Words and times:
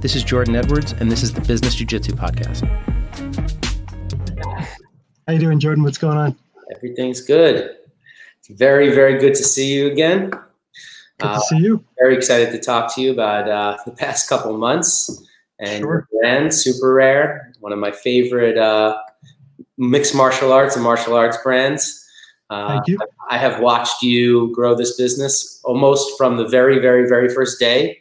This 0.00 0.14
is 0.14 0.22
Jordan 0.22 0.54
Edwards, 0.54 0.92
and 0.92 1.10
this 1.10 1.24
is 1.24 1.32
the 1.32 1.40
Business 1.40 1.74
Jiu 1.74 1.84
Jitsu 1.84 2.12
Podcast. 2.12 2.64
How 5.26 5.32
you 5.32 5.40
doing, 5.40 5.58
Jordan? 5.58 5.82
What's 5.82 5.98
going 5.98 6.16
on? 6.16 6.36
Everything's 6.72 7.20
good. 7.20 7.74
It's 8.38 8.48
very, 8.48 8.94
very 8.94 9.18
good 9.18 9.34
to 9.34 9.42
see 9.42 9.74
you 9.74 9.90
again. 9.90 10.30
Good 10.30 10.40
to 11.18 11.26
uh, 11.26 11.38
see 11.40 11.56
you. 11.56 11.84
Very 11.98 12.14
excited 12.14 12.52
to 12.52 12.60
talk 12.60 12.94
to 12.94 13.00
you 13.00 13.10
about 13.10 13.48
uh, 13.48 13.76
the 13.86 13.90
past 13.90 14.28
couple 14.28 14.56
months 14.56 15.26
and 15.58 15.82
sure. 15.82 16.06
brand 16.12 16.50
Superare, 16.50 17.52
one 17.58 17.72
of 17.72 17.80
my 17.80 17.90
favorite 17.90 18.56
uh, 18.56 18.96
mixed 19.78 20.14
martial 20.14 20.52
arts 20.52 20.76
and 20.76 20.84
martial 20.84 21.14
arts 21.14 21.38
brands. 21.42 22.08
Uh, 22.50 22.68
Thank 22.68 22.86
you. 22.86 22.98
I 23.30 23.36
have 23.36 23.58
watched 23.60 24.00
you 24.04 24.54
grow 24.54 24.76
this 24.76 24.96
business 24.96 25.60
almost 25.64 26.16
from 26.16 26.36
the 26.36 26.46
very, 26.46 26.78
very, 26.78 27.08
very 27.08 27.28
first 27.34 27.58
day. 27.58 27.98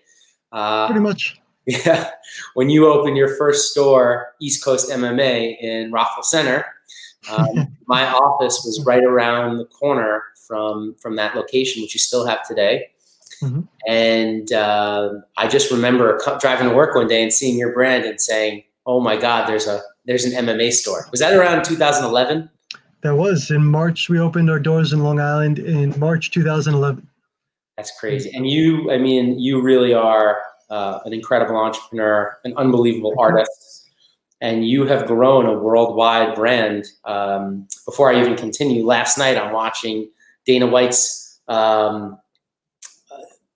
Uh, 0.51 0.85
Pretty 0.85 1.01
much. 1.01 1.41
Yeah. 1.85 2.11
When 2.53 2.69
you 2.69 2.87
opened 2.87 3.17
your 3.17 3.35
first 3.35 3.71
store, 3.71 4.33
East 4.39 4.63
Coast 4.63 4.89
MMA 4.89 5.57
in 5.59 5.91
Rockville 5.91 6.23
Center, 6.23 6.65
um, 7.29 7.77
my 7.87 8.07
office 8.07 8.63
was 8.63 8.81
right 8.85 9.03
around 9.03 9.57
the 9.57 9.65
corner 9.65 10.23
from 10.47 10.95
from 11.01 11.17
that 11.17 11.35
location, 11.35 11.81
which 11.81 11.93
you 11.93 11.99
still 11.99 12.25
have 12.25 12.47
today. 12.47 12.87
Mm-hmm. 13.43 13.61
And 13.85 14.51
uh, 14.53 15.15
I 15.37 15.47
just 15.47 15.69
remember 15.69 16.19
driving 16.39 16.69
to 16.69 16.75
work 16.75 16.95
one 16.95 17.07
day 17.07 17.21
and 17.21 17.33
seeing 17.33 17.57
your 17.57 17.73
brand 17.73 18.05
and 18.05 18.19
saying, 18.19 18.63
"Oh 18.85 19.01
my 19.01 19.17
God, 19.17 19.47
there's 19.49 19.67
a 19.67 19.81
there's 20.05 20.23
an 20.23 20.45
MMA 20.45 20.71
store." 20.71 21.07
Was 21.11 21.19
that 21.19 21.33
around 21.33 21.65
2011? 21.65 22.49
That 23.01 23.15
was 23.15 23.51
in 23.51 23.65
March. 23.65 24.09
We 24.09 24.19
opened 24.19 24.49
our 24.49 24.59
doors 24.59 24.93
in 24.93 25.03
Long 25.03 25.19
Island 25.19 25.59
in 25.59 25.97
March 25.99 26.31
2011. 26.31 27.07
That's 27.75 27.97
crazy. 27.99 28.31
And 28.33 28.49
you, 28.49 28.89
I 28.91 28.97
mean, 28.97 29.37
you 29.37 29.61
really 29.61 29.93
are 29.93 30.39
uh, 30.69 30.99
an 31.05 31.13
incredible 31.13 31.55
entrepreneur, 31.55 32.37
an 32.43 32.53
unbelievable 32.57 33.13
artist, 33.17 33.89
and 34.41 34.67
you 34.67 34.85
have 34.85 35.07
grown 35.07 35.45
a 35.45 35.53
worldwide 35.53 36.35
brand. 36.35 36.85
Um, 37.05 37.67
before 37.85 38.11
I 38.11 38.19
even 38.19 38.35
continue, 38.35 38.85
last 38.85 39.17
night 39.17 39.37
I'm 39.37 39.53
watching 39.53 40.09
Dana 40.45 40.67
White's 40.67 41.39
um, 41.47 42.19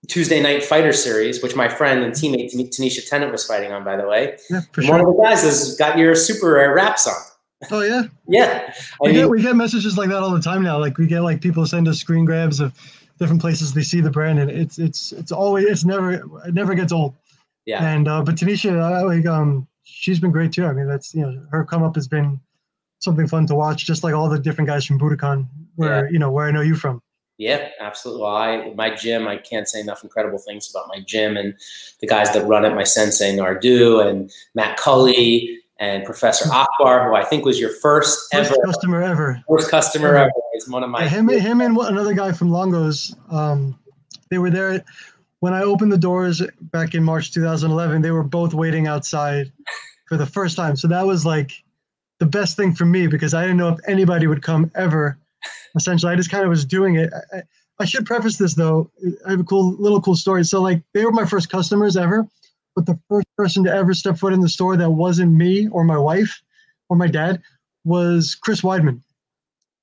Tuesday 0.08 0.41
Night 0.41 0.63
Fighter 0.63 0.94
Series, 0.94 1.41
which 1.41 1.55
my 1.55 1.69
friend 1.69 2.03
and 2.03 2.13
teammate 2.13 2.53
Tanisha 2.53 3.08
Tennant 3.08 3.31
was 3.31 3.45
fighting 3.45 3.72
on, 3.72 3.83
by 3.83 3.95
the 3.95 4.07
way. 4.07 4.38
Yeah, 4.50 4.61
for 4.72 4.81
sure. 4.81 4.91
One 4.91 5.02
of 5.02 5.07
the 5.07 5.22
guys 5.23 5.44
has 5.44 5.75
got 5.78 5.97
your 5.97 6.13
Superare 6.13 6.75
rap 6.75 6.97
song. 7.00 7.22
Oh 7.69 7.81
yeah, 7.81 8.03
yeah. 8.28 8.73
I 8.73 8.73
we 9.02 9.07
mean, 9.09 9.16
get 9.17 9.30
we 9.30 9.41
get 9.41 9.55
messages 9.55 9.97
like 9.97 10.09
that 10.09 10.23
all 10.23 10.31
the 10.31 10.41
time 10.41 10.63
now. 10.63 10.80
Like 10.80 10.97
we 10.97 11.07
get 11.07 11.22
like 11.22 11.41
people 11.41 11.66
send 11.66 11.88
us 11.88 12.00
screen 12.00 12.25
grabs 12.25 12.59
of 12.59 12.73
different 13.22 13.39
places 13.39 13.72
they 13.72 13.83
see 13.83 14.02
the 14.02 14.09
brand, 14.09 14.39
and 14.39 14.50
it's 14.50 14.80
it's 14.80 15.11
it's 15.11 15.31
always 15.31 15.66
it's 15.66 15.86
never 15.86 16.14
it 16.14 16.53
never 16.53 16.73
gets 16.73 16.91
old. 16.91 17.14
Yeah. 17.66 17.86
And 17.86 18.08
uh, 18.08 18.23
but 18.23 18.36
Tanisha, 18.36 19.05
like 19.05 19.28
um, 19.28 19.67
she's 19.83 20.19
been 20.19 20.31
great 20.31 20.52
too. 20.52 20.66
I 20.66 20.73
mean, 20.73 20.88
that's 20.88 21.13
you 21.13 21.22
know 21.22 21.45
her 21.52 21.63
come 21.63 21.83
up 21.83 21.94
has 21.95 22.08
been 22.08 22.39
something 22.97 23.28
fun 23.28 23.45
to 23.47 23.55
watch, 23.55 23.86
just 23.86 24.03
like 24.03 24.16
all 24.16 24.28
the 24.28 24.39
different 24.39 24.67
guys 24.67 24.86
from 24.86 25.00
Budokan, 25.00 25.45
where 25.75 26.05
yeah. 26.05 26.11
you 26.11 26.17
know 26.17 26.31
where 26.31 26.47
I 26.47 26.52
know 26.52 26.61
you 26.61 26.73
from. 26.73 27.00
Yeah, 27.38 27.69
absolutely. 27.80 28.23
Well, 28.23 28.36
I 28.36 28.73
my 28.73 28.89
gym, 28.95 29.28
I 29.28 29.38
can't 29.38 29.69
say 29.69 29.80
enough 29.80 30.03
incredible 30.03 30.39
things 30.39 30.67
about 30.72 30.88
my 30.88 31.00
gym 31.06 31.38
and 31.38 31.53
the 32.00 32.08
guys 32.08 32.33
that 32.33 32.47
run 32.47 32.66
it. 32.66 32.73
My 32.73 32.83
sensei 32.83 33.35
Nardu 33.38 34.03
and 34.03 34.31
Matt 34.56 34.78
Cully 34.78 35.60
and 35.81 36.05
Professor 36.05 36.45
Akbar, 36.53 37.09
who 37.09 37.15
I 37.15 37.25
think 37.25 37.43
was 37.43 37.59
your 37.59 37.71
first, 37.71 38.31
first 38.31 38.51
ever 38.51 38.61
customer 38.63 39.01
ever. 39.01 39.41
First 39.49 39.71
customer 39.71 40.15
ever 40.15 40.31
is 40.53 40.69
one 40.69 40.83
of 40.83 40.91
my. 40.91 41.03
Yeah, 41.03 41.09
him, 41.09 41.27
him 41.27 41.59
and 41.59 41.75
another 41.75 42.13
guy 42.13 42.31
from 42.31 42.51
Longo's. 42.51 43.15
Um, 43.31 43.77
they 44.29 44.38
were 44.38 44.51
there 44.51 44.85
when 45.39 45.53
I 45.53 45.63
opened 45.63 45.91
the 45.91 45.97
doors 45.97 46.41
back 46.71 46.93
in 46.93 47.03
March 47.03 47.33
2011. 47.33 48.03
They 48.03 48.11
were 48.11 48.23
both 48.23 48.53
waiting 48.53 48.88
outside 48.88 49.51
for 50.07 50.17
the 50.17 50.25
first 50.25 50.55
time. 50.55 50.75
So 50.75 50.88
that 50.88 51.05
was 51.05 51.25
like 51.25 51.51
the 52.19 52.27
best 52.27 52.55
thing 52.55 52.73
for 52.73 52.85
me 52.85 53.07
because 53.07 53.33
I 53.33 53.41
didn't 53.41 53.57
know 53.57 53.69
if 53.69 53.79
anybody 53.88 54.27
would 54.27 54.43
come 54.43 54.71
ever. 54.75 55.17
Essentially, 55.75 56.13
I 56.13 56.16
just 56.16 56.29
kind 56.29 56.44
of 56.44 56.50
was 56.50 56.63
doing 56.63 56.95
it. 56.95 57.11
I, 57.33 57.41
I 57.79 57.85
should 57.85 58.06
preface 58.06 58.38
this 58.38 58.53
though. 58.53 58.91
I 59.25 59.31
have 59.31 59.39
a 59.39 59.44
cool 59.44 59.73
little 59.77 60.00
cool 60.00 60.16
story. 60.16 60.44
So 60.44 60.61
like 60.61 60.83
they 60.94 61.03
were 61.06 61.11
my 61.11 61.25
first 61.25 61.50
customers 61.50 61.97
ever 61.97 62.27
but 62.75 62.85
the 62.85 63.00
first 63.09 63.27
person 63.41 63.63
to 63.63 63.74
ever 63.74 63.91
step 63.96 64.19
foot 64.19 64.34
in 64.34 64.40
the 64.40 64.50
store 64.50 64.78
that 64.78 64.91
wasn't 64.91 65.31
me 65.31 65.68
or 65.69 65.84
my 65.84 65.97
wife 65.97 66.44
or 66.90 66.96
my 66.96 67.07
dad 67.07 67.41
was 67.84 68.35
Chris 68.35 68.62
Weidman 68.62 69.02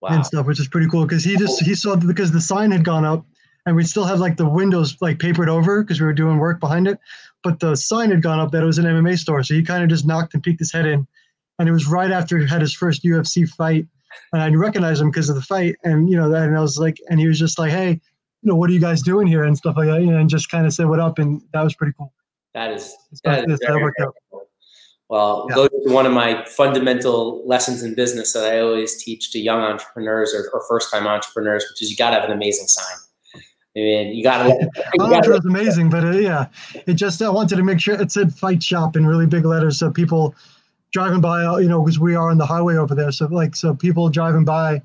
wow. 0.00 0.10
and 0.10 0.24
stuff, 0.24 0.46
which 0.46 0.60
is 0.60 0.68
pretty 0.68 0.88
cool 0.88 1.02
because 1.02 1.24
he 1.24 1.36
just 1.36 1.60
he 1.64 1.74
saw 1.74 1.96
because 1.96 2.30
the 2.30 2.40
sign 2.40 2.70
had 2.70 2.84
gone 2.84 3.04
up 3.04 3.26
and 3.66 3.74
we 3.74 3.82
still 3.82 4.04
had 4.04 4.20
like 4.20 4.36
the 4.36 4.48
windows 4.48 4.96
like 5.00 5.18
papered 5.18 5.48
over 5.48 5.82
because 5.82 6.00
we 6.00 6.06
were 6.06 6.12
doing 6.12 6.38
work 6.38 6.60
behind 6.60 6.86
it, 6.86 7.00
but 7.42 7.58
the 7.58 7.74
sign 7.74 8.10
had 8.10 8.22
gone 8.22 8.38
up 8.38 8.52
that 8.52 8.62
it 8.62 8.66
was 8.66 8.78
an 8.78 8.84
MMA 8.84 9.18
store, 9.18 9.42
so 9.42 9.54
he 9.54 9.62
kind 9.64 9.82
of 9.82 9.88
just 9.88 10.06
knocked 10.06 10.34
and 10.34 10.42
peeked 10.42 10.60
his 10.60 10.72
head 10.72 10.86
in, 10.86 11.04
and 11.58 11.68
it 11.68 11.72
was 11.72 11.88
right 11.88 12.12
after 12.12 12.38
he 12.38 12.46
had 12.46 12.60
his 12.60 12.72
first 12.72 13.02
UFC 13.02 13.48
fight, 13.48 13.88
and 14.32 14.40
I 14.40 14.48
recognized 14.50 15.02
him 15.02 15.10
because 15.10 15.28
of 15.28 15.34
the 15.34 15.42
fight, 15.42 15.74
and 15.82 16.08
you 16.08 16.16
know 16.16 16.30
that, 16.30 16.44
and 16.44 16.56
I 16.56 16.60
was 16.60 16.78
like, 16.78 16.98
and 17.10 17.18
he 17.18 17.26
was 17.26 17.40
just 17.40 17.58
like, 17.58 17.72
hey, 17.72 17.90
you 17.90 18.48
know, 18.48 18.54
what 18.54 18.70
are 18.70 18.72
you 18.72 18.80
guys 18.80 19.02
doing 19.02 19.26
here 19.26 19.42
and 19.42 19.58
stuff 19.58 19.76
like 19.76 19.88
that, 19.88 20.00
you 20.00 20.12
know, 20.12 20.18
and 20.18 20.30
just 20.30 20.48
kind 20.48 20.64
of 20.64 20.72
said 20.72 20.88
what 20.88 21.00
up, 21.00 21.18
and 21.18 21.42
that 21.52 21.64
was 21.64 21.74
pretty 21.74 21.92
cool. 21.98 22.12
That 22.58 22.72
is 22.72 22.96
that 23.22 23.48
is 23.48 23.60
very, 23.62 23.92
very. 23.96 24.10
Well, 25.08 25.46
yeah. 25.48 25.54
goes 25.54 25.68
to 25.68 25.92
one 25.92 26.06
of 26.06 26.12
my 26.12 26.44
fundamental 26.44 27.46
lessons 27.46 27.84
in 27.84 27.94
business 27.94 28.32
that 28.32 28.52
I 28.52 28.58
always 28.58 29.00
teach 29.00 29.30
to 29.30 29.38
young 29.38 29.60
entrepreneurs 29.60 30.34
or, 30.34 30.50
or 30.52 30.64
first 30.68 30.90
time 30.90 31.06
entrepreneurs, 31.06 31.64
which 31.70 31.80
is 31.82 31.88
you 31.88 31.96
got 31.96 32.10
to 32.10 32.16
have 32.16 32.28
an 32.28 32.32
amazing 32.32 32.66
sign. 32.66 32.96
I 33.36 33.80
mean, 33.80 34.08
you 34.08 34.24
got 34.24 34.42
to. 34.42 34.70
Oh, 34.98 35.16
it 35.16 35.28
was 35.28 35.46
amazing, 35.46 35.88
but 35.88 36.02
uh, 36.02 36.10
yeah, 36.10 36.48
it 36.88 36.94
just 36.94 37.22
I 37.22 37.28
wanted 37.28 37.54
to 37.54 37.62
make 37.62 37.78
sure 37.78 37.94
it 37.94 38.10
said 38.10 38.34
"fight 38.34 38.60
shop" 38.60 38.96
in 38.96 39.06
really 39.06 39.26
big 39.26 39.44
letters, 39.44 39.78
so 39.78 39.88
people 39.92 40.34
driving 40.90 41.20
by, 41.20 41.60
you 41.60 41.68
know, 41.68 41.80
because 41.80 42.00
we 42.00 42.16
are 42.16 42.28
on 42.28 42.38
the 42.38 42.46
highway 42.46 42.74
over 42.74 42.96
there, 42.96 43.12
so 43.12 43.26
like, 43.26 43.54
so 43.54 43.72
people 43.72 44.08
driving 44.08 44.44
by, 44.44 44.82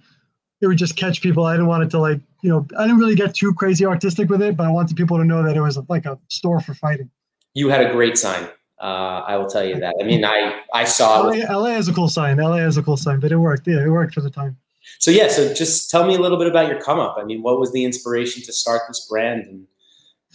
it 0.62 0.67
would 0.67 0.78
just 0.78 0.95
catch 0.95 1.23
people. 1.23 1.45
I 1.45 1.53
didn't 1.53 1.67
want 1.67 1.81
it 1.81 1.89
to 1.89 1.97
like, 1.97 2.19
you 2.44 2.51
know, 2.51 2.67
I 2.78 2.83
didn't 2.83 3.00
really 3.00 3.16
get 3.16 3.33
too 3.33 3.51
crazy 3.51 3.83
artistic 3.83 4.29
with 4.29 4.44
it, 4.44 4.56
but 4.56 4.67
I 4.67 4.69
wanted 4.69 4.95
people 4.95 5.17
to 5.17 5.25
know 5.25 5.41
that 5.41 5.57
it 5.57 5.62
was 5.62 5.79
like 5.89 6.06
a 6.06 6.19
store 6.28 6.62
for 6.62 6.75
fighting 6.75 7.09
you 7.53 7.69
had 7.69 7.85
a 7.85 7.91
great 7.91 8.17
sign. 8.17 8.47
Uh, 8.81 9.23
I 9.25 9.37
will 9.37 9.47
tell 9.47 9.63
you 9.63 9.79
that. 9.79 9.95
I 10.01 10.03
mean, 10.03 10.25
I 10.25 10.61
I 10.73 10.83
saw 10.83 11.21
LA, 11.21 11.45
LA 11.49 11.69
has 11.69 11.87
a 11.87 11.93
cool 11.93 12.09
sign. 12.09 12.37
LA 12.37 12.57
is 12.57 12.77
a 12.77 12.83
cool 12.83 12.97
sign, 12.97 13.19
but 13.19 13.31
it 13.31 13.37
worked. 13.37 13.67
Yeah, 13.67 13.83
it 13.83 13.89
worked 13.89 14.13
for 14.13 14.21
the 14.21 14.29
time. 14.29 14.57
So 14.99 15.11
yeah, 15.11 15.29
so 15.29 15.53
just 15.53 15.89
tell 15.89 16.05
me 16.05 16.15
a 16.15 16.19
little 16.19 16.37
bit 16.37 16.47
about 16.47 16.67
your 16.67 16.81
come 16.81 16.99
up. 16.99 17.15
I 17.17 17.23
mean, 17.23 17.41
what 17.41 17.59
was 17.59 17.71
the 17.71 17.85
inspiration 17.85 18.43
to 18.43 18.51
start 18.51 18.81
this 18.89 19.07
brand, 19.09 19.45
and 19.45 19.67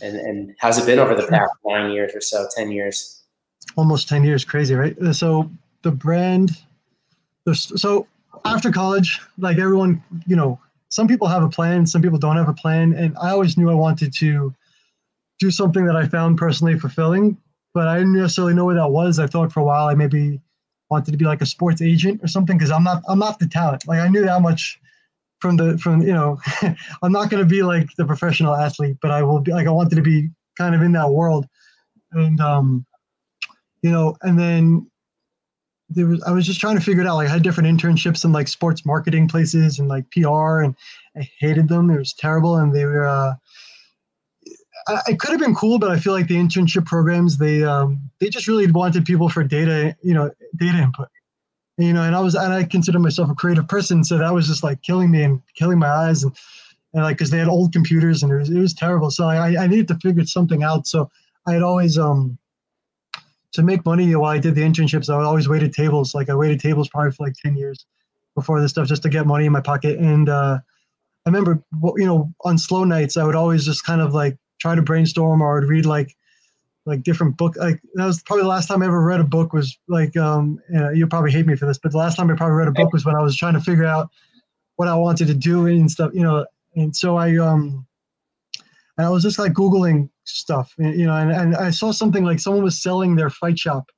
and 0.00 0.16
and 0.16 0.54
how's 0.58 0.78
it 0.78 0.86
been 0.86 0.98
over 0.98 1.14
the 1.14 1.26
past 1.26 1.52
nine 1.66 1.90
years 1.90 2.12
or 2.14 2.22
so, 2.22 2.46
ten 2.56 2.70
years? 2.70 3.22
Almost 3.76 4.08
ten 4.08 4.24
years, 4.24 4.44
crazy, 4.44 4.74
right? 4.74 4.96
So 5.12 5.50
the 5.82 5.90
brand, 5.90 6.52
so 7.54 8.06
after 8.46 8.70
college, 8.72 9.20
like 9.36 9.58
everyone, 9.58 10.02
you 10.26 10.36
know, 10.36 10.58
some 10.88 11.06
people 11.06 11.28
have 11.28 11.42
a 11.42 11.48
plan, 11.48 11.86
some 11.86 12.00
people 12.00 12.18
don't 12.18 12.36
have 12.36 12.48
a 12.48 12.54
plan, 12.54 12.94
and 12.94 13.16
I 13.18 13.30
always 13.30 13.58
knew 13.58 13.70
I 13.70 13.74
wanted 13.74 14.12
to 14.14 14.54
do 15.38 15.50
something 15.50 15.86
that 15.86 15.96
I 15.96 16.06
found 16.06 16.38
personally 16.38 16.78
fulfilling, 16.78 17.36
but 17.74 17.86
I 17.88 17.98
didn't 17.98 18.14
necessarily 18.14 18.54
know 18.54 18.64
what 18.64 18.74
that 18.74 18.90
was. 18.90 19.18
I 19.18 19.26
thought 19.26 19.52
for 19.52 19.60
a 19.60 19.64
while 19.64 19.88
I 19.88 19.94
maybe 19.94 20.40
wanted 20.90 21.12
to 21.12 21.18
be 21.18 21.24
like 21.24 21.42
a 21.42 21.46
sports 21.46 21.82
agent 21.82 22.22
or 22.22 22.28
something 22.28 22.56
because 22.56 22.70
I'm 22.70 22.84
not 22.84 23.02
I'm 23.08 23.18
not 23.18 23.38
the 23.38 23.46
talent. 23.46 23.86
Like 23.86 24.00
I 24.00 24.08
knew 24.08 24.24
that 24.24 24.42
much 24.42 24.80
from 25.40 25.56
the 25.56 25.78
from 25.78 26.02
you 26.02 26.12
know 26.12 26.38
I'm 27.02 27.12
not 27.12 27.30
going 27.30 27.42
to 27.42 27.48
be 27.48 27.62
like 27.62 27.88
the 27.96 28.04
professional 28.04 28.54
athlete, 28.54 28.96
but 29.00 29.10
I 29.10 29.22
will 29.22 29.40
be 29.40 29.52
like 29.52 29.66
I 29.66 29.70
wanted 29.70 29.96
to 29.96 30.02
be 30.02 30.30
kind 30.56 30.74
of 30.74 30.82
in 30.82 30.92
that 30.92 31.10
world, 31.10 31.46
and 32.12 32.40
um, 32.40 32.86
you 33.82 33.90
know, 33.90 34.16
and 34.22 34.38
then 34.38 34.90
there 35.90 36.06
was 36.06 36.22
I 36.24 36.32
was 36.32 36.46
just 36.46 36.60
trying 36.60 36.76
to 36.76 36.82
figure 36.82 37.02
it 37.02 37.06
out. 37.06 37.16
Like 37.16 37.28
I 37.28 37.32
had 37.32 37.42
different 37.42 37.68
internships 37.68 38.24
in 38.24 38.32
like 38.32 38.48
sports 38.48 38.84
marketing 38.84 39.28
places 39.28 39.78
and 39.78 39.88
like 39.88 40.10
PR, 40.10 40.60
and 40.60 40.74
I 41.16 41.28
hated 41.38 41.68
them. 41.68 41.90
It 41.90 41.98
was 41.98 42.12
terrible, 42.12 42.56
and 42.56 42.74
they 42.74 42.84
were. 42.84 43.06
Uh, 43.06 43.34
it 45.06 45.18
could 45.18 45.30
have 45.30 45.40
been 45.40 45.54
cool, 45.54 45.78
but 45.78 45.90
I 45.90 45.98
feel 45.98 46.12
like 46.12 46.28
the 46.28 46.36
internship 46.36 46.86
programs 46.86 47.38
they 47.38 47.64
um, 47.64 48.10
they 48.20 48.28
just 48.28 48.48
really 48.48 48.70
wanted 48.70 49.04
people 49.04 49.28
for 49.28 49.42
data, 49.44 49.96
you 50.02 50.14
know, 50.14 50.30
data 50.56 50.78
input. 50.78 51.08
You 51.76 51.92
know, 51.92 52.02
and 52.02 52.14
I 52.16 52.20
was 52.20 52.34
and 52.34 52.52
I 52.52 52.64
consider 52.64 52.98
myself 52.98 53.30
a 53.30 53.34
creative 53.34 53.68
person, 53.68 54.02
so 54.02 54.18
that 54.18 54.34
was 54.34 54.48
just 54.48 54.62
like 54.62 54.82
killing 54.82 55.10
me 55.10 55.22
and 55.22 55.40
killing 55.54 55.78
my 55.78 55.88
eyes 55.88 56.24
and 56.24 56.36
and 56.94 57.02
like 57.02 57.16
because 57.16 57.30
they 57.30 57.38
had 57.38 57.48
old 57.48 57.72
computers 57.72 58.22
and 58.22 58.32
it 58.32 58.36
was 58.36 58.50
it 58.50 58.58
was 58.58 58.74
terrible. 58.74 59.10
So 59.10 59.26
I 59.26 59.62
I 59.62 59.66
needed 59.66 59.88
to 59.88 59.94
figure 59.96 60.24
something 60.24 60.62
out. 60.62 60.86
So 60.86 61.10
I 61.46 61.52
had 61.52 61.62
always 61.62 61.98
um 61.98 62.38
to 63.52 63.62
make 63.62 63.84
money 63.84 64.14
while 64.14 64.32
I 64.32 64.38
did 64.38 64.54
the 64.54 64.62
internships. 64.62 65.08
I 65.08 65.22
always 65.22 65.48
waited 65.48 65.72
tables. 65.72 66.14
Like 66.14 66.28
I 66.28 66.34
waited 66.34 66.60
tables 66.60 66.88
probably 66.88 67.12
for 67.12 67.26
like 67.26 67.34
ten 67.34 67.56
years 67.56 67.86
before 68.34 68.60
this 68.60 68.70
stuff 68.70 68.88
just 68.88 69.02
to 69.02 69.08
get 69.08 69.26
money 69.26 69.46
in 69.46 69.52
my 69.52 69.60
pocket. 69.60 69.98
And 69.98 70.28
uh, 70.28 70.58
I 71.26 71.28
remember, 71.28 71.62
you 71.96 72.06
know, 72.06 72.32
on 72.44 72.56
slow 72.56 72.84
nights, 72.84 73.16
I 73.16 73.24
would 73.24 73.34
always 73.34 73.64
just 73.64 73.84
kind 73.84 74.00
of 74.00 74.14
like 74.14 74.36
try 74.58 74.74
to 74.74 74.82
brainstorm 74.82 75.42
or 75.42 75.58
I'd 75.58 75.68
read 75.68 75.86
like 75.86 76.16
like 76.86 77.02
different 77.02 77.36
book 77.36 77.56
like 77.56 77.80
that 77.94 78.06
was 78.06 78.22
probably 78.22 78.44
the 78.44 78.48
last 78.48 78.66
time 78.66 78.82
I 78.82 78.86
ever 78.86 79.02
read 79.02 79.20
a 79.20 79.24
book 79.24 79.52
was 79.52 79.76
like 79.88 80.16
um 80.16 80.58
you 80.70 80.78
know, 80.78 80.90
you'll 80.90 81.08
probably 81.08 81.32
hate 81.32 81.46
me 81.46 81.56
for 81.56 81.66
this 81.66 81.78
but 81.78 81.92
the 81.92 81.98
last 81.98 82.16
time 82.16 82.30
I 82.30 82.34
probably 82.34 82.56
read 82.56 82.68
a 82.68 82.72
book 82.72 82.92
was 82.92 83.04
when 83.04 83.14
I 83.14 83.22
was 83.22 83.36
trying 83.36 83.54
to 83.54 83.60
figure 83.60 83.84
out 83.84 84.08
what 84.76 84.88
I 84.88 84.94
wanted 84.94 85.26
to 85.26 85.34
do 85.34 85.66
and 85.66 85.90
stuff 85.90 86.12
you 86.14 86.22
know 86.22 86.46
and 86.76 86.94
so 86.94 87.16
I 87.16 87.36
um 87.36 87.86
and 88.98 89.06
I 89.06 89.10
was 89.10 89.22
just 89.22 89.38
like 89.38 89.52
googling 89.52 90.10
stuff, 90.24 90.74
you 90.76 91.06
know, 91.06 91.14
and, 91.14 91.30
and 91.30 91.56
I 91.56 91.70
saw 91.70 91.92
something 91.92 92.24
like 92.24 92.40
someone 92.40 92.64
was 92.64 92.82
selling 92.82 93.14
their 93.14 93.30
fight 93.30 93.58
shop 93.58 93.90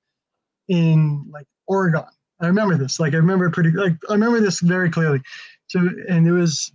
in 0.68 1.26
like 1.32 1.46
Oregon. 1.66 2.04
I 2.40 2.46
remember 2.46 2.76
this. 2.76 3.00
Like 3.00 3.14
I 3.14 3.16
remember 3.16 3.50
pretty 3.50 3.70
like 3.70 3.94
I 4.08 4.12
remember 4.12 4.40
this 4.40 4.60
very 4.60 4.90
clearly. 4.90 5.20
So 5.68 5.88
and 6.08 6.26
it 6.26 6.32
was 6.32 6.70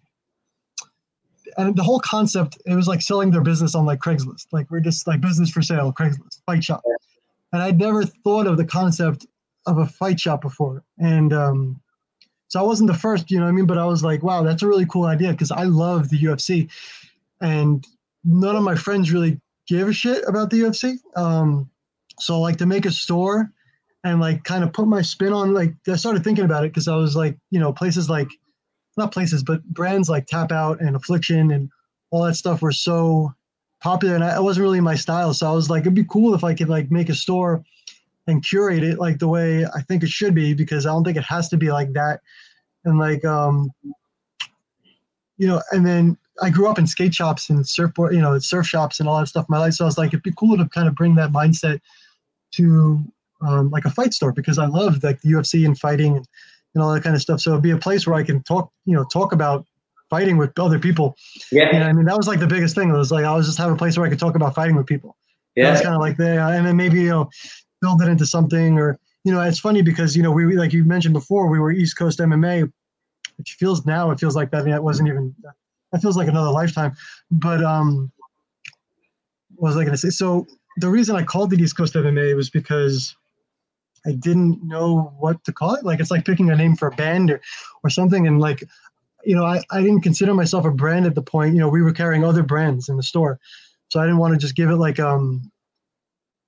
and 1.58 1.76
the 1.76 1.84
whole 1.84 2.00
concept 2.00 2.58
it 2.66 2.76
was 2.76 2.88
like 2.88 3.02
selling 3.02 3.32
their 3.32 3.42
business 3.42 3.76
on 3.76 3.86
like 3.86 4.00
Craigslist. 4.00 4.48
Like 4.52 4.70
we're 4.70 4.80
just 4.80 5.08
like 5.08 5.22
business 5.22 5.50
for 5.50 5.62
sale, 5.62 5.94
Craigslist, 5.94 6.42
fight 6.46 6.64
shop. 6.64 6.84
And 7.54 7.62
I'd 7.62 7.80
never 7.80 8.04
thought 8.04 8.48
of 8.48 8.58
the 8.58 8.66
concept 8.66 9.26
of 9.66 9.78
a 9.78 9.86
fight 9.86 10.20
shop 10.20 10.42
before. 10.42 10.84
And 11.00 11.34
um 11.34 11.82
so 12.48 12.60
I 12.60 12.64
wasn't 12.64 12.92
the 12.92 12.98
first, 12.98 13.32
you 13.32 13.40
know 13.40 13.46
what 13.46 13.52
I 13.52 13.54
mean? 13.54 13.66
But 13.66 13.78
I 13.78 13.86
was 13.86 14.04
like, 14.04 14.22
wow, 14.22 14.44
that's 14.44 14.62
a 14.62 14.68
really 14.68 14.86
cool 14.86 15.06
idea 15.06 15.32
because 15.32 15.52
I 15.52 15.64
love 15.64 16.10
the 16.10 16.20
UFC. 16.20 16.70
And 17.42 17.86
none 18.24 18.56
of 18.56 18.64
my 18.64 18.76
friends 18.76 19.12
really 19.12 19.40
give 19.68 19.88
a 19.88 19.94
shit 19.94 20.24
about 20.28 20.52
the 20.52 20.62
UFC. 20.62 20.98
Um, 21.16 21.70
so 22.20 22.40
like 22.40 22.58
to 22.58 22.66
make 22.66 22.86
a 22.86 22.92
store 22.92 23.52
and 24.04 24.20
like 24.20 24.44
kind 24.44 24.64
of 24.64 24.72
put 24.72 24.88
my 24.88 25.02
spin 25.02 25.34
on 25.34 25.54
like 25.54 25.74
I 25.88 25.96
started 25.96 26.24
thinking 26.24 26.46
about 26.46 26.64
it 26.64 26.72
because 26.72 26.88
I 26.88 26.96
was 26.96 27.16
like, 27.16 27.38
you 27.50 27.60
know, 27.60 27.74
places 27.74 28.10
like 28.10 28.30
not 28.98 29.12
places, 29.12 29.44
but 29.44 29.64
brands 29.66 30.10
like 30.10 30.26
Tap 30.26 30.52
Out 30.52 30.82
and 30.82 30.96
Affliction 30.96 31.52
and 31.52 31.70
all 32.12 32.24
that 32.24 32.36
stuff 32.36 32.62
were 32.62 32.72
so 32.72 33.34
popular 33.82 34.16
and 34.16 34.24
I, 34.24 34.38
it 34.38 34.44
wasn't 34.44 34.64
really 34.64 34.82
my 34.82 34.96
style. 34.96 35.34
So 35.34 35.48
I 35.48 35.54
was 35.54 35.70
like, 35.70 35.82
it'd 35.82 35.94
be 35.94 36.06
cool 36.06 36.34
if 36.34 36.44
I 36.44 36.54
could 36.54 36.70
like 36.70 36.92
make 36.92 37.10
a 37.10 37.16
store 37.16 37.64
and 38.28 38.44
curate 38.44 38.84
it 38.84 39.00
like 39.00 39.20
the 39.20 39.28
way 39.28 39.66
I 39.66 39.82
think 39.82 40.04
it 40.04 40.10
should 40.10 40.34
be 40.34 40.54
because 40.54 40.86
I 40.86 40.90
don't 40.90 41.04
think 41.04 41.18
it 41.18 41.24
has 41.24 41.50
to 41.50 41.58
be 41.58 41.72
like 41.72 41.94
that. 41.94 42.22
And 42.86 42.98
like 42.98 43.24
um 43.26 43.72
you 45.38 45.48
know, 45.48 45.62
and 45.72 45.86
then 45.86 46.18
I 46.42 46.50
grew 46.50 46.70
up 46.70 46.80
in 46.80 46.88
skate 46.88 47.14
shops 47.14 47.50
and 47.50 47.68
surfboard, 47.68 48.14
you 48.14 48.22
know, 48.22 48.40
surf 48.40 48.66
shops 48.66 49.00
and 49.00 49.10
all 49.10 49.20
that 49.20 49.28
stuff 49.28 49.46
in 49.50 49.54
my 49.54 49.60
life. 49.60 49.74
So 49.74 49.86
I 49.86 49.88
was 49.88 49.98
like, 49.98 50.10
it'd 50.10 50.24
be 50.24 50.34
cool 50.38 50.58
to 50.58 50.68
kind 50.70 50.88
of 50.88 50.96
bring 50.96 51.16
that 51.16 51.32
mindset 51.32 51.82
to 52.52 53.04
um, 53.42 53.70
like 53.70 53.86
a 53.86 53.90
fight 53.90 54.14
store 54.14 54.32
because 54.32 54.58
I 54.58 54.66
love 54.66 55.04
like 55.04 55.22
the 55.22 55.30
UFC 55.30 55.66
and 55.66 55.78
fighting 55.78 56.18
and, 56.18 56.28
and 56.76 56.84
all 56.84 56.94
that 56.94 57.04
kind 57.04 57.16
of 57.16 57.22
stuff. 57.22 57.40
So 57.40 57.52
it'd 57.52 57.64
be 57.64 57.72
a 57.72 57.78
place 57.78 58.06
where 58.06 58.16
I 58.16 58.24
can 58.24 58.44
talk, 58.44 58.72
you 58.86 58.96
know, 58.96 59.06
talk 59.06 59.32
about 59.32 59.66
fighting 60.10 60.38
with 60.38 60.58
other 60.60 60.78
people. 60.78 61.16
Yeah. 61.52 61.74
You 61.74 61.80
know, 61.80 61.86
I 61.86 61.94
mean, 61.94 62.06
that 62.06 62.18
was 62.18 62.28
like 62.28 62.40
the 62.40 62.48
biggest 62.48 62.76
thing. 62.76 62.90
It 62.90 62.98
was 62.98 63.12
like 63.12 63.26
I 63.26 63.36
was 63.36 63.48
just 63.48 63.58
have 63.58 63.72
a 63.72 63.76
place 63.76 63.98
where 63.98 64.06
I 64.06 64.10
could 64.10 64.20
talk 64.20 64.36
about 64.36 64.54
fighting 64.54 64.76
with 64.76 64.86
people. 64.86 65.18
Yeah. 65.56 65.72
That's 65.72 65.84
kind 65.84 65.96
of 65.96 66.02
like 66.02 66.18
there, 66.18 66.42
and 66.42 66.66
then 66.66 66.76
maybe 66.76 67.00
you 67.00 67.10
know, 67.10 67.30
build 67.82 68.02
it 68.02 68.10
into 68.10 68.26
something 68.26 68.78
or 68.78 69.00
you 69.24 69.32
know, 69.32 69.42
it's 69.42 69.60
funny 69.60 69.82
because 69.82 70.16
you 70.16 70.22
know 70.22 70.32
we 70.32 70.56
like 70.56 70.74
you 70.74 70.84
mentioned 70.84 71.14
before 71.14 71.48
we 71.48 71.60
were 71.60 71.72
East 71.72 71.98
Coast 71.98 72.20
MMA, 72.20 72.72
which 73.38 73.56
feels 73.58 73.86
now 73.86 74.12
it 74.12 74.20
feels 74.20 74.36
like 74.36 74.52
that. 74.52 74.68
It 74.68 74.84
wasn't 74.84 75.10
even 75.10 75.34
that 75.92 76.02
feels 76.02 76.18
like 76.18 76.28
another 76.28 76.52
lifetime. 76.52 76.94
But 77.32 77.64
um, 77.64 78.12
what 79.56 79.70
was 79.70 79.78
I 79.78 79.82
going 79.82 79.94
to 79.94 79.98
say? 79.98 80.10
So 80.10 80.46
the 80.78 80.90
reason 80.90 81.16
I 81.16 81.24
called 81.24 81.50
the 81.50 81.58
East 81.58 81.78
Coast 81.78 81.94
MMA 81.94 82.36
was 82.36 82.50
because 82.50 83.16
I 84.06 84.12
didn't 84.12 84.64
know 84.64 85.14
what 85.20 85.44
to 85.46 85.54
call 85.54 85.76
it. 85.76 85.84
Like 85.84 86.00
it's 86.00 86.12
like 86.12 86.26
picking 86.26 86.50
a 86.50 86.56
name 86.56 86.76
for 86.76 86.88
a 86.88 86.96
band 86.96 87.32
or, 87.32 87.42
or 87.84 87.90
something. 87.90 88.28
And 88.28 88.40
like, 88.40 88.64
you 89.24 89.36
know, 89.36 89.46
I, 89.46 89.64
I 89.72 89.82
didn't 89.82 90.02
consider 90.02 90.34
myself 90.34 90.66
a 90.66 90.72
brand 90.72 91.06
at 91.06 91.16
the 91.16 91.22
point. 91.22 91.56
You 91.56 91.62
know, 91.62 91.70
we 91.70 91.82
were 91.82 91.92
carrying 91.92 92.24
other 92.24 92.44
brands 92.44 92.90
in 92.90 92.98
the 92.98 93.04
store, 93.04 93.40
so 93.90 94.00
I 94.00 94.04
didn't 94.04 94.20
want 94.20 94.34
to 94.34 94.40
just 94.40 94.56
give 94.56 94.70
it 94.70 94.76
like 94.76 95.00
um. 95.00 95.52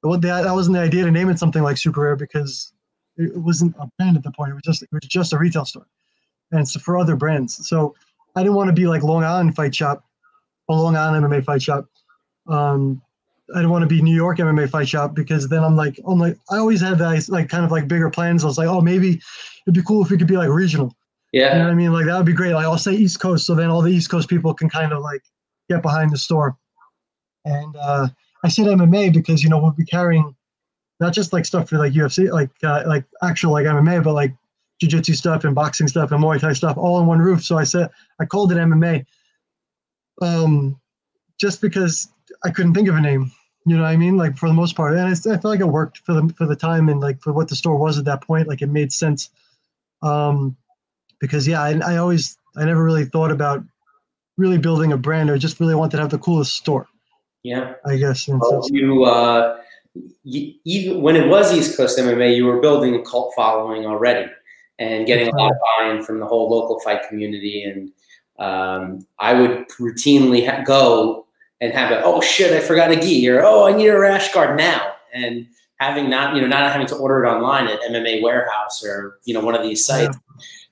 Well, 0.04 0.20
that, 0.20 0.44
that 0.44 0.54
wasn't 0.54 0.76
the 0.76 0.82
idea 0.82 1.04
to 1.06 1.12
name 1.12 1.30
it 1.30 1.40
something 1.40 1.64
like 1.64 1.76
Superare 1.76 2.18
because 2.18 2.72
it 3.18 3.36
wasn't 3.36 3.76
a 3.80 3.90
brand 3.98 4.16
at 4.16 4.24
the 4.24 4.32
point. 4.32 4.52
It 4.52 4.54
was 4.54 4.64
just 4.64 4.84
it 4.84 4.90
was 4.92 5.02
just 5.08 5.34
a 5.34 5.38
retail 5.40 5.66
store, 5.66 5.88
and 6.52 6.68
so 6.68 6.80
for 6.80 6.98
other 6.98 7.16
brands. 7.16 7.68
So 7.68 7.96
I 8.36 8.44
didn't 8.44 8.56
want 8.56 8.68
to 8.68 8.74
be 8.74 8.86
like 8.86 9.02
Long 9.02 9.24
Island 9.24 9.56
Fight 9.56 9.74
Shop, 9.74 10.04
or 10.68 10.78
Long 10.78 10.96
Island 10.96 11.26
MMA 11.26 11.44
Fight 11.44 11.64
Shop. 11.64 11.86
Um, 12.48 13.02
I 13.54 13.60
didn't 13.60 13.72
want 13.72 13.84
to 13.84 13.88
be 13.88 14.02
New 14.02 14.16
York 14.16 14.40
MMA 14.40 14.70
Fight 14.70 14.90
Shop 14.90 15.16
because 15.16 15.48
then 15.48 15.64
I'm 15.64 15.76
like, 15.76 16.00
oh 16.06 16.16
my, 16.16 16.36
I 16.50 16.58
always 16.58 16.82
had 16.82 16.98
that 17.00 17.30
like 17.30 17.50
kind 17.50 17.64
of 17.64 17.72
like 17.72 17.88
bigger 17.88 18.10
plans. 18.10 18.44
I 18.44 18.48
was 18.48 18.58
like, 18.58 18.68
oh 18.68 18.82
maybe 18.82 19.22
it'd 19.66 19.74
be 19.74 19.84
cool 19.84 20.04
if 20.04 20.12
we 20.12 20.18
could 20.18 20.28
be 20.28 20.38
like 20.38 20.50
regional. 20.50 20.94
Yeah. 21.32 21.54
You 21.54 21.60
know 21.60 21.66
what 21.66 21.72
I 21.72 21.76
mean? 21.76 21.94
Like 21.94 22.06
that 22.06 22.18
would 22.18 22.26
be 22.26 22.34
great. 22.34 22.54
Like 22.54 22.66
I'll 22.66 22.78
say 22.78 22.94
East 22.94 23.20
Coast, 23.20 23.46
so 23.46 23.56
then 23.56 23.70
all 23.70 23.82
the 23.82 23.92
East 23.92 24.10
Coast 24.10 24.30
people 24.30 24.54
can 24.54 24.70
kind 24.70 24.92
of 24.92 25.02
like 25.02 25.22
get 25.70 25.82
behind 25.82 26.12
the 26.12 26.18
store. 26.18 26.58
And 27.46 27.76
uh, 27.78 28.08
I 28.44 28.50
said 28.50 28.66
MMA 28.66 29.14
because 29.14 29.44
you 29.44 29.50
know 29.50 29.60
we'll 29.60 29.72
be 29.72 29.86
carrying 29.86 30.36
not 31.00 31.14
just 31.14 31.32
like 31.32 31.46
stuff 31.46 31.70
for 31.70 31.78
like 31.78 31.94
UFC, 31.94 32.32
like 32.32 32.50
uh, 32.64 32.84
like 32.86 33.06
actual 33.24 33.54
like 33.54 33.66
MMA, 33.66 34.04
but 34.04 34.14
like 34.14 34.34
jiu-jitsu 34.80 35.14
stuff 35.14 35.44
and 35.44 35.56
boxing 35.56 35.88
stuff 35.88 36.12
and 36.12 36.24
Muay 36.24 36.40
Thai 36.40 36.54
stuff 36.54 36.78
all 36.78 36.96
on 36.96 37.08
one 37.08 37.20
roof. 37.20 37.44
So 37.44 37.58
I 37.58 37.64
said 37.64 37.90
I 38.20 38.26
called 38.26 38.52
it 38.52 38.58
MMA. 38.58 39.06
Um, 40.22 40.80
just 41.40 41.62
because 41.62 42.10
I 42.44 42.50
couldn't 42.50 42.74
think 42.74 42.88
of 42.88 42.96
a 42.96 43.02
name. 43.02 43.32
You 43.68 43.76
know 43.76 43.84
what 43.84 43.90
I 43.90 43.98
mean? 43.98 44.16
Like 44.16 44.38
for 44.38 44.48
the 44.48 44.56
most 44.56 44.78
part, 44.78 44.94
and 44.94 45.02
I, 45.02 45.12
I 45.12 45.38
feel 45.38 45.52
like 45.52 45.60
it 45.60 45.66
worked 45.68 45.98
for 45.98 46.14
the 46.14 46.34
for 46.38 46.46
the 46.46 46.56
time 46.56 46.88
and 46.88 47.02
like 47.02 47.22
for 47.22 47.34
what 47.34 47.50
the 47.50 47.56
store 47.56 47.78
was 47.78 47.98
at 47.98 48.06
that 48.06 48.22
point. 48.22 48.48
Like 48.48 48.62
it 48.62 48.68
made 48.68 48.94
sense. 48.94 49.30
Um, 50.02 50.56
because 51.20 51.46
yeah, 51.46 51.62
I, 51.62 51.78
I 51.86 51.98
always 51.98 52.38
I 52.56 52.64
never 52.64 52.82
really 52.82 53.04
thought 53.04 53.30
about 53.30 53.62
really 54.38 54.58
building 54.58 54.94
a 54.94 54.98
brand. 54.98 55.30
or 55.30 55.38
just 55.38 55.60
really 55.60 55.76
wanted 55.76 55.98
to 55.98 56.02
have 56.02 56.12
the 56.12 56.18
coolest 56.18 56.54
store. 56.56 56.88
Yeah. 57.44 57.74
I 57.86 57.98
guess. 57.98 58.30
And 58.30 58.40
Well, 58.40 58.64
so- 58.64 58.70
you, 58.74 59.04
uh, 59.04 59.58
you, 60.24 60.54
even 60.64 61.02
when 61.02 61.18
it 61.18 61.28
was 61.28 61.54
East 61.54 61.76
Coast 61.76 62.00
MMA, 62.00 62.38
you 62.38 62.46
were 62.46 62.62
building 62.62 62.96
a 62.96 63.02
cult 63.02 63.34
following 63.36 63.86
already 63.86 64.32
and 64.80 65.06
getting 65.06 65.28
a 65.28 65.36
lot 65.36 65.52
of 65.52 65.58
buy-in 65.78 66.04
from 66.04 66.20
the 66.22 66.26
whole 66.26 66.50
local 66.50 66.80
fight 66.80 67.06
community. 67.10 67.64
And 67.64 67.92
um, 68.40 69.06
I 69.20 69.34
would 69.34 69.68
routinely 69.80 70.48
ha- 70.48 70.64
go 70.64 71.27
and 71.62 71.74
have 71.74 71.92
a, 71.92 72.04
oh 72.04 72.22
shit, 72.22 72.54
I 72.54 72.60
forgot 72.60 72.92
a 72.92 72.96
gi, 72.96 73.30
or 73.30 73.42
oh, 73.44 73.68
I 73.68 73.74
need 73.76 73.88
a 73.88 74.00
rash 74.00 74.34
guard 74.34 74.58
now. 74.58 74.94
And 75.14 75.48
having 75.80 76.10
not, 76.10 76.36
you 76.36 76.42
know, 76.42 76.48
not 76.48 76.72
having 76.72 76.88
to 76.88 76.96
order 76.96 77.24
it 77.24 77.30
online 77.30 77.68
at 77.68 77.80
MMA 77.82 78.22
Warehouse 78.22 78.84
or 78.84 79.18
you 79.26 79.34
know 79.34 79.42
one 79.42 79.56
of 79.56 79.64
these 79.64 79.86
sites. 79.86 80.18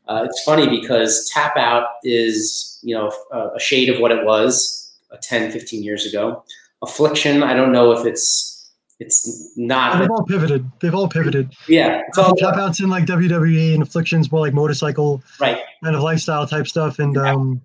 Uh, 0.07 0.23
it's 0.29 0.43
funny 0.43 0.69
because 0.69 1.29
Tap 1.33 1.57
Out 1.57 1.87
is, 2.03 2.79
you 2.83 2.95
know, 2.95 3.11
a, 3.31 3.55
a 3.55 3.59
shade 3.59 3.89
of 3.89 3.99
what 3.99 4.11
it 4.11 4.23
was 4.23 4.93
uh, 5.11 5.17
10, 5.21 5.51
15 5.51 5.81
years 5.81 6.05
ago. 6.05 6.43
Affliction, 6.83 7.41
I 7.41 7.55
don't 7.55 7.71
know 7.71 7.91
if 7.91 8.05
it's 8.05 8.51
it's 8.99 9.51
not. 9.57 9.99
they've 9.99 10.09
all 10.09 10.23
pivoted. 10.23 10.71
They've 10.79 10.93
all 10.95 11.09
pivoted. 11.09 11.53
yeah, 11.67 12.01
it's 12.07 12.17
all 12.17 12.35
Tap 12.35 12.55
outs 12.55 12.79
in 12.79 12.89
like 12.89 13.05
WWE 13.05 13.73
and 13.73 13.83
afflictions 13.83 14.31
more 14.31 14.41
like 14.41 14.53
motorcycle 14.53 15.21
right. 15.39 15.59
kind 15.83 15.95
of 15.95 16.01
lifestyle 16.01 16.47
type 16.47 16.67
stuff. 16.67 16.99
And 16.99 17.15
Yeah. 17.15 17.33
um, 17.33 17.61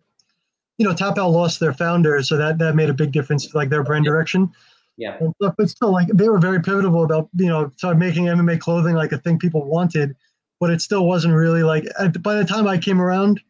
you 0.81 0.87
know, 0.89 0.95
Tap 0.95 1.19
Out 1.19 1.29
lost 1.29 1.61
their 1.61 1.75
founder, 1.75 2.23
so 2.23 2.39
that 2.39 2.57
that 2.57 2.75
made 2.75 2.89
a 2.89 2.95
big 2.95 3.13
difference 3.13 3.47
to 3.47 3.55
like 3.55 3.69
their 3.69 3.85
brand 3.85 4.07
direction. 4.07 4.51
Yeah. 4.97 5.19
And 5.21 5.35
stuff, 5.37 5.55
but 5.59 5.69
still, 5.69 5.93
like 5.93 6.09
they 6.09 6.27
were 6.27 6.39
very 6.39 6.63
pivotal 6.63 7.05
about 7.05 7.29
you 7.37 7.49
know 7.49 7.71
start 7.77 7.99
making 7.99 8.25
MMA 8.25 8.59
clothing 8.61 8.95
like 8.95 9.13
a 9.13 9.19
thing 9.19 9.39
people 9.39 9.63
wanted, 9.63 10.17
but 10.59 10.71
it 10.71 10.81
still 10.81 11.07
wasn't 11.07 11.35
really 11.35 11.63
like. 11.63 11.85
At, 11.99 12.23
by 12.23 12.35
the 12.35 12.47
time 12.47 12.67
I 12.67 12.79
came 12.79 12.99
around, 12.99 13.43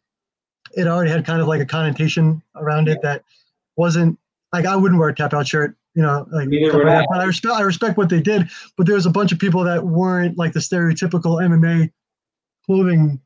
it 0.77 0.89
already 0.89 1.13
had 1.13 1.25
kind 1.25 1.41
of 1.41 1.47
like 1.47 1.61
a 1.61 1.65
connotation 1.65 2.43
around 2.57 2.89
it 2.89 2.99
that 3.03 3.23
wasn't 3.77 4.19
like 4.53 4.67
I 4.67 4.75
wouldn't 4.75 4.99
wear 4.99 5.11
a 5.11 5.15
Tap 5.15 5.33
Out 5.33 5.47
shirt. 5.47 5.77
You 5.95 6.03
know, 6.03 6.27
like 6.33 6.49
I. 6.53 7.05
I 7.15 7.25
respect 7.27 7.55
I 7.55 7.61
respect 7.61 7.97
what 7.97 8.09
they 8.09 8.21
did, 8.21 8.49
but 8.77 8.87
there 8.87 8.97
was 8.97 9.07
a 9.07 9.11
bunch 9.11 9.31
of 9.31 9.39
people 9.39 9.63
that 9.63 9.87
weren't 9.87 10.37
like 10.37 10.53
the 10.53 10.61
stereotypical 10.61 11.41
MMA 11.41 11.93
clothing 12.67 13.21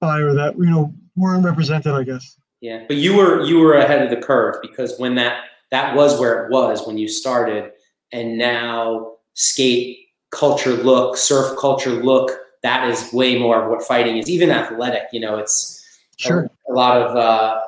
buyer 0.00 0.34
that 0.34 0.56
you 0.56 0.70
know 0.70 0.94
weren't 1.16 1.44
represented. 1.44 1.94
I 1.94 2.04
guess. 2.04 2.36
Yeah, 2.62 2.84
but 2.86 2.96
you 2.96 3.16
were 3.16 3.42
you 3.42 3.58
were 3.58 3.74
ahead 3.74 4.02
of 4.02 4.10
the 4.10 4.24
curve 4.24 4.56
because 4.62 4.96
when 4.98 5.16
that 5.16 5.42
that 5.72 5.96
was 5.96 6.18
where 6.20 6.46
it 6.46 6.52
was 6.52 6.86
when 6.86 6.96
you 6.96 7.08
started, 7.08 7.72
and 8.12 8.38
now 8.38 9.14
skate 9.34 9.98
culture 10.30 10.74
look, 10.74 11.16
surf 11.16 11.58
culture 11.58 11.90
look, 11.90 12.30
that 12.62 12.88
is 12.88 13.12
way 13.12 13.36
more 13.36 13.64
of 13.64 13.68
what 13.68 13.82
fighting 13.82 14.16
is. 14.16 14.30
Even 14.30 14.50
athletic, 14.50 15.02
you 15.12 15.18
know, 15.20 15.36
it's 15.38 15.80
Sure. 16.18 16.48
a, 16.68 16.72
a 16.72 16.74
lot 16.74 17.02
of 17.02 17.16
uh, 17.16 17.60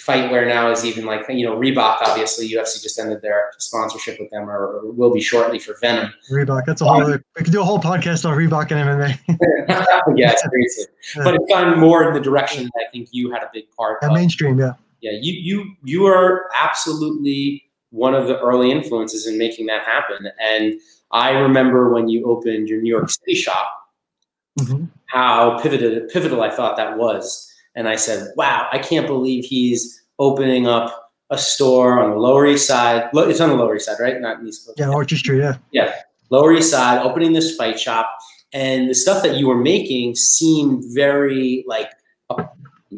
fight 0.00 0.30
wear 0.30 0.46
now 0.46 0.70
is 0.70 0.84
even 0.84 1.04
like 1.04 1.26
you 1.28 1.44
know 1.44 1.56
Reebok. 1.56 1.98
Obviously, 2.02 2.48
UFC 2.48 2.82
just 2.82 2.98
ended 2.98 3.22
their 3.22 3.52
sponsorship 3.58 4.18
with 4.18 4.30
them, 4.30 4.48
or, 4.48 4.80
will 4.84 5.12
be 5.12 5.20
shortly 5.20 5.58
for 5.58 5.74
Venum. 5.74 6.10
Reebok. 6.30 6.64
That's 6.66 6.80
a 6.80 6.86
whole. 6.86 7.02
Other, 7.02 7.22
we 7.36 7.44
could 7.44 7.52
do 7.52 7.60
a 7.60 7.64
whole 7.64 7.78
podcast 7.78 8.28
on 8.28 8.36
Reebok 8.36 8.70
and 8.72 9.18
MMA. 9.28 10.16
yeah, 10.16 10.32
it's 10.32 10.46
crazy, 10.48 10.84
but 11.16 11.34
it's 11.34 11.52
gone 11.52 11.78
more 11.78 12.08
in 12.08 12.14
the 12.14 12.20
direction 12.20 12.64
that 12.64 12.86
I 12.86 12.90
think 12.90 13.08
you 13.12 13.30
had 13.30 13.42
a 13.42 13.50
big 13.52 13.70
part. 13.76 13.98
yeah, 14.02 14.08
of. 14.08 14.14
mainstream. 14.14 14.58
Yeah. 14.58 14.72
yeah 15.00 15.12
you 15.12 15.32
you 15.32 15.76
you 15.84 16.06
are 16.06 16.50
absolutely 16.54 17.64
one 17.90 18.14
of 18.14 18.26
the 18.26 18.38
early 18.40 18.70
influences 18.70 19.26
in 19.26 19.36
making 19.36 19.66
that 19.66 19.82
happen 19.82 20.30
and 20.40 20.74
i 21.10 21.30
remember 21.30 21.92
when 21.92 22.08
you 22.08 22.24
opened 22.26 22.68
your 22.68 22.80
new 22.80 22.88
york 22.88 23.10
city 23.10 23.34
shop 23.34 23.66
hmm 24.60 24.84
how 25.06 25.58
pivotal 25.58 26.06
pivotal 26.12 26.40
i 26.40 26.48
thought 26.48 26.76
that 26.76 26.96
was 26.96 27.49
and 27.74 27.88
i 27.88 27.96
said 27.96 28.28
wow 28.36 28.66
i 28.72 28.78
can't 28.78 29.06
believe 29.06 29.44
he's 29.44 30.02
opening 30.18 30.66
up 30.66 31.10
a 31.30 31.38
store 31.38 32.00
on 32.02 32.10
the 32.10 32.16
lower 32.16 32.46
east 32.46 32.66
side 32.66 33.08
it's 33.14 33.40
on 33.40 33.48
the 33.50 33.54
lower 33.54 33.76
east 33.76 33.86
side 33.86 33.96
right 34.00 34.20
not 34.20 34.40
in 34.40 34.48
east 34.48 34.66
coast 34.66 34.78
Yeah, 34.78 34.90
artistry. 34.90 35.38
Yeah. 35.38 35.56
yeah, 35.72 35.94
Lower 36.30 36.52
East 36.52 36.70
Side, 36.70 36.98
opening 37.04 37.32
this 37.32 37.56
fight 37.56 37.78
shop, 37.80 38.08
and 38.52 38.88
the 38.88 38.94
stuff 38.94 39.20
that 39.24 39.34
you 39.36 39.48
were 39.48 39.56
making 39.60 40.14
seemed 40.14 40.84
very 40.94 41.64
like 41.66 41.90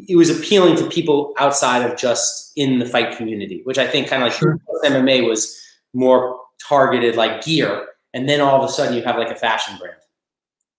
it 0.07 0.15
was 0.15 0.29
appealing 0.29 0.75
to 0.77 0.87
people 0.89 1.33
outside 1.39 1.81
of 1.89 1.97
just 1.97 2.51
in 2.55 2.77
the 2.79 2.85
fight 2.85 3.17
community, 3.17 3.61
which 3.63 3.77
I 3.79 3.87
think 3.87 4.07
kind 4.07 4.21
of 4.23 4.29
like 4.29 4.37
Sure. 4.37 4.59
MMA 4.85 5.27
was 5.27 5.59
more 5.95 6.39
targeted 6.67 7.15
like 7.15 7.43
gear, 7.43 7.87
and 8.13 8.29
then 8.29 8.39
all 8.41 8.61
of 8.61 8.69
a 8.69 8.71
sudden 8.71 8.95
you 8.95 9.01
have 9.03 9.17
like 9.17 9.29
a 9.31 9.35
fashion 9.35 9.77
brand. 9.79 9.97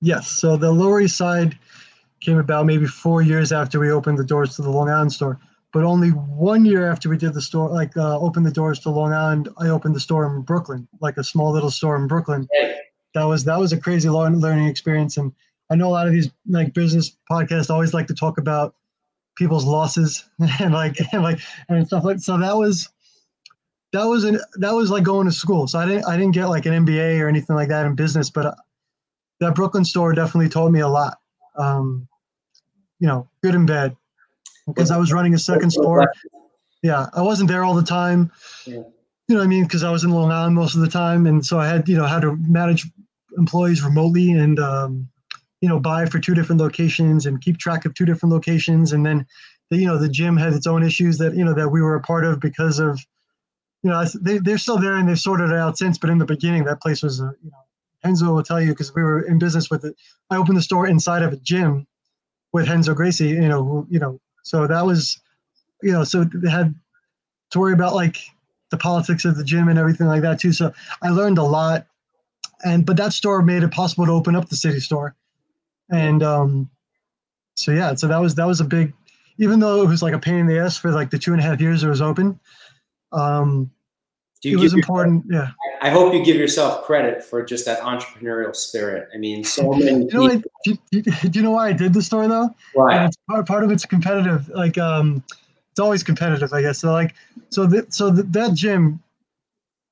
Yes. 0.00 0.28
So 0.28 0.56
the 0.56 0.70
Lower 0.70 1.00
East 1.00 1.16
Side 1.16 1.58
came 2.24 2.38
about 2.38 2.66
maybe 2.66 2.86
four 2.86 3.22
years 3.22 3.52
after 3.52 3.78
we 3.78 3.90
opened 3.90 4.18
the 4.18 4.24
doors 4.24 4.56
to 4.56 4.62
the 4.62 4.70
Long 4.70 4.88
Island 4.88 5.12
store. 5.12 5.38
But 5.72 5.82
only 5.82 6.10
one 6.10 6.64
year 6.64 6.90
after 6.90 7.08
we 7.08 7.16
did 7.16 7.34
the 7.34 7.42
store, 7.42 7.68
like 7.68 7.96
uh, 7.96 8.18
opened 8.18 8.46
the 8.46 8.52
doors 8.52 8.78
to 8.80 8.90
Long 8.90 9.12
Island, 9.12 9.48
I 9.58 9.68
opened 9.68 9.96
the 9.96 10.00
store 10.00 10.24
in 10.24 10.42
Brooklyn, 10.42 10.86
like 11.00 11.16
a 11.16 11.24
small 11.24 11.52
little 11.52 11.70
store 11.70 11.96
in 11.96 12.06
Brooklyn. 12.06 12.48
Hey, 12.52 12.76
That 13.14 13.24
was 13.24 13.44
that 13.44 13.58
was 13.58 13.72
a 13.72 13.76
crazy 13.76 14.08
learning 14.08 14.66
experience. 14.66 15.16
And 15.16 15.32
I 15.70 15.74
know 15.74 15.88
a 15.88 15.90
lot 15.90 16.06
of 16.06 16.12
these 16.12 16.30
like 16.48 16.74
business 16.74 17.16
podcasts 17.30 17.70
always 17.70 17.92
like 17.92 18.06
to 18.06 18.14
talk 18.14 18.38
about 18.38 18.76
people's 19.36 19.64
losses 19.64 20.24
and 20.60 20.72
like 20.72 20.96
and 21.12 21.22
like 21.22 21.40
and 21.68 21.86
stuff 21.86 22.04
like. 22.04 22.20
So 22.20 22.38
that 22.38 22.56
was 22.56 22.88
that 23.92 24.04
was 24.04 24.22
an 24.22 24.38
that 24.56 24.74
was 24.74 24.90
like 24.90 25.02
going 25.02 25.26
to 25.26 25.32
school. 25.32 25.66
So 25.66 25.80
I 25.80 25.86
didn't 25.86 26.04
I 26.04 26.16
didn't 26.16 26.34
get 26.34 26.46
like 26.46 26.66
an 26.66 26.86
MBA 26.86 27.20
or 27.20 27.28
anything 27.28 27.56
like 27.56 27.68
that 27.70 27.84
in 27.84 27.96
business, 27.96 28.30
but 28.30 28.46
uh, 28.46 28.54
that 29.40 29.56
Brooklyn 29.56 29.84
store 29.84 30.12
definitely 30.12 30.48
taught 30.48 30.70
me 30.70 30.80
a 30.80 30.88
lot. 30.88 31.18
Um, 31.56 32.08
you 33.04 33.08
know, 33.08 33.28
good 33.42 33.54
and 33.54 33.66
bad, 33.66 33.94
because 34.66 34.90
I 34.90 34.96
was 34.96 35.12
running 35.12 35.34
a 35.34 35.38
second 35.38 35.70
store. 35.70 36.11
Yeah, 36.82 37.08
I 37.12 37.20
wasn't 37.20 37.50
there 37.50 37.62
all 37.62 37.75
the 37.75 37.82
time. 37.82 38.32
Yeah. 38.64 38.76
You 38.76 39.34
know 39.34 39.37
what 39.37 39.44
I 39.44 39.46
mean? 39.46 39.64
Because 39.64 39.84
I 39.84 39.90
was 39.90 40.04
in 40.04 40.11
Long 40.11 40.32
Island 40.32 40.54
most 40.54 40.75
of 40.75 40.80
the 40.80 40.88
time, 40.88 41.26
and 41.26 41.44
so 41.44 41.61
I 41.61 41.68
had 41.68 41.87
you 41.87 41.99
know 41.99 42.06
had 42.06 42.23
to 42.23 42.34
manage 42.37 42.90
employees 43.37 43.82
remotely 43.82 44.32
and 44.32 44.58
um, 44.58 45.06
you 45.61 45.68
know 45.68 45.78
buy 45.78 46.06
for 46.06 46.18
two 46.18 46.32
different 46.32 46.62
locations 46.62 47.26
and 47.26 47.42
keep 47.42 47.58
track 47.58 47.84
of 47.84 47.92
two 47.92 48.06
different 48.06 48.32
locations, 48.32 48.94
and 48.94 49.04
then 49.04 49.26
the, 49.68 49.76
you 49.76 49.87
know 49.87 49.99
the 49.99 50.08
gym 50.08 50.38
had 50.38 50.54
its 50.54 50.66
own 50.66 50.82
issues 50.82 51.18
that 51.18 51.37
you 51.37 51.44
know 51.44 51.52
that 51.52 51.68
we 51.68 51.82
were 51.82 51.96
a 51.96 52.00
part 52.00 52.25
of 52.25 52.40
because 52.40 52.78
of 52.78 52.99
you 53.82 53.90
know 53.90 54.02
they 54.23 54.38
they're 54.38 54.56
still 54.56 54.78
there 54.78 54.96
and 54.96 55.11
they've 55.11 55.20
sorted 55.20 55.50
it 55.50 55.56
out 55.56 55.76
since, 55.76 55.99
but 55.99 56.08
in 56.08 56.16
the 56.16 56.25
beginning 56.25 56.64
that 56.64 56.80
place 56.80 57.02
was 57.02 57.20
a 57.20 57.34
you 57.42 57.50
know 57.50 57.58
Renzo 58.02 58.32
will 58.32 58.42
tell 58.42 58.62
you 58.62 58.70
because 58.70 58.94
we 58.94 59.02
were 59.02 59.20
in 59.20 59.38
business 59.38 59.68
with 59.68 59.84
it. 59.84 59.94
I 60.30 60.38
opened 60.38 60.56
the 60.56 60.62
store 60.62 60.87
inside 60.87 61.23
of 61.23 61.34
a 61.34 61.37
gym 61.37 61.87
with 62.54 62.68
Renzo 62.68 62.94
Gracie, 62.94 63.30
you 63.30 63.49
know, 63.49 63.84
you 63.90 63.99
know, 63.99 64.20
so 64.44 64.66
that 64.68 64.87
was, 64.87 65.20
you 65.82 65.92
know, 65.92 66.04
so 66.04 66.23
they 66.23 66.49
had 66.49 66.73
to 67.50 67.58
worry 67.58 67.73
about 67.73 67.94
like 67.94 68.16
the 68.70 68.76
politics 68.76 69.25
of 69.25 69.37
the 69.37 69.42
gym 69.42 69.68
and 69.68 69.76
everything 69.78 70.06
like 70.06 70.23
that 70.23 70.38
too. 70.38 70.52
So 70.52 70.73
I 71.02 71.11
learned 71.11 71.37
a 71.37 71.42
lot, 71.42 71.87
and 72.64 72.87
but 72.87 72.96
that 72.96 73.12
store 73.12 73.42
made 73.42 73.64
it 73.64 73.73
possible 73.73 74.06
to 74.06 74.12
open 74.12 74.37
up 74.37 74.49
the 74.49 74.56
city 74.56 74.78
store, 74.78 75.16
and 75.90 76.23
um, 76.23 76.70
so 77.56 77.73
yeah, 77.73 77.92
so 77.96 78.06
that 78.06 78.20
was 78.20 78.37
that 78.37 78.46
was 78.46 78.61
a 78.61 78.64
big, 78.64 78.94
even 79.38 79.58
though 79.58 79.82
it 79.82 79.88
was 79.88 80.02
like 80.02 80.14
a 80.14 80.18
pain 80.18 80.37
in 80.37 80.46
the 80.46 80.58
ass 80.58 80.78
for 80.78 80.92
like 80.92 81.11
the 81.11 81.18
two 81.18 81.32
and 81.32 81.40
a 81.40 81.44
half 81.44 81.61
years 81.61 81.82
it 81.82 81.88
was 81.88 82.00
open, 82.00 82.38
um, 83.11 83.68
it 84.44 84.56
was 84.56 84.74
important. 84.74 85.24
Yeah. 85.30 85.50
I 85.80 85.90
hope 85.90 86.14
you 86.14 86.24
give 86.24 86.36
yourself 86.36 86.84
credit 86.84 87.22
for 87.24 87.44
just 87.44 87.64
that 87.66 87.80
entrepreneurial 87.80 88.54
spirit. 88.56 89.08
I 89.14 89.18
mean, 89.18 89.44
so 89.44 89.70
many 89.72 89.84
You 89.84 89.92
know, 89.92 90.28
people. 90.28 90.50
what, 90.66 90.78
do, 90.90 91.02
do, 91.02 91.38
you 91.38 91.42
know 91.42 91.50
why 91.52 91.68
I 91.68 91.72
did 91.72 91.92
the 91.94 92.02
store 92.02 92.26
though? 92.28 92.54
it's 92.74 93.16
part, 93.28 93.46
part 93.46 93.64
of 93.64 93.70
it's 93.70 93.84
competitive 93.84 94.48
like 94.50 94.78
um 94.78 95.22
it's 95.70 95.80
always 95.80 96.02
competitive 96.04 96.52
i 96.52 96.62
guess 96.62 96.78
so 96.78 96.92
like 96.92 97.14
so 97.50 97.66
that 97.66 97.92
so 97.92 98.12
th- 98.14 98.26
that 98.30 98.54
gym 98.54 99.00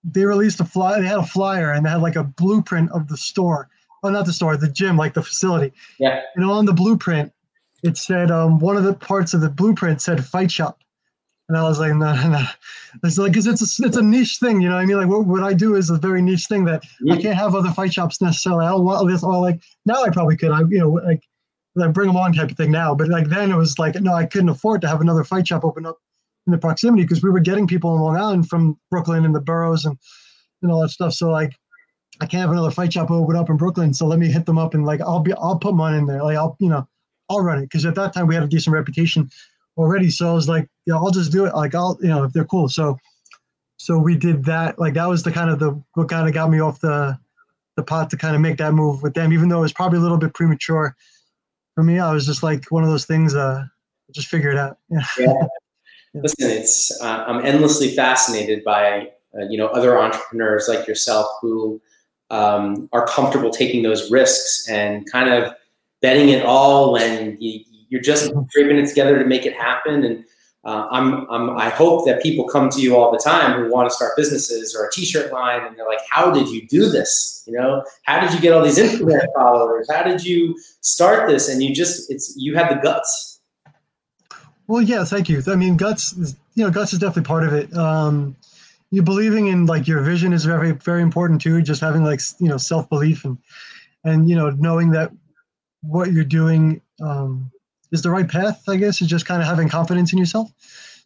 they 0.04 0.25
released 0.25 0.61
a 0.61 0.64
fly 0.64 1.00
they 1.00 1.06
had 1.06 1.18
a 1.18 1.25
flyer 1.26 1.73
and 1.73 1.85
they 1.85 1.90
had 1.90 2.00
like 2.02 2.14
a 2.16 2.23
blueprint 2.25 2.90
of 2.92 3.09
the 3.09 3.16
store 3.16 3.68
oh 4.04 4.09
not 4.11 4.25
the 4.26 4.32
store 4.32 4.56
the 4.56 4.68
gym 4.68 4.97
like 4.97 5.12
the 5.14 5.23
facility 5.23 5.73
Yeah. 5.99 6.21
and 6.37 6.44
on 6.44 6.66
the 6.66 6.73
blueprint 6.73 7.32
it 7.82 7.97
said 7.97 8.30
um 8.30 8.59
one 8.61 8.76
of 8.76 8.85
the 8.85 8.94
parts 8.94 9.35
of 9.35 9.40
the 9.40 9.49
blueprint 9.50 10.00
said 10.00 10.25
fight 10.25 10.50
shop 10.52 10.78
and 11.52 11.61
i 11.61 11.68
was 11.68 11.78
like 11.78 11.94
no 11.94 12.14
no 12.14 12.28
no 12.30 12.44
it's 13.04 13.18
like 13.18 13.32
because 13.32 13.47
it's 13.47 13.80
a, 13.80 13.87
it's 13.87 13.97
a 13.97 14.02
niche 14.02 14.38
thing 14.38 14.61
you 14.61 14.68
know 14.68 14.76
what 14.76 14.82
i 14.82 14.87
mean 14.87 14.97
like 14.97 15.09
what, 15.09 15.26
what 15.26 15.42
i 15.42 15.52
do 15.52 15.76
is 15.76 15.90
a 15.90 15.97
very 15.97 16.23
niche 16.23 16.47
thing 16.47 16.64
that 16.64 16.82
I 17.11 17.21
can't 17.21 17.37
have 17.37 17.54
other 17.54 17.71
fight 17.71 17.92
shops 17.92 18.21
necessarily. 18.21 18.66
I 18.66 18.71
don't 18.71 18.85
want 18.85 19.09
this 19.09 19.23
all 19.23 19.40
like 19.40 19.61
now 19.87 20.02
I 20.02 20.11
probably 20.11 20.37
could. 20.37 20.50
I 20.50 20.61
you 20.61 20.78
know 20.78 20.90
like 20.90 21.23
like 21.75 21.92
bring 21.92 22.09
them 22.09 22.16
on 22.16 22.32
type 22.32 22.50
of 22.50 22.56
thing 22.56 22.71
now. 22.71 22.94
But 22.94 23.09
like 23.09 23.28
then 23.28 23.50
it 23.50 23.56
was 23.56 23.78
like 23.78 24.00
no, 24.00 24.14
I 24.14 24.26
couldn't 24.26 24.49
afford 24.49 24.80
to 24.82 24.88
have 24.88 25.00
another 25.00 25.25
fight 25.25 25.49
shop 25.49 25.64
open 25.64 25.87
up 25.87 25.99
in 26.47 26.52
the 26.52 26.59
proximity 26.59 27.02
because 27.02 27.23
we 27.23 27.30
were 27.30 27.40
getting 27.40 27.66
people 27.66 27.94
in 27.94 28.00
Long 28.00 28.16
Island 28.16 28.49
from 28.49 28.78
Brooklyn 28.90 29.25
and 29.25 29.35
the 29.35 29.40
boroughs 29.40 29.85
and 29.85 29.99
and 30.62 30.71
all 30.71 30.82
that 30.82 30.90
stuff. 30.90 31.12
So 31.14 31.30
like 31.30 31.52
I 32.21 32.26
can't 32.26 32.42
have 32.42 32.50
another 32.50 32.71
fight 32.71 32.92
shop 32.92 33.11
open 33.11 33.37
up 33.37 33.50
in 33.50 33.56
Brooklyn. 33.56 33.94
So 33.94 34.06
let 34.06 34.18
me 34.18 34.30
hit 34.30 34.47
them 34.47 34.59
up 34.59 34.75
and 34.75 34.85
like 34.85 35.00
I'll 35.00 35.21
be 35.21 35.32
I'll 35.35 35.59
put 35.59 35.75
mine 35.75 35.94
in 35.94 36.06
there. 36.06 36.23
Like 36.23 36.37
I'll 36.37 36.56
you 36.61 36.68
know 36.68 36.87
I'll 37.28 37.40
run 37.40 37.59
it 37.59 37.62
because 37.62 37.87
at 37.87 37.94
that 37.97 38.12
time 38.12 38.26
we 38.26 38.35
had 38.35 38.44
a 38.44 38.49
decent 38.49 38.75
reputation 38.75 39.30
already. 39.76 40.11
So 40.11 40.31
I 40.31 40.33
was 40.33 40.49
like 40.49 40.69
yeah 40.87 40.97
I'll 40.97 41.11
just 41.11 41.33
do 41.33 41.45
it. 41.45 41.55
Like 41.55 41.75
I'll 41.75 41.99
you 42.00 42.09
know 42.09 42.25
if 42.25 42.33
they're 42.33 42.45
cool. 42.45 42.69
So 42.69 42.99
so 43.76 43.99
we 43.99 44.17
did 44.17 44.45
that 44.45 44.79
like 44.79 44.95
that 44.95 45.09
was 45.09 45.23
the 45.23 45.33
kind 45.33 45.50
of 45.50 45.59
the 45.59 45.81
what 45.95 46.09
kind 46.09 46.29
of 46.29 46.35
got 46.35 46.50
me 46.50 46.61
off 46.61 46.81
the 46.81 47.19
the 47.76 47.83
pot 47.83 48.11
to 48.11 48.17
kind 48.17 48.35
of 48.37 48.41
make 48.41 48.59
that 48.59 48.75
move 48.75 49.02
with 49.02 49.14
them 49.14 49.33
even 49.33 49.49
though 49.49 49.59
it 49.59 49.62
was 49.62 49.73
probably 49.73 49.99
a 49.99 50.02
little 50.02 50.19
bit 50.19 50.35
premature 50.35 50.95
for 51.75 51.83
me 51.83 51.99
i 51.99 52.12
was 52.12 52.26
just 52.26 52.43
like 52.43 52.71
one 52.71 52.85
of 52.85 52.91
those 52.91 53.07
things 53.07 53.35
uh 53.35 53.64
just 54.12 54.29
figure 54.29 54.50
it 54.50 54.59
out 54.59 54.76
yeah 54.91 55.02
Yeah. 56.14 56.23
Listen, 56.23 56.50
it's 56.50 57.00
uh, 57.00 57.25
I'm 57.26 57.45
endlessly 57.45 57.88
fascinated 57.88 58.62
by 58.64 59.11
uh, 59.35 59.47
you 59.49 59.57
know 59.57 59.69
other 59.69 59.99
entrepreneurs 59.99 60.69
like 60.69 60.87
yourself 60.87 61.26
who 61.41 61.81
um, 62.31 62.88
are 62.93 63.07
comfortable 63.07 63.50
taking 63.50 63.83
those 63.83 64.11
risks 64.11 64.69
and 64.69 65.11
kind 65.11 65.31
of 65.31 65.55
betting 66.02 66.29
it 66.29 66.45
all 66.45 66.93
when 66.93 67.38
you, 67.41 67.64
you're 67.92 68.00
just 68.00 68.32
scraping 68.49 68.78
it 68.78 68.88
together 68.88 69.18
to 69.18 69.26
make 69.26 69.44
it 69.44 69.52
happen. 69.54 70.02
And 70.02 70.25
uh, 70.64 70.88
I'm, 70.90 71.28
I'm 71.30 71.50
I 71.50 71.68
hope 71.68 72.06
that 72.06 72.22
people 72.22 72.49
come 72.49 72.70
to 72.70 72.80
you 72.80 72.96
all 72.96 73.12
the 73.12 73.18
time 73.18 73.61
who 73.61 73.70
want 73.70 73.90
to 73.90 73.94
start 73.94 74.12
businesses 74.16 74.75
or 74.75 74.87
a 74.87 74.90
T-shirt 74.90 75.30
line, 75.30 75.66
and 75.66 75.76
they're 75.76 75.87
like, 75.87 76.00
"How 76.08 76.30
did 76.30 76.49
you 76.49 76.66
do 76.66 76.88
this? 76.88 77.44
You 77.46 77.52
know, 77.52 77.84
how 78.04 78.18
did 78.20 78.32
you 78.32 78.40
get 78.40 78.54
all 78.54 78.62
these 78.62 78.78
Instagram 78.78 79.26
followers? 79.34 79.88
How 79.90 80.02
did 80.04 80.25
you 80.25 80.58
start 80.80 81.28
this?" 81.28 81.50
And 81.50 81.62
you 81.62 81.75
just 81.75 82.11
it's 82.11 82.34
you 82.37 82.56
had 82.56 82.70
the 82.70 82.80
guts. 82.80 83.40
well 84.68 84.80
yeah 84.80 85.04
thank 85.04 85.28
you 85.28 85.42
i 85.49 85.56
mean 85.56 85.76
guts 85.76 86.12
is, 86.12 86.37
you 86.54 86.64
know 86.64 86.70
guts 86.70 86.92
is 86.92 86.99
definitely 87.00 87.26
part 87.26 87.44
of 87.44 87.52
it 87.52 87.76
um 87.76 88.34
you 88.92 89.02
believing 89.02 89.49
in 89.49 89.66
like 89.66 89.88
your 89.88 90.00
vision 90.02 90.32
is 90.32 90.44
very 90.44 90.70
very 90.72 91.02
important 91.02 91.40
too 91.40 91.61
just 91.61 91.80
having 91.80 92.04
like 92.04 92.20
you 92.38 92.49
know 92.49 92.56
self-belief 92.56 93.25
and 93.25 93.37
and 94.04 94.28
you 94.30 94.37
know 94.37 94.50
knowing 94.50 94.90
that 94.92 95.11
what 95.82 96.12
you're 96.12 96.25
doing 96.40 96.80
um 97.00 97.50
is 97.92 98.02
the 98.02 98.11
right 98.11 98.28
path 98.28 98.62
i 98.68 98.76
guess 98.76 99.00
is 99.00 99.08
just 99.08 99.26
kind 99.26 99.40
of 99.40 99.46
having 99.49 99.68
confidence 99.68 100.12
in 100.12 100.18
yourself 100.18 100.50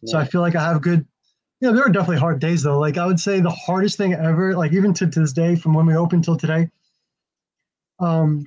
So 0.05 0.17
I 0.19 0.25
feel 0.25 0.41
like 0.41 0.55
I 0.55 0.63
have 0.63 0.81
good. 0.81 1.05
You 1.59 1.67
know, 1.67 1.73
there 1.73 1.83
are 1.83 1.89
definitely 1.89 2.17
hard 2.19 2.39
days 2.39 2.61
though. 2.61 2.77
Like 2.79 2.97
I 2.97 3.05
would 3.07 3.19
say 3.19 3.39
the 3.39 3.49
hardest 3.49 3.97
thing 3.97 4.13
ever, 4.13 4.55
like 4.55 4.73
even 4.73 4.93
to, 4.93 5.07
to 5.07 5.19
this 5.19 5.33
day, 5.33 5.55
from 5.55 5.73
when 5.73 5.87
we 5.87 5.95
opened 5.95 6.23
till 6.23 6.37
today. 6.37 6.69
Um, 7.99 8.45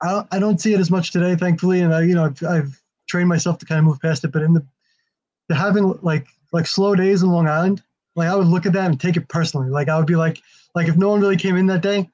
I 0.00 0.10
don't, 0.10 0.28
I 0.30 0.38
don't 0.38 0.60
see 0.60 0.72
it 0.72 0.78
as 0.78 0.90
much 0.90 1.10
today, 1.10 1.34
thankfully, 1.34 1.80
and 1.80 1.92
I 1.92 2.02
you 2.02 2.14
know 2.14 2.26
I've, 2.26 2.42
I've 2.44 2.82
trained 3.08 3.28
myself 3.28 3.58
to 3.58 3.66
kind 3.66 3.80
of 3.80 3.86
move 3.86 4.00
past 4.00 4.22
it. 4.24 4.30
But 4.30 4.42
in 4.42 4.54
the, 4.54 4.64
the 5.48 5.56
having 5.56 5.98
like 6.02 6.28
like 6.52 6.68
slow 6.68 6.94
days 6.94 7.24
in 7.24 7.30
Long 7.30 7.48
Island, 7.48 7.82
like 8.14 8.28
I 8.28 8.36
would 8.36 8.46
look 8.46 8.66
at 8.66 8.72
that 8.74 8.88
and 8.88 9.00
take 9.00 9.16
it 9.16 9.28
personally. 9.28 9.70
Like 9.70 9.88
I 9.88 9.96
would 9.98 10.06
be 10.06 10.14
like 10.14 10.40
like 10.76 10.86
if 10.86 10.96
no 10.96 11.08
one 11.08 11.20
really 11.20 11.36
came 11.36 11.56
in 11.56 11.66
that 11.66 11.82
day, 11.82 12.08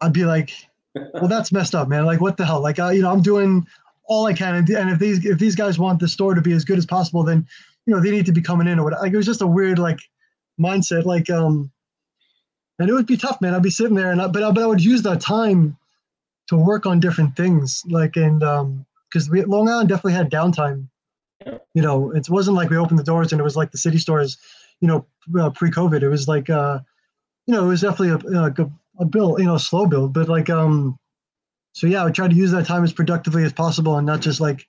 I'd 0.00 0.12
be 0.12 0.24
like, 0.24 0.52
well 0.94 1.26
that's 1.26 1.50
messed 1.50 1.74
up, 1.74 1.88
man. 1.88 2.06
Like 2.06 2.20
what 2.20 2.36
the 2.36 2.46
hell? 2.46 2.60
Like 2.60 2.78
I, 2.78 2.92
you 2.92 3.02
know 3.02 3.10
I'm 3.10 3.22
doing 3.22 3.66
all 4.06 4.26
I 4.26 4.32
can, 4.32 4.54
and, 4.54 4.68
and 4.70 4.90
if 4.90 4.98
these 4.98 5.24
if 5.24 5.38
these 5.38 5.54
guys 5.54 5.78
want 5.78 6.00
the 6.00 6.08
store 6.08 6.34
to 6.34 6.40
be 6.40 6.52
as 6.52 6.64
good 6.64 6.78
as 6.78 6.86
possible, 6.86 7.22
then 7.22 7.46
you 7.86 7.94
know 7.94 8.00
they 8.00 8.10
need 8.10 8.26
to 8.26 8.32
be 8.32 8.42
coming 8.42 8.66
in 8.66 8.78
or 8.78 8.84
whatever. 8.84 9.02
Like 9.02 9.12
it 9.12 9.16
was 9.16 9.26
just 9.26 9.42
a 9.42 9.46
weird 9.46 9.78
like 9.78 10.00
mindset, 10.60 11.04
like 11.04 11.30
um, 11.30 11.70
and 12.78 12.88
it 12.88 12.92
would 12.92 13.06
be 13.06 13.16
tough, 13.16 13.40
man. 13.40 13.54
I'd 13.54 13.62
be 13.62 13.70
sitting 13.70 13.94
there, 13.96 14.10
and 14.10 14.20
I, 14.20 14.26
but 14.28 14.42
I, 14.42 14.50
but 14.50 14.62
I 14.62 14.66
would 14.66 14.84
use 14.84 15.02
that 15.02 15.20
time 15.20 15.76
to 16.48 16.56
work 16.56 16.86
on 16.86 17.00
different 17.00 17.36
things, 17.36 17.82
like 17.88 18.16
and 18.16 18.42
um, 18.42 18.84
because 19.08 19.30
we 19.30 19.42
Long 19.44 19.68
Island 19.68 19.88
definitely 19.88 20.14
had 20.14 20.30
downtime. 20.30 20.88
You 21.74 21.82
know, 21.82 22.10
it 22.12 22.28
wasn't 22.30 22.56
like 22.56 22.70
we 22.70 22.76
opened 22.76 22.98
the 22.98 23.04
doors 23.04 23.32
and 23.32 23.40
it 23.40 23.44
was 23.44 23.56
like 23.56 23.70
the 23.70 23.78
city 23.78 23.98
stores, 23.98 24.38
you 24.80 24.88
know, 24.88 25.04
uh, 25.38 25.50
pre-COVID. 25.50 26.02
It 26.02 26.08
was 26.08 26.26
like 26.26 26.48
uh, 26.48 26.78
you 27.46 27.54
know, 27.54 27.64
it 27.64 27.68
was 27.68 27.80
definitely 27.82 28.32
a, 28.32 28.40
a, 28.40 28.70
a 29.00 29.04
build, 29.04 29.40
you 29.40 29.46
know, 29.46 29.58
slow 29.58 29.86
build, 29.86 30.12
but 30.12 30.28
like 30.28 30.48
um 30.50 30.98
so 31.74 31.88
yeah, 31.88 32.00
I 32.00 32.04
would 32.04 32.14
try 32.14 32.28
to 32.28 32.34
use 32.34 32.52
that 32.52 32.66
time 32.66 32.84
as 32.84 32.92
productively 32.92 33.42
as 33.44 33.52
possible 33.52 33.98
and 33.98 34.06
not 34.06 34.20
just 34.20 34.40
like 34.40 34.66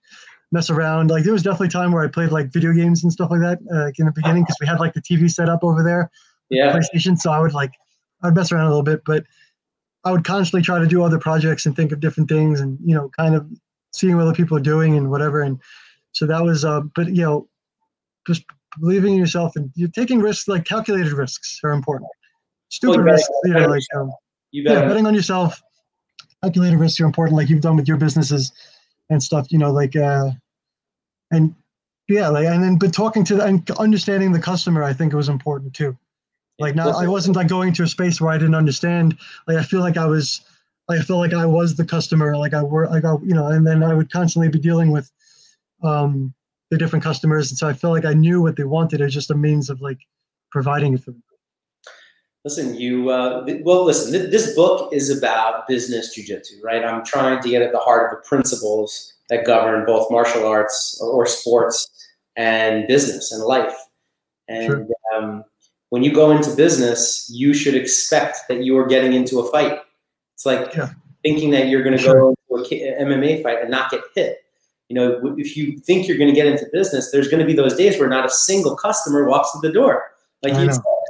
mess 0.51 0.71
around. 0.71 1.12
Like 1.12 1.24
there 1.24 1.33
was 1.33 1.43
definitely 1.43 1.69
time 1.69 1.91
where 1.91 2.03
I 2.03 2.07
played 2.07 2.31
like 2.31 2.51
video 2.51 2.74
games 2.74 3.03
and 3.03 3.13
stuff 3.13 3.29
like 3.29 3.41
that 3.41 3.59
uh, 3.71 3.85
like 3.85 4.00
in 4.00 4.07
the 4.07 4.12
beginning 4.12 4.41
because 4.43 4.57
we 4.59 4.65
had 4.65 4.79
like 4.79 4.93
the 4.93 5.01
TV 5.01 5.31
set 5.31 5.47
up 5.47 5.63
over 5.63 5.83
there, 5.83 6.09
Yeah. 6.50 6.74
PlayStation. 6.75 7.15
So 7.15 7.31
I 7.31 7.39
would 7.39 7.53
like 7.53 7.71
I'd 8.24 8.33
mess 8.33 8.51
around 8.51 8.65
a 8.65 8.69
little 8.69 8.83
bit, 8.83 9.03
but 9.05 9.24
I 10.03 10.12
would 10.12 10.24
constantly 10.24 10.63
try 10.63 10.79
to 10.79 10.88
do 10.88 11.03
other 11.03 11.19
projects 11.19 11.67
and 11.67 11.75
think 11.75 11.91
of 11.91 12.00
different 12.00 12.27
things 12.27 12.59
and 12.59 12.79
you 12.83 12.95
know 12.95 13.09
kind 13.09 13.35
of 13.35 13.47
seeing 13.93 14.15
what 14.15 14.24
other 14.24 14.35
people 14.35 14.57
are 14.57 14.62
doing 14.62 14.97
and 14.97 15.12
whatever. 15.12 15.41
And 15.41 15.59
so 16.12 16.25
that 16.25 16.43
was 16.43 16.65
uh, 16.65 16.81
but 16.95 17.07
you 17.07 17.21
know, 17.21 17.47
just 18.25 18.45
believing 18.79 19.13
in 19.13 19.19
yourself 19.19 19.55
and 19.55 19.69
you're 19.75 19.89
taking 19.89 20.19
risks 20.19 20.47
like 20.47 20.65
calculated 20.65 21.13
risks 21.13 21.59
are 21.63 21.71
important. 21.71 22.09
Stupid 22.69 22.97
you 22.97 23.03
risks, 23.03 23.29
you 23.43 23.53
know, 23.53 23.67
like 23.67 23.83
um, 23.95 24.12
You 24.50 24.63
yeah, 24.63 24.88
betting 24.88 25.05
on 25.05 25.13
yourself, 25.13 25.62
calculated 26.45 26.77
risks 26.77 26.99
are 26.99 27.05
important, 27.05 27.37
like 27.37 27.49
you've 27.49 27.61
done 27.61 27.75
with 27.75 27.87
your 27.87 27.97
businesses 27.97 28.51
and 29.09 29.21
stuff. 29.21 29.47
You 29.51 29.57
know, 29.57 29.71
like 29.71 29.95
uh, 29.95 30.29
and 31.31 31.55
yeah, 32.07 32.27
like 32.27 32.45
and 32.45 32.63
then 32.63 32.77
but 32.77 32.93
talking 32.93 33.23
to 33.25 33.35
the, 33.35 33.45
and 33.45 33.69
understanding 33.71 34.31
the 34.31 34.39
customer, 34.39 34.83
I 34.83 34.93
think 34.93 35.13
it 35.13 35.15
was 35.15 35.29
important 35.29 35.73
too. 35.73 35.97
Like 36.59 36.75
now, 36.75 36.89
I 36.89 37.07
wasn't 37.07 37.35
like 37.35 37.47
going 37.47 37.73
to 37.73 37.83
a 37.83 37.87
space 37.87 38.21
where 38.21 38.31
I 38.31 38.37
didn't 38.37 38.55
understand. 38.55 39.17
Like 39.47 39.57
I 39.57 39.63
feel 39.63 39.81
like 39.81 39.97
I 39.97 40.05
was, 40.05 40.41
like 40.87 40.99
I 40.99 41.01
feel 41.01 41.17
like 41.17 41.33
I 41.33 41.45
was 41.45 41.75
the 41.75 41.83
customer. 41.85 42.37
Like 42.37 42.53
I 42.53 42.63
were, 42.63 42.87
like 42.87 43.03
I, 43.03 43.15
you 43.23 43.33
know, 43.33 43.47
and 43.47 43.65
then 43.67 43.83
I 43.83 43.93
would 43.93 44.11
constantly 44.11 44.49
be 44.49 44.59
dealing 44.59 44.91
with 44.91 45.11
um 45.83 46.33
the 46.71 46.77
different 46.77 47.03
customers, 47.03 47.51
and 47.51 47.57
so 47.57 47.67
I 47.67 47.73
felt 47.73 47.93
like 47.93 48.05
I 48.05 48.13
knew 48.13 48.41
what 48.41 48.55
they 48.55 48.63
wanted. 48.63 49.01
It 49.01 49.05
was 49.05 49.13
just 49.13 49.31
a 49.31 49.35
means 49.35 49.69
of 49.69 49.81
like 49.81 49.99
providing 50.51 50.93
it 50.93 51.03
for 51.03 51.11
them. 51.11 51.23
Listen, 52.45 52.75
you 52.75 53.09
uh, 53.09 53.43
well. 53.63 53.83
Listen, 53.83 54.11
th- 54.13 54.29
this 54.29 54.55
book 54.55 54.93
is 54.93 55.09
about 55.09 55.67
business 55.67 56.15
jujitsu, 56.17 56.63
right? 56.63 56.85
I'm 56.85 57.03
trying 57.03 57.41
to 57.41 57.49
get 57.49 57.63
at 57.63 57.71
the 57.71 57.79
heart 57.79 58.05
of 58.13 58.17
the 58.21 58.27
principles 58.27 59.13
that 59.29 59.45
govern 59.45 59.83
both 59.83 60.11
martial 60.11 60.45
arts 60.45 60.99
or, 61.01 61.09
or 61.11 61.25
sports 61.25 61.89
and 62.35 62.87
business 62.87 63.31
and 63.31 63.43
life. 63.43 63.75
And 64.47 64.67
Sure. 64.67 64.87
um, 65.15 65.43
when 65.89 66.03
you 66.03 66.13
go 66.13 66.29
into 66.29 66.55
business, 66.55 67.27
you 67.33 67.51
should 67.55 67.73
expect 67.73 68.41
that 68.47 68.63
you 68.63 68.77
are 68.77 68.85
getting 68.85 69.13
into 69.13 69.39
a 69.39 69.49
fight. 69.49 69.79
It's 70.35 70.45
like 70.45 70.75
Yeah. 70.75 70.89
thinking 71.23 71.49
that 71.49 71.67
you're 71.69 71.81
going 71.81 71.97
to 71.97 72.03
Sure. 72.03 72.19
go 72.19 72.35
into 72.51 72.63
a 72.63 72.69
K- 72.69 72.95
MMA 72.99 73.41
fight 73.41 73.59
and 73.61 73.71
not 73.71 73.89
get 73.89 74.01
hit. 74.13 74.37
You 74.89 74.95
know, 74.97 75.33
if 75.35 75.57
you 75.57 75.79
think 75.79 76.07
you're 76.07 76.19
going 76.19 76.29
to 76.29 76.35
get 76.35 76.45
into 76.45 76.67
business, 76.71 77.09
there's 77.09 77.27
going 77.27 77.39
to 77.39 77.45
be 77.47 77.53
those 77.53 77.73
days 77.75 77.99
where 77.99 78.07
not 78.07 78.23
a 78.23 78.29
single 78.29 78.75
customer 78.75 79.27
walks 79.27 79.49
through 79.51 79.67
the 79.67 79.73
door. 79.73 80.11
Like 80.43 80.53
you 80.53 80.69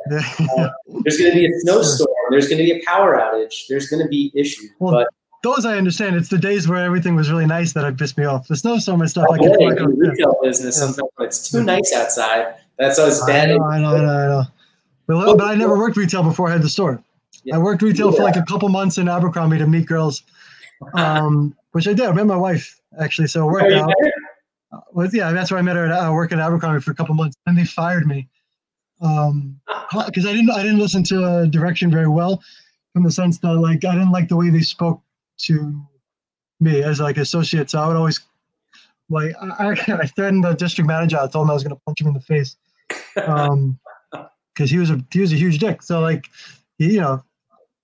there's 0.10 1.18
going 1.18 1.32
to 1.32 1.36
be 1.36 1.46
a 1.48 1.60
snowstorm. 1.60 2.10
There's 2.30 2.48
going 2.48 2.58
to 2.60 2.64
be 2.64 2.72
a 2.80 2.86
power 2.86 3.16
outage. 3.20 3.68
There's 3.70 3.88
going 3.90 4.02
to 4.04 4.10
be 4.10 4.32
issues. 4.36 4.70
Well, 4.80 4.94
but 4.94 5.08
Those 5.44 5.66
I 5.66 5.78
understand. 5.78 6.16
It's 6.16 6.30
the 6.30 6.38
days 6.38 6.68
where 6.68 6.84
everything 6.84 7.16
was 7.16 7.30
really 7.32 7.46
nice 7.46 7.74
that 7.74 7.98
pissed 7.98 8.18
me 8.18 8.26
off. 8.26 8.48
The 8.48 8.56
snowstorm 8.56 9.02
and 9.02 9.10
stuff. 9.10 9.26
I 9.30 9.34
Like, 9.34 9.42
get 9.42 9.52
it's 9.52 9.62
it, 9.62 9.66
like, 9.66 9.80
in 9.80 9.86
retail 10.00 10.36
business, 10.42 10.76
Yeah. 10.78 10.86
sometimes 10.88 11.10
when 11.16 11.28
it's 11.28 11.52
too 11.52 11.64
nice 11.64 11.94
outside. 11.96 12.56
That's 12.78 13.00
always 13.00 13.22
I 13.22 13.28
bad. 13.28 13.50
know, 13.50 13.64
I 13.64 13.80
know, 13.80 13.96
I 13.96 14.02
know, 14.02 14.08
I 14.08 14.28
know. 14.28 14.44
But, 15.08 15.38
but 15.38 15.46
I 15.46 15.56
never 15.56 15.78
worked 15.78 15.98
retail 15.98 16.24
before 16.24 16.50
I 16.50 16.54
had 16.54 16.62
the 16.62 16.70
store. 16.70 17.02
Yeah. 17.44 17.56
I 17.56 17.58
worked 17.60 17.82
retail 17.84 18.12
for 18.12 18.24
like 18.24 18.36
a 18.38 18.44
couple 18.44 18.68
months 18.70 18.98
in 18.98 19.08
Abercrombie 19.08 19.60
to 19.60 19.68
meet 19.68 19.86
girls, 19.86 20.24
um, 20.96 21.56
which 21.74 21.88
I 21.88 21.94
did. 21.94 22.08
I 22.08 22.12
met 22.12 22.26
my 22.26 22.36
wife 22.36 22.80
actually, 23.00 23.28
so 23.28 23.48
it 23.48 23.52
worked 23.52 23.72
out. 23.74 23.92
Uh, 24.74 24.80
Well, 24.94 25.08
yeah, 25.14 25.32
that's 25.32 25.52
where 25.52 25.60
I 25.60 25.62
met 25.62 25.76
her. 25.76 25.86
At, 25.86 25.92
I 25.92 26.10
worked 26.10 26.34
at 26.34 26.40
Abercrombie 26.40 26.82
for 26.82 26.92
a 26.92 26.96
couple 26.96 27.14
months, 27.16 27.38
and 27.46 27.56
they 27.58 27.66
fired 27.66 28.08
me 28.08 28.28
because 29.00 30.26
I 30.26 30.34
didn't 30.34 30.52
I 30.52 30.64
didn't 30.64 30.80
listen 30.80 31.04
to 31.06 31.24
uh, 31.24 31.46
direction 31.46 31.92
very 31.92 32.08
well, 32.08 32.42
in 32.96 33.04
the 33.04 33.12
sense 33.12 33.38
that 33.40 33.54
like 33.54 33.84
I 33.86 33.94
didn't 33.94 34.12
like 34.12 34.30
the 34.30 34.36
way 34.36 34.50
they 34.50 34.62
spoke 34.62 35.02
to 35.40 35.82
me 36.60 36.82
as 36.82 37.00
like 37.00 37.18
associate. 37.18 37.70
So 37.70 37.80
I 37.80 37.88
would 37.88 37.98
always 37.98 38.20
like 39.10 39.36
I, 39.42 39.48
I 39.48 39.72
I 40.02 40.06
threatened 40.08 40.44
the 40.44 40.54
district 40.54 40.88
manager. 40.88 41.18
I 41.18 41.28
told 41.28 41.46
him 41.46 41.52
I 41.52 41.54
was 41.54 41.64
going 41.64 41.76
to 41.76 41.82
punch 41.86 42.02
him 42.02 42.08
in 42.08 42.14
the 42.14 42.22
face, 42.22 42.56
um, 43.26 43.80
because 44.54 44.70
he 44.70 44.78
was 44.78 44.90
a 44.90 45.04
he 45.12 45.20
was 45.20 45.34
a 45.34 45.38
huge 45.38 45.60
dick. 45.60 45.82
So 45.82 46.00
like, 46.00 46.28
he, 46.78 46.94
you 46.94 47.02
know, 47.02 47.24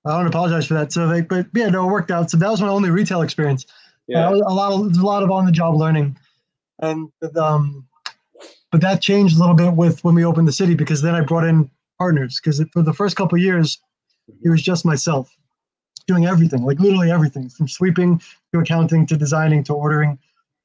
I 0.06 0.18
don't 0.18 0.28
apologize 0.28 0.66
for 0.66 0.74
that. 0.76 0.92
So 0.92 1.06
like, 1.06 1.28
but 1.28 1.48
yeah, 1.54 1.70
no, 1.70 1.88
it 1.88 1.92
worked 1.92 2.12
out. 2.12 2.32
So 2.32 2.38
that 2.38 2.50
was 2.50 2.62
my 2.62 2.68
only 2.68 2.90
retail 2.90 3.22
experience. 3.22 3.66
Yeah. 4.08 4.30
Uh, 4.30 4.36
a 4.36 4.54
lot 4.54 4.74
of 4.74 4.98
a 4.98 5.06
lot 5.06 5.24
of 5.24 5.32
on 5.32 5.46
the 5.46 5.52
job 5.52 5.76
learning, 5.76 6.18
and 6.80 7.12
um, 7.38 7.88
but 8.72 8.82
that 8.82 9.02
changed 9.02 9.36
a 9.36 9.40
little 9.40 9.56
bit 9.56 9.74
with 9.74 10.04
when 10.04 10.16
we 10.16 10.26
opened 10.26 10.48
the 10.48 10.52
city 10.54 10.76
because 10.76 11.02
then 11.02 11.16
I 11.16 11.22
brought 11.22 11.44
in 11.46 11.70
partners 11.98 12.40
because 12.42 12.64
for 12.74 12.82
the 12.82 12.94
first 12.94 13.16
couple 13.16 13.38
of 13.38 13.44
years 13.44 13.80
it 14.44 14.50
was 14.50 14.62
just 14.62 14.86
myself 14.86 15.36
doing 16.08 16.26
everything, 16.26 16.64
like 16.64 16.80
literally 16.80 17.12
everything 17.12 17.50
from 17.50 17.68
sweeping 17.68 18.20
to 18.54 18.60
accounting 18.60 19.06
to 19.08 19.18
designing 19.18 19.64
to 19.66 19.74
ordering, 19.74 20.18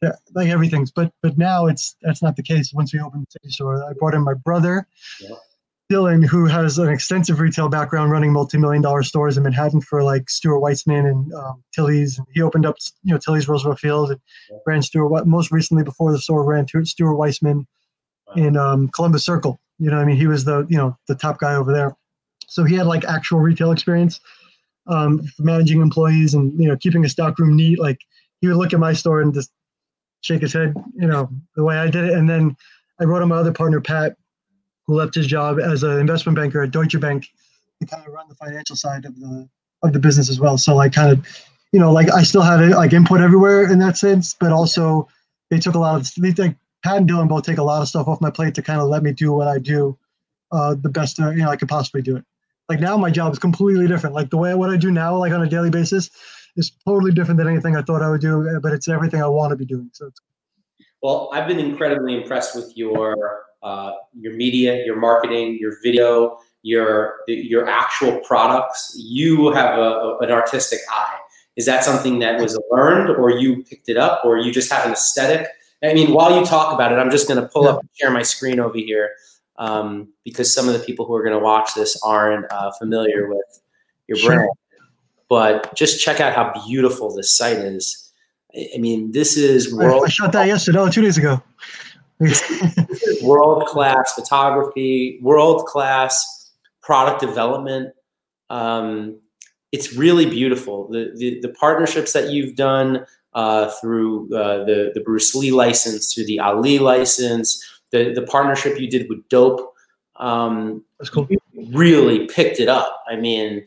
yeah, 0.03 0.13
like 0.35 0.49
everything. 0.49 0.87
But 0.95 1.13
but 1.23 1.37
now 1.37 1.67
it's 1.67 1.97
that's 2.03 2.23
not 2.23 2.37
the 2.37 2.43
case. 2.43 2.73
Once 2.73 2.93
we 2.95 3.01
opened 3.01 3.27
the 3.27 3.33
city 3.33 3.51
store, 3.51 3.85
I 3.89 3.93
brought 3.93 4.15
in 4.15 4.23
my 4.23 4.35
brother. 4.35 4.87
Yeah. 5.21 5.37
Dylan, 5.93 6.25
who 6.27 6.47
has 6.47 6.79
an 6.79 6.89
extensive 6.89 7.39
retail 7.39 7.69
background 7.69 8.11
running 8.11 8.33
multi-million 8.33 8.83
dollar 8.83 9.05
stores 9.05 9.37
in 9.37 9.45
Manhattan 9.45 9.81
for 9.81 10.03
like 10.03 10.29
Stuart 10.29 10.59
Weitzman 10.59 11.09
and 11.09 11.33
um, 11.33 11.63
Tilly's. 11.73 12.19
He 12.33 12.43
opened 12.43 12.67
up, 12.67 12.75
you 13.05 13.13
know, 13.15 13.19
Tilly's 13.19 13.47
Roosevelt 13.47 13.79
Field 13.79 14.11
and 14.11 14.21
Yeah. 14.51 14.57
ran 14.67 14.83
Stuart. 14.83 15.27
Most 15.29 15.53
recently, 15.53 15.85
before 15.85 16.11
the 16.11 16.19
store, 16.19 16.45
ran 16.45 16.67
Stuart 16.67 17.15
Weitzman 17.15 17.67
in 18.35 18.57
um, 18.57 18.89
Columbus 18.89 19.25
Circle. 19.25 19.61
You 19.79 19.91
know, 19.91 19.99
I 19.99 20.05
mean, 20.05 20.17
he 20.17 20.27
was 20.27 20.45
the 20.45 20.67
you 20.69 20.77
know 20.77 20.97
the 21.07 21.15
top 21.15 21.39
guy 21.39 21.55
over 21.55 21.73
there. 21.73 21.97
So 22.49 22.65
he 22.65 22.75
had 22.77 22.87
like 22.87 23.05
actual 23.05 23.41
retail 23.41 23.73
experience, 23.73 24.21
um, 24.87 25.23
managing 25.39 25.81
employees 25.81 26.35
and 26.35 26.59
you 26.61 26.69
know 26.69 26.77
keeping 26.77 27.05
a 27.05 27.09
stockroom 27.09 27.57
neat. 27.57 27.79
Like 27.79 27.99
he 28.41 28.49
would 28.49 28.57
look 28.57 28.73
at 28.73 28.81
my 28.81 28.93
store 28.93 29.21
and 29.21 29.33
just 29.33 29.51
shake 30.23 30.43
his 30.43 30.53
head, 30.53 30.75
you 30.95 31.07
know, 31.07 31.31
the 31.55 31.63
way 31.63 31.79
I 31.79 31.89
did 31.89 32.05
it. 32.05 32.13
And 32.13 32.29
then 32.29 32.57
I 33.01 33.05
wrote 33.05 33.23
in 33.23 33.29
my 33.29 33.37
other 33.37 33.53
partner, 33.53 33.81
Pat, 33.81 34.17
who 34.87 34.95
left 34.95 35.15
his 35.15 35.27
job 35.27 35.59
as 35.59 35.83
an 35.83 35.99
investment 35.99 36.37
banker 36.37 36.63
at 36.63 36.71
Deutsche 36.71 36.99
Bank 37.01 37.29
to 37.81 37.87
kind 37.87 38.07
of 38.07 38.13
run 38.13 38.29
the 38.29 38.35
financial 38.35 38.77
side 38.77 39.05
of 39.05 39.19
the 39.21 39.49
of 39.83 39.93
the 39.93 39.99
business 39.99 40.31
as 40.31 40.41
well. 40.41 40.57
So 40.57 40.75
like 40.75 40.93
kind 40.93 41.13
of, 41.13 41.27
you 41.73 41.79
know, 41.79 41.93
like 41.93 42.11
I 42.11 42.23
still 42.23 42.43
had 42.43 42.61
like 42.71 42.93
input 42.93 43.21
everywhere 43.21 43.71
in 43.71 43.79
that 43.81 43.97
sense, 43.97 44.35
but 44.39 44.53
also 44.53 45.09
they 45.51 45.59
took 45.59 45.75
a 45.75 45.79
lot 45.79 46.01
of 46.01 46.11
they 46.17 46.33
like 46.43 46.57
And 46.95 47.09
Dylan 47.09 47.29
both 47.29 47.45
take 47.45 47.59
a 47.59 47.63
lot 47.63 47.83
of 47.83 47.89
stuff 47.89 48.09
off 48.09 48.21
my 48.21 48.31
plate 48.31 48.55
to 48.55 48.63
kind 48.63 48.81
of 48.81 48.89
let 48.89 49.03
me 49.03 49.13
do 49.13 49.33
what 49.33 49.49
I 49.49 49.59
do 49.59 49.99
uh, 50.53 50.75
the 50.81 50.89
best 50.89 51.21
uh, 51.21 51.31
you 51.31 51.43
know 51.43 51.51
I 51.51 51.57
could 51.57 51.69
possibly 51.69 52.03
do 52.03 52.17
it. 52.17 52.25
Like 52.69 52.81
now 52.81 52.97
my 52.97 53.11
job 53.11 53.33
is 53.33 53.39
completely 53.39 53.87
different. 53.87 54.15
Like 54.15 54.31
the 54.31 54.37
way 54.37 54.55
what 54.55 54.71
I 54.71 54.77
do 54.77 54.91
now, 54.91 55.17
like 55.17 55.33
on 55.33 55.43
a 55.43 55.49
daily 55.49 55.71
basis, 55.71 56.11
is 56.57 56.73
totally 56.85 57.13
different 57.13 57.39
than 57.39 57.49
anything 57.49 57.77
I 57.77 57.83
thought 57.83 58.03
I 58.03 58.11
would 58.11 58.21
do. 58.21 58.59
But 58.63 58.73
it's 58.73 58.89
everything 58.89 59.23
I 59.23 59.29
want 59.29 59.51
to 59.51 59.57
be 59.57 59.65
doing. 59.65 59.91
So 59.93 60.11
Well, 61.03 61.31
I've 61.33 61.47
been 61.47 61.61
incredibly 61.61 62.17
impressed 62.17 62.57
with 62.57 62.77
your 62.77 63.45
uh, 63.63 63.93
your 64.19 64.35
media, 64.35 64.85
your 64.85 64.97
marketing, 64.97 65.59
your 65.61 65.77
video, 65.83 66.39
your 66.63 67.17
your 67.29 67.69
actual 67.69 68.19
products. 68.21 68.95
You 68.99 69.53
have 69.53 69.79
a, 69.79 69.83
a- 69.83 70.19
an 70.19 70.31
artistic 70.31 70.81
eye. 70.91 71.19
Is 71.57 71.65
that 71.67 71.85
something 71.85 72.19
that 72.19 72.41
was 72.41 72.59
learned, 72.71 73.11
or 73.17 73.31
you 73.31 73.63
picked 73.63 73.89
it 73.89 73.97
up, 73.97 74.25
or 74.25 74.37
you 74.37 74.53
just 74.53 74.71
have 74.71 74.85
an 74.85 74.93
aesthetic? 74.93 75.49
I 75.83 75.95
mean, 75.95 76.13
while 76.13 76.39
you 76.39 76.45
talk 76.47 76.73
about 76.73 76.93
it, 76.93 76.97
I'm 76.97 77.11
just 77.11 77.29
going 77.29 77.41
to 77.41 77.49
pull 77.49 77.69
up 77.69 77.81
and 77.81 77.89
share 77.95 78.11
my 78.11 78.23
screen 78.23 78.59
over 78.61 78.77
here 78.79 79.11
um, 79.59 80.09
because 80.25 80.53
some 80.55 80.69
of 80.69 80.73
the 80.73 80.81
people 80.81 81.07
who 81.07 81.15
are 81.15 81.23
going 81.23 81.39
to 81.39 81.45
watch 81.45 81.75
this 81.75 82.01
aren't 82.03 82.51
uh, 82.51 82.73
familiar 82.73 83.29
with 83.29 83.61
your 84.09 84.17
Sure. 84.19 84.35
brand. 84.37 84.51
But 85.29 85.75
just 85.75 86.01
check 86.01 86.21
out 86.21 86.35
how 86.35 86.53
beautiful 86.67 87.15
this 87.15 87.37
site 87.37 87.59
is. 87.59 88.11
I 88.75 88.79
mean, 88.79 89.13
this 89.13 89.37
is 89.37 89.75
world 89.75 90.05
I 90.07 90.09
shot 90.09 90.33
that 90.33 90.47
yesterday, 90.47 90.79
oh, 90.79 90.89
two 90.89 91.03
days 91.03 91.19
ago. 91.19 91.43
world 93.23 93.67
class 93.67 94.13
photography, 94.15 95.19
world 95.21 95.67
class 95.67 96.53
product 96.81 97.21
development. 97.21 97.93
Um, 98.49 99.19
it's 99.73 99.95
really 99.95 100.25
beautiful. 100.25 100.89
The, 100.89 101.13
the 101.17 101.41
the 101.41 101.49
partnerships 101.51 102.13
that 102.15 102.31
you've 102.31 102.55
done 102.55 103.05
uh, 103.37 103.71
through 103.81 104.25
uh, 104.35 104.65
the 104.65 104.91
the 104.95 105.01
Bruce 105.03 105.35
Lee 105.35 105.53
license, 105.53 106.13
through 106.13 106.25
the 106.27 106.41
Ali 106.41 106.79
license, 106.81 107.63
the 107.93 108.13
the 108.13 108.23
partnership 108.23 108.81
you 108.81 108.89
did 108.91 109.09
with 109.09 109.29
Dope, 109.29 109.73
um, 110.17 110.83
That's 110.99 111.11
cool. 111.11 111.29
really 111.69 112.27
picked 112.27 112.59
it 112.61 112.69
up. 112.69 113.03
I 113.07 113.17
mean, 113.17 113.65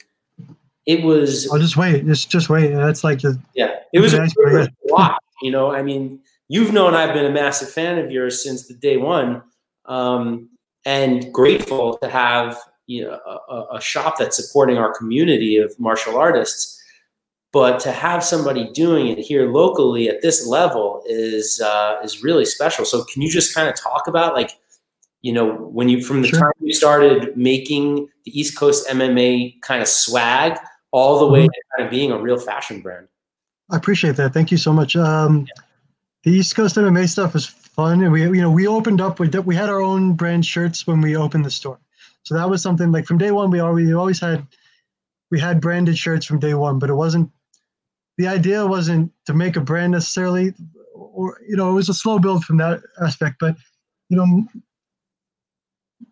it 0.86 1.04
was 1.04 1.48
I'll 1.52 1.60
just 1.60 1.78
wait. 1.78 2.06
Just 2.06 2.30
just 2.32 2.50
wait. 2.50 2.74
That's 2.74 3.04
like 3.04 3.22
the 3.22 3.40
yeah, 3.54 3.76
it 3.94 4.00
was 4.00 4.14
a 4.14 4.18
Nice, 4.18 4.34
but 4.36 4.44
privilege 4.44 4.70
yeah. 4.84 4.88
to 4.88 4.94
watch. 4.94 5.18
You 5.44 5.52
know, 5.52 5.72
I 5.72 5.84
mean, 5.84 6.20
you've 6.48 6.74
known 6.74 6.96
I've 6.96 7.14
been 7.14 7.26
a 7.26 7.32
massive 7.32 7.70
fan 7.70 8.00
of 8.00 8.12
yours 8.12 8.44
since 8.44 8.68
the 8.68 8.74
day 8.74 8.98
one, 8.98 9.42
um, 9.86 10.50
and 10.86 11.32
grateful 11.32 11.98
to 12.00 12.10
have 12.10 12.58
you 12.88 13.04
know 13.04 13.20
a, 13.26 13.54
a- 13.54 13.68
a 13.78 13.82
shop 13.82 14.18
that's 14.18 14.36
supporting 14.44 14.78
our 14.80 14.92
community 14.98 15.58
of 15.58 15.80
martial 15.80 16.18
artists. 16.18 16.76
But 17.52 17.80
to 17.82 17.92
have 17.92 18.24
somebody 18.24 18.70
doing 18.74 19.08
it 19.08 19.18
here 19.18 19.52
locally 19.52 20.08
at 20.08 20.22
this 20.22 20.46
level 20.46 21.02
is 21.08 21.60
uh, 21.60 21.98
is 22.04 22.24
really 22.24 22.46
special. 22.46 22.86
So, 22.86 23.04
can 23.06 23.22
you 23.24 23.30
just 23.32 23.56
kind 23.56 23.68
of 23.68 23.76
talk 23.76 24.08
about 24.08 24.36
like, 24.36 24.52
you 25.22 25.34
know, 25.34 25.54
when 25.56 25.90
you 25.90 26.04
from 26.04 26.22
the 26.22 26.28
Sure. 26.28 26.40
time 26.40 26.52
you 26.62 26.74
started 26.74 27.36
making 27.36 28.08
the 28.26 28.40
East 28.40 28.56
Coast 28.56 28.88
MMA 28.88 29.60
kind 29.62 29.82
of 29.82 29.88
swag, 29.88 30.60
all 30.92 31.18
the 31.20 31.26
way 31.28 31.42
Mhm. 31.42 31.48
to 31.48 31.62
kind 31.76 31.86
of 31.88 31.92
being 31.92 32.12
a 32.12 32.20
real 32.22 32.38
fashion 32.38 32.82
brand. 32.82 33.08
I 33.72 33.78
appreciate 33.78 34.16
that. 34.18 34.32
Thank 34.34 34.52
you 34.52 34.58
so 34.58 34.72
much. 34.72 34.96
Um, 34.96 35.46
the 36.24 36.32
East 36.32 36.56
Coast 36.56 36.78
MMA 36.78 37.08
stuff 37.08 37.34
was 37.34 37.48
fun, 37.48 38.04
and 38.04 38.12
we 38.12 38.22
you 38.24 38.42
know 38.42 38.52
we 38.52 38.68
opened 38.68 39.02
up. 39.02 39.20
We 39.20 39.28
did, 39.28 39.46
we 39.48 39.56
had 39.56 39.70
our 39.70 39.82
own 39.82 40.14
brand 40.14 40.46
shirts 40.46 40.86
when 40.86 41.02
we 41.02 41.16
opened 41.16 41.46
the 41.46 41.52
store, 41.52 41.80
so 42.22 42.36
that 42.36 42.48
was 42.48 42.62
something 42.62 42.92
like 42.92 43.06
from 43.08 43.18
day 43.18 43.32
one. 43.32 43.50
We 43.50 43.60
always 43.60 43.88
we 43.88 43.94
always 43.96 44.20
had 44.20 44.46
we 45.32 45.40
had 45.40 45.60
branded 45.62 45.98
shirts 45.98 46.28
from 46.28 46.38
day 46.40 46.54
one, 46.54 46.78
but 46.78 46.90
it 46.92 46.96
wasn't 46.96 47.32
the 48.20 48.28
idea 48.28 48.68
wasn't 48.68 49.10
to 49.26 49.34
make 49.34 49.56
a 49.56 49.62
brand 49.62 49.94
necessarily, 49.94 50.54
or 50.94 51.40
you 51.48 51.56
know 51.56 51.72
it 51.72 51.74
was 51.74 51.88
a 51.88 51.94
slow 51.94 52.20
build 52.20 52.44
from 52.44 52.58
that 52.58 52.82
aspect. 53.02 53.38
But 53.40 53.56
you 54.10 54.18
know, 54.18 54.46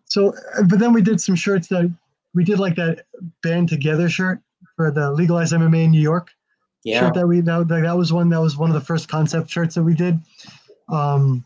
so 0.06 0.32
but 0.66 0.78
then 0.78 0.94
we 0.94 1.02
did 1.02 1.20
some 1.20 1.34
shirts 1.34 1.68
that 1.68 1.94
we 2.34 2.44
did 2.44 2.58
like 2.58 2.76
that 2.76 3.04
band 3.42 3.68
together 3.68 4.08
shirt 4.08 4.40
for 4.74 4.90
the 4.90 5.12
legalized 5.12 5.52
MMA 5.52 5.84
in 5.84 5.90
New 5.90 6.00
York 6.00 6.30
Yeah. 6.82 7.00
shirt 7.00 7.14
that 7.14 7.26
we 7.26 7.42
that, 7.42 7.68
that 7.68 7.96
was 7.96 8.10
one 8.10 8.30
that 8.30 8.40
was 8.40 8.56
one 8.56 8.70
of 8.70 8.74
the 8.74 8.86
first 8.86 9.08
concept 9.08 9.50
shirts 9.50 9.74
that 9.74 9.84
we 9.84 9.94
did. 9.94 10.18
Um, 10.88 11.44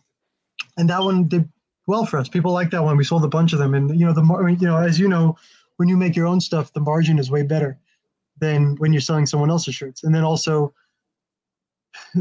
and 0.77 0.89
that 0.89 1.03
one 1.03 1.27
did 1.27 1.49
well 1.89 2.07
for 2.07 2.19
us. 2.19 2.29
People 2.29 2.53
like 2.53 2.71
that 2.71 2.85
one. 2.85 2.97
We 2.97 3.03
sold 3.03 3.25
a 3.25 3.29
bunch 3.29 3.53
of 3.53 3.59
them, 3.59 3.75
and 3.75 3.99
you 3.99 4.07
know 4.07 4.13
the 4.13 4.23
mar- 4.23 4.49
you 4.49 4.65
know 4.69 4.77
as 4.77 5.01
you 5.01 5.09
know, 5.09 5.37
when 5.79 5.89
you 5.89 5.97
make 5.97 6.15
your 6.15 6.29
own 6.29 6.41
stuff, 6.41 6.73
the 6.73 6.79
margin 6.81 7.19
is 7.19 7.33
way 7.33 7.43
better 7.43 7.81
than 8.43 8.75
when 8.77 8.93
you're 8.93 9.01
selling 9.01 9.25
someone 9.25 9.49
else's 9.51 9.75
shirts. 9.75 10.03
And 10.03 10.13
then 10.15 10.25
also, 10.25 10.75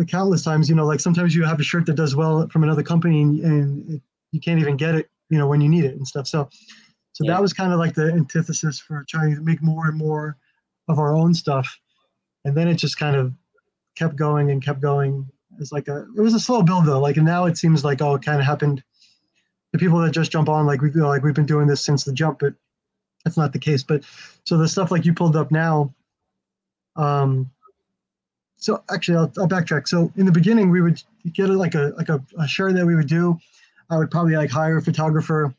countless 0.08 0.44
times, 0.44 0.70
you 0.70 0.76
know, 0.76 0.86
like 0.86 1.00
sometimes 1.00 1.36
you 1.36 1.44
have 1.44 1.60
a 1.60 1.64
shirt 1.64 1.86
that 1.88 1.96
does 1.96 2.16
well 2.16 2.48
from 2.50 2.64
another 2.64 2.84
company, 2.84 3.22
and, 3.24 3.40
and 3.40 3.90
it, 3.96 4.02
you 4.32 4.40
can't 4.40 4.60
even 4.60 4.78
get 4.78 4.96
it, 4.96 5.10
you 5.30 5.38
know, 5.38 5.48
when 5.48 5.60
you 5.60 5.68
need 5.68 5.84
it 5.84 5.96
and 5.96 6.08
stuff. 6.08 6.28
So, 6.28 6.48
so 7.14 7.26
Yeah. 7.26 7.34
that 7.34 7.42
was 7.42 7.54
kind 7.54 7.74
of 7.74 7.80
like 7.80 7.96
the 7.96 8.12
antithesis 8.14 8.80
for 8.80 9.04
trying 9.10 9.36
to 9.36 9.42
make 9.42 9.62
more 9.64 9.88
and 9.88 9.98
more 9.98 10.38
of 10.88 11.00
our 11.00 11.16
own 11.16 11.34
stuff, 11.34 11.68
and 12.46 12.56
then 12.56 12.68
it 12.68 12.76
just 12.76 12.98
kind 12.98 13.16
of 13.16 13.34
kept 13.98 14.16
going 14.16 14.52
and 14.52 14.64
kept 14.64 14.80
going. 14.80 15.28
It's 15.60 15.72
like 15.72 15.88
a 15.88 16.06
it 16.16 16.22
was 16.22 16.34
a 16.34 16.40
slow 16.40 16.62
build 16.62 16.86
though. 16.86 17.00
Like 17.02 17.18
and 17.18 17.26
now 17.26 17.46
it 17.46 17.58
seems 17.58 17.84
like 17.84 18.02
oh 18.02 18.16
it 18.16 18.22
kind 18.22 18.40
of 18.40 18.46
happened. 18.46 18.84
The 19.74 19.80
people 19.80 20.00
that 20.00 20.12
just 20.12 20.32
jump 20.32 20.50
on 20.50 20.66
like 20.66 20.82
we 20.82 20.92
feel 20.92 21.08
like 21.08 21.24
we've 21.24 21.34
been 21.34 21.46
doing 21.46 21.68
this 21.68 21.82
since 21.84 22.04
the 22.04 22.14
jump, 22.14 22.40
but 22.40 22.54
that's 23.26 23.38
not 23.38 23.52
the 23.54 23.60
case. 23.60 23.84
But 23.84 24.04
so 24.46 24.58
the 24.58 24.68
stuff 24.68 24.92
like 24.92 25.06
you 25.06 25.14
pulled 25.14 25.36
up 25.36 25.52
now. 25.52 25.94
Um. 26.96 27.50
So 28.58 28.84
actually, 28.92 29.18
I'll, 29.18 29.32
I'll 29.40 29.48
backtrack. 29.48 29.88
So 29.88 30.12
in 30.18 30.26
the 30.26 30.32
beginning, 30.32 30.70
we 30.70 30.82
would 30.82 31.02
get 31.34 31.50
like 31.50 31.76
a 31.76 31.94
like 31.98 32.10
a, 32.10 32.24
a 32.38 32.48
shirt 32.48 32.76
that 32.76 32.86
we 32.86 32.96
would 32.96 33.08
do. 33.08 33.40
I 33.90 33.98
would 33.98 34.12
probably 34.12 34.36
like 34.36 34.52
hire 34.52 34.78
a 34.78 34.82
photographer. 34.82 35.54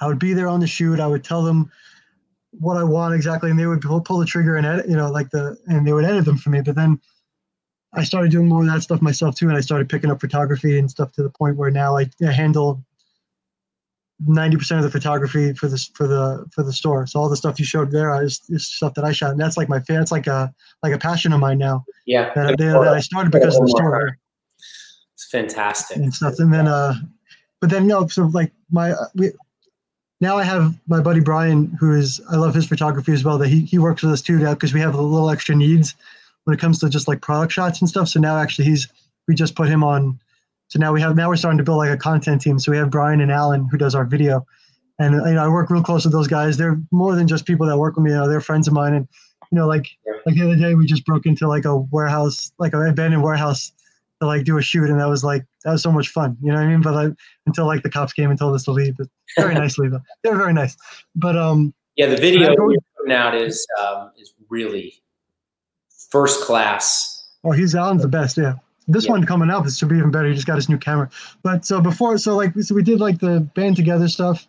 I 0.00 0.06
would 0.06 0.18
be 0.18 0.32
there 0.32 0.48
on 0.48 0.60
the 0.60 0.66
shoot. 0.66 1.00
I 1.00 1.06
would 1.06 1.24
tell 1.24 1.42
them 1.42 1.70
what 2.58 2.76
I 2.76 2.84
want 2.84 3.14
exactly, 3.14 3.50
and 3.50 3.58
they 3.58 3.66
would 3.66 3.80
pull, 3.80 4.00
pull 4.00 4.18
the 4.18 4.26
trigger 4.26 4.56
and 4.56 4.66
edit, 4.66 4.88
you 4.88 4.96
know, 4.96 5.10
like 5.10 5.30
the 5.30 5.58
and 5.66 5.86
they 5.86 5.92
would 5.92 6.04
edit 6.04 6.24
them 6.24 6.38
for 6.38 6.50
me. 6.50 6.60
But 6.60 6.74
then 6.74 7.00
I 7.92 8.04
started 8.04 8.30
doing 8.30 8.48
more 8.48 8.62
of 8.62 8.66
that 8.68 8.82
stuff 8.82 9.02
myself 9.02 9.36
too, 9.36 9.48
and 9.48 9.56
I 9.56 9.60
started 9.60 9.88
picking 9.88 10.10
up 10.10 10.20
photography 10.20 10.78
and 10.78 10.90
stuff 10.90 11.12
to 11.12 11.22
the 11.22 11.30
point 11.30 11.56
where 11.56 11.70
now 11.70 11.96
I, 11.96 12.10
I 12.26 12.32
handle 12.32 12.84
ninety 14.24 14.56
percent 14.56 14.78
of 14.78 14.84
the 14.84 14.90
photography 14.90 15.52
for 15.54 15.68
this 15.68 15.88
for 15.94 16.06
the 16.06 16.46
for 16.52 16.62
the 16.62 16.72
store. 16.72 17.06
So 17.06 17.20
all 17.20 17.28
the 17.28 17.36
stuff 17.36 17.58
you 17.58 17.64
showed 17.64 17.90
there 17.90 18.22
is, 18.22 18.40
is 18.48 18.66
stuff 18.66 18.94
that 18.94 19.04
I 19.04 19.12
shot, 19.12 19.32
and 19.32 19.40
that's 19.40 19.56
like 19.56 19.68
my 19.68 19.80
fan. 19.80 20.00
It's 20.00 20.12
like 20.12 20.26
a 20.26 20.54
like 20.82 20.94
a 20.94 20.98
passion 20.98 21.32
of 21.32 21.40
mine 21.40 21.58
now 21.58 21.84
Yeah, 22.06 22.32
that, 22.34 22.46
I- 22.46 22.54
that 22.56 22.94
I 22.94 23.00
started 23.00 23.32
because 23.32 23.56
of 23.56 23.62
the 23.62 23.68
store 23.68 24.18
it's 25.16 25.30
fantastic. 25.30 25.96
and 25.96 26.12
stuff. 26.14 26.38
And 26.38 26.52
then, 26.52 26.68
uh, 26.68 26.94
but 27.60 27.70
then, 27.70 27.86
no, 27.86 28.06
so 28.06 28.24
like 28.24 28.52
my, 28.70 28.90
uh, 28.90 29.06
we, 29.14 29.32
now 30.20 30.36
I 30.36 30.42
have 30.44 30.74
my 30.86 31.00
buddy 31.00 31.20
Brian, 31.20 31.74
who 31.80 31.94
is, 31.94 32.20
I 32.30 32.36
love 32.36 32.54
his 32.54 32.66
photography 32.66 33.12
as 33.12 33.24
well, 33.24 33.38
that 33.38 33.48
he, 33.48 33.60
he 33.64 33.78
works 33.78 34.02
with 34.02 34.12
us 34.12 34.20
too, 34.20 34.36
now 34.38 34.52
because 34.52 34.74
we 34.74 34.80
have 34.80 34.94
a 34.94 35.00
little 35.00 35.30
extra 35.30 35.54
needs 35.54 35.94
when 36.44 36.52
it 36.52 36.60
comes 36.60 36.78
to 36.80 36.90
just 36.90 37.08
like 37.08 37.22
product 37.22 37.50
shots 37.50 37.80
and 37.80 37.88
stuff. 37.88 38.08
So 38.08 38.20
now 38.20 38.36
actually 38.36 38.66
he's, 38.66 38.88
we 39.26 39.34
just 39.34 39.54
put 39.54 39.68
him 39.68 39.82
on. 39.82 40.20
So 40.68 40.78
now 40.78 40.92
we 40.92 41.00
have, 41.00 41.16
now 41.16 41.28
we're 41.28 41.36
starting 41.36 41.58
to 41.58 41.64
build 41.64 41.78
like 41.78 41.90
a 41.90 41.96
content 41.96 42.42
team. 42.42 42.58
So 42.58 42.72
we 42.72 42.78
have 42.78 42.90
Brian 42.90 43.20
and 43.20 43.30
Alan 43.30 43.68
who 43.70 43.78
does 43.78 43.94
our 43.94 44.04
video. 44.04 44.44
And, 44.98 45.14
you 45.14 45.34
know, 45.34 45.44
I 45.44 45.48
work 45.48 45.70
real 45.70 45.82
close 45.82 46.04
with 46.04 46.12
those 46.12 46.26
guys. 46.26 46.56
They're 46.56 46.80
more 46.90 47.14
than 47.14 47.28
just 47.28 47.44
people 47.46 47.66
that 47.66 47.76
work 47.78 47.96
with 47.96 48.04
me. 48.04 48.10
You 48.10 48.16
know, 48.16 48.28
they're 48.28 48.40
friends 48.40 48.66
of 48.66 48.74
mine. 48.74 48.94
And, 48.94 49.06
you 49.52 49.58
know, 49.58 49.66
like, 49.66 49.86
like 50.24 50.34
the 50.34 50.42
other 50.42 50.56
day 50.56 50.74
we 50.74 50.86
just 50.86 51.04
broke 51.04 51.26
into 51.26 51.46
like 51.46 51.64
a 51.64 51.76
warehouse, 51.76 52.50
like 52.58 52.72
an 52.72 52.86
abandoned 52.86 53.22
warehouse 53.22 53.72
to 54.20 54.26
like 54.26 54.44
do 54.44 54.56
a 54.58 54.62
shoot 54.62 54.88
and 54.88 54.98
that 55.00 55.08
was 55.08 55.22
like 55.22 55.44
that 55.64 55.72
was 55.72 55.82
so 55.82 55.92
much 55.92 56.08
fun 56.08 56.36
you 56.40 56.48
know 56.50 56.54
what 56.56 56.64
i 56.64 56.66
mean 56.66 56.80
but 56.80 56.94
like 56.94 57.12
until 57.46 57.66
like 57.66 57.82
the 57.82 57.90
cops 57.90 58.12
came 58.12 58.30
and 58.30 58.38
told 58.38 58.54
us 58.54 58.64
to 58.64 58.70
leave 58.72 58.96
but 58.96 59.06
very 59.38 59.54
nicely 59.54 59.88
though 59.88 60.00
they 60.22 60.30
were 60.30 60.36
very 60.36 60.52
nice 60.52 60.76
but 61.14 61.36
um 61.36 61.74
Yeah, 61.96 62.06
the 62.06 62.16
video 62.16 62.54
putting 62.56 63.12
out 63.12 63.34
is 63.34 63.66
um, 63.80 64.12
is 64.18 64.32
really 64.48 65.02
first 66.10 66.42
class. 66.44 67.28
oh 67.44 67.52
he's 67.52 67.74
alan's 67.74 68.02
the 68.02 68.08
best 68.08 68.36
yeah 68.38 68.54
this 68.88 69.04
Yeah. 69.06 69.12
one 69.12 69.26
coming 69.26 69.50
out 69.50 69.64
this 69.64 69.78
should 69.78 69.88
be 69.88 69.96
even 69.98 70.10
better. 70.10 70.28
He 70.28 70.34
just 70.34 70.46
got 70.46 70.56
his 70.56 70.68
new 70.68 70.78
camera. 70.78 71.08
But 71.42 71.64
so 71.64 71.80
before 71.80 72.18
so 72.18 72.36
like 72.36 72.52
so 72.60 72.74
we 72.74 72.82
did 72.82 73.00
like 73.00 73.18
the 73.18 73.40
band 73.54 73.76
together 73.76 74.08
stuff 74.08 74.46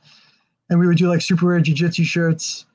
and 0.70 0.80
we 0.80 0.88
would 0.88 0.98
do 0.98 1.08
like 1.08 1.20
Superare 1.20 1.62
jiu-jitsu 1.62 2.04
shirts. 2.04 2.66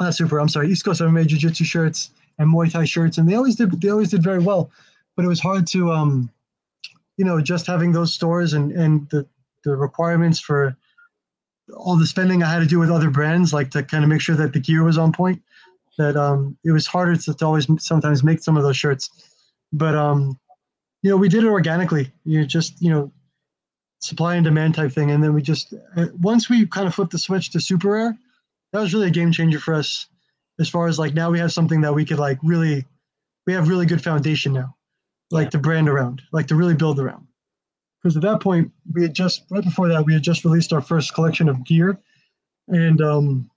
Not 0.00 0.14
super 0.14 0.38
i'm 0.38 0.48
sorry 0.48 0.68
east 0.70 0.84
coast 0.84 1.00
mma 1.00 1.26
jiu-jitsu 1.26 1.64
shirts 1.64 2.10
and 2.38 2.52
muay 2.52 2.70
thai 2.70 2.84
shirts 2.84 3.18
and 3.18 3.28
they 3.28 3.34
always 3.34 3.56
did 3.56 3.80
they 3.80 3.88
always 3.90 4.10
did 4.10 4.22
very 4.22 4.38
well. 4.38 4.70
But 5.16 5.24
it 5.24 5.28
was 5.28 5.40
hard 5.40 5.66
to 5.68 5.92
um 5.92 6.30
you 7.16 7.24
know 7.24 7.40
just 7.40 7.66
having 7.66 7.92
those 7.92 8.14
stores 8.14 8.52
and 8.54 8.72
and 8.72 9.08
the 9.10 9.26
the 9.64 9.76
requirements 9.76 10.40
for 10.40 10.76
all 11.76 11.96
the 11.96 12.06
spending 12.06 12.42
i 12.42 12.50
had 12.52 12.58
to 12.58 12.66
do 12.66 12.78
with 12.78 12.90
other 12.90 13.10
brands 13.10 13.52
like 13.52 13.70
to 13.70 13.82
kind 13.82 14.02
of 14.02 14.10
make 14.10 14.20
sure 14.20 14.34
that 14.34 14.52
the 14.52 14.58
gear 14.60 14.82
was 14.82 14.98
on 14.98 15.12
point 15.12 15.40
that 15.98 16.16
um 16.16 16.56
it 16.64 16.72
was 16.72 16.86
harder 16.86 17.16
to, 17.16 17.34
to 17.34 17.44
always 17.44 17.66
sometimes 17.78 18.24
make 18.24 18.40
some 18.42 18.56
of 18.56 18.62
those 18.62 18.76
shirts. 18.76 19.10
But 19.72 19.94
um 19.94 20.38
you 21.02 21.10
know 21.10 21.16
we 21.16 21.28
did 21.28 21.44
it 21.44 21.48
organically. 21.48 22.12
You 22.24 22.44
just 22.46 22.80
you 22.80 22.90
know 22.90 23.12
supply 24.00 24.34
and 24.34 24.44
demand 24.44 24.74
type 24.74 24.92
thing. 24.92 25.10
And 25.10 25.22
then 25.22 25.32
we 25.34 25.42
just 25.42 25.74
uh, 25.96 26.06
once 26.20 26.50
we 26.50 26.66
kind 26.66 26.86
of 26.86 26.94
flipped 26.94 27.12
the 27.12 27.18
switch 27.18 27.50
to 27.50 27.58
Superare 27.58 28.16
that 28.72 28.80
was 28.80 28.92
really 28.94 29.08
a 29.08 29.10
game 29.10 29.32
changer 29.32 29.60
for 29.60 29.74
us 29.74 30.06
as 30.58 30.68
far 30.68 30.86
as 30.88 30.98
like 30.98 31.14
now 31.14 31.30
we 31.30 31.38
have 31.38 31.52
something 31.52 31.80
that 31.82 31.94
we 31.94 32.04
could 32.04 32.18
like 32.18 32.38
really 32.42 32.84
we 33.46 33.52
have 33.52 33.68
really 33.68 33.86
good 33.86 34.02
foundation 34.02 34.52
now 34.52 34.74
like 35.30 35.46
Yeah. 35.46 35.50
to 35.50 35.58
brand 35.58 35.88
around 35.88 36.22
like 36.32 36.48
to 36.48 36.56
really 36.56 36.74
build 36.74 36.98
around. 36.98 37.26
Because 38.02 38.16
at 38.16 38.22
that 38.22 38.40
point 38.40 38.72
we 38.92 39.02
had 39.02 39.14
just 39.14 39.44
right 39.50 39.62
before 39.64 39.88
that 39.88 40.04
we 40.04 40.12
had 40.14 40.22
just 40.22 40.44
released 40.44 40.72
our 40.72 40.80
first 40.82 41.14
collection 41.14 41.48
of 41.48 41.64
gear. 41.64 41.98
And 42.68 43.00
um 43.00 43.50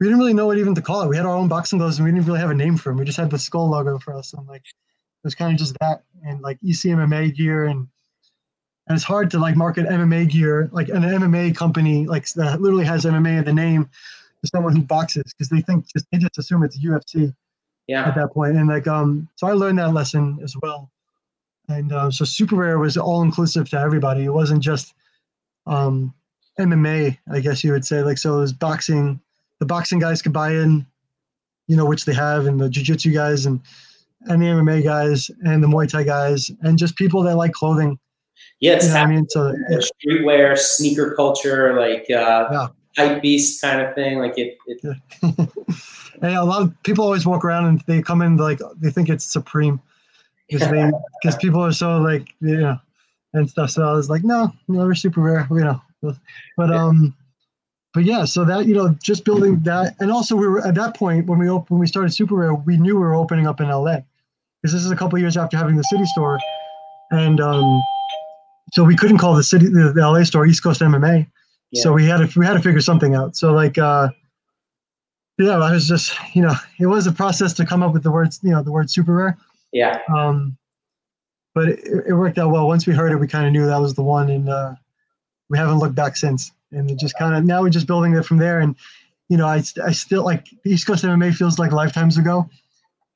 we 0.00 0.06
didn't 0.06 0.18
really 0.18 0.34
know 0.34 0.46
what 0.46 0.58
even 0.58 0.74
to 0.74 0.82
call 0.82 1.02
it. 1.02 1.08
We 1.08 1.16
had 1.16 1.26
our 1.26 1.36
own 1.36 1.48
boxing 1.48 1.78
gloves 1.78 1.98
and 1.98 2.04
we 2.04 2.12
didn't 2.12 2.26
really 2.26 2.40
have 2.40 2.50
a 2.50 2.54
name 2.54 2.76
for 2.76 2.88
them 2.90 2.98
we 2.98 3.04
just 3.04 3.18
had 3.18 3.30
the 3.30 3.38
skull 3.38 3.68
logo 3.70 3.98
for 3.98 4.14
us. 4.14 4.32
And 4.32 4.46
like 4.46 4.62
it 4.62 4.93
was 5.24 5.34
kind 5.34 5.52
of 5.52 5.58
just 5.58 5.76
that 5.80 6.02
and 6.24 6.40
like 6.40 6.60
ECMMA 6.60 7.34
gear 7.34 7.64
and 7.64 7.88
and 8.86 8.94
it's 8.96 9.04
hard 9.04 9.30
to 9.30 9.38
like 9.38 9.56
market 9.56 9.86
MMA 9.86 10.30
gear 10.30 10.68
like 10.72 10.88
an 10.88 11.02
MMA 11.02 11.56
company 11.56 12.06
like 12.06 12.28
that 12.32 12.60
literally 12.60 12.84
has 12.84 13.04
MMA 13.04 13.38
in 13.38 13.44
the 13.44 13.52
name 13.52 13.88
to 14.44 14.50
someone 14.54 14.76
who 14.76 14.82
boxes 14.82 15.24
because 15.32 15.48
they 15.48 15.62
think 15.62 15.86
just 15.92 16.06
they 16.12 16.18
just 16.18 16.38
assume 16.38 16.62
it's 16.62 16.78
UFC 16.78 17.34
yeah. 17.86 18.06
at 18.06 18.14
that 18.14 18.32
point. 18.32 18.56
And 18.56 18.68
like 18.68 18.86
um 18.86 19.28
so 19.36 19.46
I 19.46 19.52
learned 19.52 19.78
that 19.78 19.92
lesson 19.92 20.38
as 20.42 20.54
well. 20.62 20.90
And 21.68 21.92
uh, 21.92 22.10
so 22.10 22.24
Superare 22.24 22.78
was 22.78 22.98
all 22.98 23.22
inclusive 23.22 23.70
to 23.70 23.80
everybody. 23.80 24.24
It 24.24 24.34
wasn't 24.34 24.62
just 24.62 24.94
um 25.66 26.14
MMA 26.60 27.18
I 27.32 27.40
guess 27.40 27.64
you 27.64 27.72
would 27.72 27.86
say. 27.86 28.02
Like 28.02 28.18
so 28.18 28.36
it 28.36 28.40
was 28.40 28.52
boxing. 28.52 29.20
The 29.60 29.66
boxing 29.66 29.98
guys 29.98 30.20
could 30.20 30.32
buy 30.32 30.52
in 30.52 30.86
you 31.66 31.76
know 31.76 31.86
which 31.86 32.04
they 32.04 32.12
have 32.12 32.46
and 32.46 32.60
the 32.60 32.68
jiu-jitsu 32.68 33.10
guys 33.12 33.46
and 33.46 33.60
and 34.26 34.42
the 34.42 34.46
MMA 34.46 34.82
guys 34.82 35.30
and 35.44 35.62
the 35.62 35.68
Muay 35.68 35.88
Thai 35.88 36.04
guys 36.04 36.50
and 36.62 36.78
just 36.78 36.96
people 36.96 37.22
that 37.22 37.36
like 37.36 37.52
clothing 37.52 37.98
yeah. 38.60 38.74
It's 38.74 38.86
you 38.86 38.94
know 38.94 39.00
I 39.00 39.06
mean 39.06 39.26
so 39.28 39.54
yeah. 39.68 39.78
streetwear, 39.78 40.56
sneaker 40.56 41.14
culture, 41.14 41.78
like 41.78 42.06
uh, 42.10 42.48
Yeah. 42.50 42.68
hype 42.96 43.22
beast 43.22 43.60
kind 43.60 43.80
of 43.80 43.94
thing. 43.94 44.18
Like 44.18 44.38
it, 44.38 44.56
it 44.66 44.96
and 46.22 46.22
a 46.36 46.44
lot 46.44 46.62
of 46.62 46.82
people 46.82 47.04
always 47.04 47.26
walk 47.26 47.44
around 47.44 47.66
and 47.66 47.80
they 47.86 48.00
come 48.02 48.22
in 48.22 48.36
like 48.36 48.60
they 48.78 48.90
think 48.90 49.08
it's 49.08 49.24
supreme 49.24 49.80
because 50.48 50.70
they 50.70 50.90
because 51.22 51.36
people 51.36 51.62
are 51.62 51.72
so 51.72 51.98
like 51.98 52.34
you 52.40 52.56
know 52.56 52.78
and 53.34 53.50
stuff. 53.50 53.70
So 53.70 53.86
I 53.86 53.92
was 53.92 54.08
like, 54.08 54.22
no, 54.22 54.52
no, 54.68 54.84
we're 54.84 54.92
Superare, 54.92 55.48
you 55.50 55.64
know. 55.64 55.80
But 56.56 56.70
um, 56.70 57.14
but 57.92 58.04
yeah, 58.04 58.24
so 58.24 58.44
that 58.44 58.66
you 58.66 58.74
know, 58.74 58.96
just 59.02 59.24
building 59.24 59.60
that, 59.60 59.94
and 60.00 60.10
also 60.10 60.36
we 60.36 60.46
were 60.46 60.66
at 60.66 60.74
that 60.76 60.96
point 60.96 61.26
when 61.26 61.38
we 61.38 61.48
opened 61.48 61.70
when 61.70 61.80
we 61.80 61.86
started 61.86 62.12
Superare, 62.12 62.64
we 62.64 62.76
knew 62.76 62.94
we 62.94 63.00
were 63.00 63.14
opening 63.14 63.46
up 63.46 63.60
in 63.60 63.68
LA 63.68 63.98
because 64.64 64.72
this 64.72 64.82
is 64.86 64.90
a 64.90 64.96
couple 64.96 65.18
years 65.18 65.36
after 65.36 65.58
having 65.58 65.76
the 65.76 65.84
city 65.84 66.06
store, 66.06 66.40
and 67.10 67.38
um, 67.38 67.82
so 68.72 68.82
we 68.82 68.96
couldn't 68.96 69.18
call 69.18 69.34
the 69.34 69.42
city 69.42 69.66
the, 69.66 69.92
the 69.92 70.00
LA 70.00 70.24
store 70.24 70.46
East 70.46 70.62
Coast 70.62 70.80
MMA. 70.80 71.26
So 71.74 71.92
we 71.92 72.06
had 72.06 72.26
to 72.26 72.38
we 72.38 72.46
had 72.46 72.54
to 72.54 72.60
figure 72.60 72.80
something 72.80 73.14
out. 73.14 73.36
So 73.36 73.52
like 73.52 73.76
uh 73.76 74.08
yeah, 75.38 75.58
I 75.58 75.72
was 75.72 75.86
just 75.86 76.16
you 76.34 76.40
know, 76.40 76.54
it 76.80 76.86
was 76.86 77.06
a 77.06 77.12
process 77.12 77.52
to 77.54 77.66
come 77.66 77.82
up 77.82 77.92
with 77.92 78.04
the 78.04 78.10
words, 78.10 78.40
you 78.42 78.52
know, 78.52 78.62
the 78.62 78.72
word 78.72 78.86
Superare. 78.86 79.36
yeah, 79.72 79.98
Um 80.08 80.56
but 81.54 81.68
it, 81.68 81.80
it 82.08 82.14
worked 82.14 82.38
out 82.38 82.50
well. 82.50 82.66
Once 82.66 82.86
we 82.86 82.94
heard 82.94 83.12
it, 83.12 83.16
we 83.16 83.28
kind 83.28 83.46
of 83.46 83.52
knew 83.52 83.66
that 83.66 83.80
was 83.80 83.94
the 83.94 84.02
one 84.02 84.30
and 84.30 84.48
uh 84.48 84.74
we 85.50 85.58
haven't 85.58 85.78
looked 85.78 85.94
back 85.94 86.16
since. 86.16 86.52
And 86.72 86.90
it 86.90 86.98
just 86.98 87.18
kind 87.18 87.34
of 87.34 87.44
now 87.44 87.60
we're 87.60 87.68
just 87.68 87.86
building 87.86 88.14
it 88.14 88.24
from 88.24 88.38
there 88.38 88.60
and 88.60 88.76
you 89.28 89.36
know, 89.36 89.46
I, 89.46 89.62
I 89.84 89.92
still 89.92 90.24
like 90.24 90.48
East 90.64 90.86
Coast 90.86 91.04
MMA 91.04 91.34
feels 91.34 91.58
like 91.58 91.72
lifetimes 91.72 92.16
ago. 92.16 92.48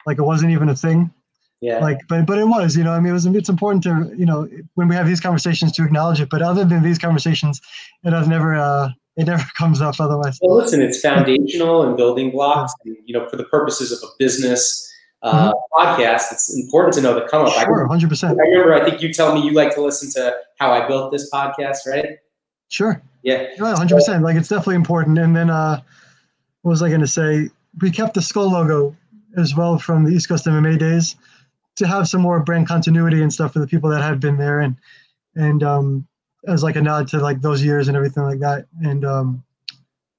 Like 0.07 0.19
it 0.19 0.23
wasn't 0.23 0.53
even 0.53 0.69
a 0.69 0.77
thing 0.77 1.11
yeah. 1.61 1.79
like 1.79 1.99
but 2.09 2.27
but 2.27 2.39
it 2.39 2.47
was 2.47 2.77
you 2.77 2.85
know 2.85 2.93
i 2.93 3.01
mean 3.01 3.11
it 3.11 3.13
was 3.13 3.27
it's 3.27 3.49
important 3.49 3.83
to 3.83 4.13
you 4.17 4.25
know 4.25 4.49
when 4.75 4.89
we 4.89 4.95
have 4.95 5.07
these 5.07 5.21
conversations 5.21 5.73
to 5.73 5.85
acknowledge 5.85 6.21
it 6.21 6.31
but 6.31 6.41
other 6.41 6.65
than 6.65 6.83
these 6.83 6.99
conversations 6.99 7.61
it 8.05 8.13
has 8.13 8.29
never 8.29 8.55
uh 8.55 8.91
it 9.19 9.27
never 9.27 9.45
comes 9.59 9.83
up 9.83 10.01
otherwise. 10.01 10.39
Well, 10.41 10.57
listen, 10.57 10.81
it's 10.81 11.01
foundational 11.01 11.83
and 11.83 11.97
building 11.97 12.31
blocks. 12.31 12.73
And, 12.85 12.97
you 13.05 13.13
know, 13.13 13.29
for 13.29 13.37
the 13.37 13.45
purposes 13.45 13.93
of 13.93 13.99
a 14.03 14.11
business 14.19 14.87
uh, 15.23 15.53
podcast, 15.75 16.33
it's 16.33 16.57
important 16.57 16.95
to 16.95 17.03
know 17.03 17.15
the 17.15 17.27
come 17.29 17.45
up. 17.45 17.53
Sure 17.53 17.89
100% 17.89 18.25
I 18.25 18.49
remember, 18.49 18.75
I 18.75 18.89
think 18.89 19.03
you 19.03 19.13
tell 19.13 19.35
me 19.35 19.45
you 19.45 19.51
like 19.51 19.75
to 19.75 19.83
listen 19.83 20.11
to 20.13 20.35
how 20.59 20.73
I 20.73 20.87
built 20.87 21.13
this 21.13 21.29
podcast, 21.31 21.79
right? 21.87 22.19
sure. 22.69 23.03
Yeah, 23.25 23.49
yeah 23.57 23.75
100% 23.75 24.23
like 24.23 24.37
it's 24.37 24.49
definitely 24.49 24.77
important. 24.77 25.19
And 25.19 25.35
then 25.35 25.51
uh 25.51 25.81
what 26.63 26.71
was 26.71 26.83
i 26.83 26.89
going 26.89 27.01
to 27.01 27.07
say? 27.07 27.51
We 27.81 27.91
kept 27.91 28.15
the 28.15 28.23
skull 28.23 28.53
logo 28.53 28.97
as 29.37 29.55
well 29.55 29.79
from 29.79 30.05
the 30.05 30.13
east 30.13 30.29
coast 30.29 30.47
mma 30.47 30.79
days 30.79 31.17
to 31.79 31.87
have 31.87 32.09
some 32.09 32.21
more 32.21 32.41
brand 32.41 32.69
continuity 32.69 33.23
and 33.23 33.33
stuff 33.33 33.53
for 33.53 33.59
the 33.59 33.67
people 33.67 33.91
that 33.91 34.03
have 34.03 34.21
been 34.21 34.37
there 34.37 34.61
and 34.61 34.77
and 35.35 35.63
um, 35.63 36.07
as 36.47 36.63
like 36.63 36.77
a 36.77 36.83
nod 36.83 37.09
to 37.09 37.19
like 37.19 37.41
those 37.41 37.63
years 37.63 37.89
and 37.89 37.97
everything 37.97 38.25
like 38.25 38.41
that, 38.41 38.67
and 38.83 39.05
um, 39.05 39.43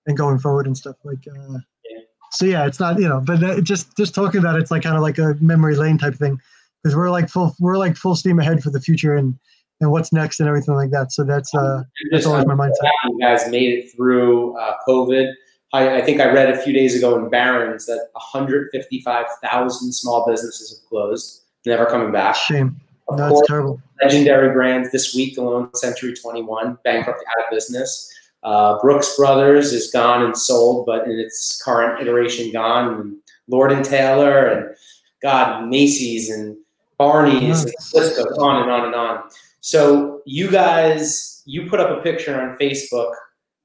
and 0.08 0.18
going 0.18 0.40
forward 0.40 0.66
and 0.66 0.78
stuff 0.78 0.96
like. 1.04 1.26
Uh, 1.28 1.60
Yeah. 1.90 2.00
So 2.32 2.46
yeah, 2.46 2.66
it's 2.66 2.80
not 2.80 3.00
you 3.00 3.08
know, 3.08 3.22
but 3.26 3.40
that, 3.42 3.64
just 3.64 3.96
just 3.98 4.16
talking 4.16 4.40
about 4.40 4.56
it, 4.56 4.62
it's 4.62 4.72
like 4.72 4.84
kind 4.84 4.96
of 4.96 5.02
like 5.02 5.18
a 5.18 5.36
memory 5.42 5.76
lane 5.76 5.98
type 5.98 6.16
thing, 6.16 6.40
because 6.84 6.96
we're 6.96 7.10
like 7.10 7.30
full 7.30 7.56
we're 7.60 7.78
like 7.78 7.96
full 7.96 8.16
steam 8.16 8.40
ahead 8.40 8.64
for 8.64 8.70
the 8.70 8.82
future 8.82 9.16
and 9.16 9.38
and 9.82 9.92
what's 9.92 10.12
next 10.12 10.40
and 10.40 10.48
everything 10.48 10.76
like 10.76 10.92
that. 10.92 11.12
So 11.12 11.24
that's 11.24 11.54
uh 11.54 11.84
that's 12.12 12.26
always 12.26 12.46
my 12.46 12.54
mindset. 12.54 12.90
You 13.06 13.20
guys 13.20 13.50
made 13.50 13.72
it 13.72 13.92
through 13.96 14.58
uh, 14.58 14.76
COVID. 14.88 15.34
I, 15.72 15.98
I 15.98 16.02
think 16.02 16.20
I 16.20 16.26
read 16.32 16.50
a 16.50 16.58
few 16.58 16.74
days 16.74 16.96
ago 16.96 17.16
in 17.18 17.30
Barron's 17.30 17.86
that 17.86 18.08
155,000 18.14 19.94
small 19.94 20.26
businesses 20.28 20.76
have 20.76 20.90
closed, 20.90 21.44
never 21.66 21.86
coming 21.86 22.12
back. 22.12 22.36
Shame. 22.36 22.80
Of 23.10 23.20
it's 23.20 23.30
course, 23.30 23.48
terrible. 23.48 23.82
legendary 24.04 24.54
brands 24.54 24.92
this 24.92 25.16
week 25.16 25.38
alone 25.38 25.74
century 25.74 26.14
21 26.14 26.78
bankrupt 26.84 27.24
out 27.28 27.46
of 27.46 27.50
business 27.50 28.14
uh, 28.44 28.78
brooks 28.80 29.18
brothers 29.18 29.74
is 29.74 29.92
gone 29.92 30.24
and 30.24 30.38
sold 30.38 30.86
but 30.86 31.06
in 31.06 31.20
its 31.20 31.60
current 31.64 32.00
iteration 32.00 32.52
gone 32.52 32.94
and 32.94 33.18
lord 33.48 33.72
and 33.72 33.84
taylor 33.84 34.46
and 34.46 34.76
god 35.24 35.68
macy's 35.68 36.30
and 36.30 36.56
barney's 37.00 37.64
and 37.64 37.74
list 37.96 38.16
goes 38.16 38.38
on 38.38 38.62
and 38.62 38.72
on 38.72 38.86
and 38.86 38.96
on 38.96 39.24
so 39.60 40.22
you 40.26 40.52
guys 40.52 41.42
you 41.46 41.68
put 41.68 41.80
up 41.80 41.98
a 41.98 42.02
picture 42.02 42.40
on 42.40 42.56
facebook 42.60 43.12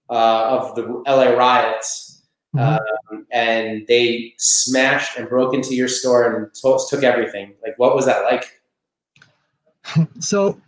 uh, 0.08 0.58
of 0.58 0.74
the 0.74 0.82
la 1.06 1.36
riots 1.36 2.13
Mhm. 2.54 2.78
um, 3.10 3.26
and 3.32 3.84
they 3.88 4.32
smashed 4.38 5.18
and 5.18 5.28
broke 5.28 5.54
into 5.54 5.74
your 5.74 5.88
store 5.88 6.32
and 6.32 6.54
to- 6.54 6.86
took 6.88 7.02
everything. 7.02 7.54
Like 7.62 7.78
what 7.78 7.94
was 7.96 8.06
that 8.06 8.22
like? 8.24 8.44
So 10.20 10.60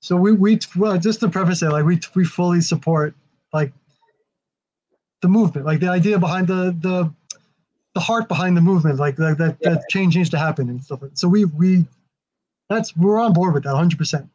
so 0.00 0.16
we 0.16 0.32
we 0.32 0.58
well 0.76 0.98
just 0.98 1.20
to 1.20 1.28
preface 1.28 1.62
it 1.62 1.70
like 1.70 1.84
we 1.84 1.98
we 2.14 2.24
fully 2.24 2.60
support 2.60 3.14
like 3.52 3.72
the 5.22 5.28
movement 5.28 5.66
like 5.66 5.80
the 5.80 5.88
idea 5.88 6.18
behind 6.18 6.46
the 6.46 6.74
the 6.80 7.12
the 7.94 8.00
heart 8.00 8.28
behind 8.28 8.56
the 8.56 8.60
movement 8.60 8.98
like, 8.98 9.18
like 9.18 9.38
that 9.38 9.56
Yeah. 9.60 9.70
that 9.74 9.84
change 9.90 10.16
needs 10.16 10.30
to 10.30 10.38
happen 10.38 10.68
and 10.68 10.82
stuff 10.82 11.00
like 11.02 11.12
so 11.14 11.26
we 11.28 11.44
we 11.46 11.86
that's 12.68 12.96
we're 12.96 13.18
on 13.18 13.32
board 13.32 13.54
with 13.54 13.64
that 13.64 13.74
100% 13.74 14.28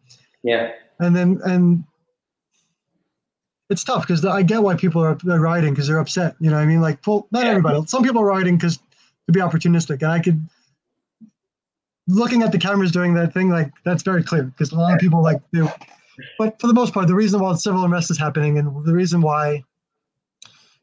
yeah. 0.44 0.72
And 1.00 1.16
then 1.16 1.40
and 1.44 1.84
it's 3.70 3.84
tough 3.84 4.06
because 4.06 4.24
i 4.26 4.42
get 4.42 4.62
why 4.64 4.76
people 4.76 5.02
are, 5.04 5.18
are 5.30 5.40
rioting 5.40 5.74
because 5.74 5.88
they're 5.88 6.00
upset 6.00 6.36
you 6.40 6.50
know 6.50 6.56
what 6.56 6.64
i 6.64 6.66
mean? 6.66 6.82
Like 6.82 7.00
well 7.06 7.28
not 7.32 7.44
Yeah. 7.44 7.52
everybody 7.52 7.86
some 7.88 8.04
people 8.04 8.22
are 8.22 8.26
rioting 8.26 8.58
because 8.58 8.78
to 8.78 9.32
be 9.32 9.40
opportunistic 9.40 10.02
and 10.02 10.12
i 10.12 10.20
could 10.20 10.42
looking 12.08 12.42
at 12.42 12.52
the 12.52 12.58
cameras 12.58 12.92
doing 12.92 13.14
that 13.14 13.34
thing 13.34 13.50
like 13.50 13.72
that's 13.86 14.02
very 14.04 14.24
clear 14.24 14.44
because 14.44 14.72
a 14.72 14.76
lot 14.76 14.94
of 14.94 15.00
people 15.00 15.22
like 15.22 15.40
do. 15.54 15.70
But 16.40 16.60
for 16.60 16.68
the 16.68 16.74
most 16.74 16.94
part 16.94 17.08
the 17.08 17.16
reason 17.16 17.40
why 17.40 17.54
civil 17.56 17.84
unrest 17.84 18.10
is 18.10 18.18
happening 18.18 18.58
and 18.58 18.86
the 18.86 18.94
reason 18.94 19.22
why 19.22 19.64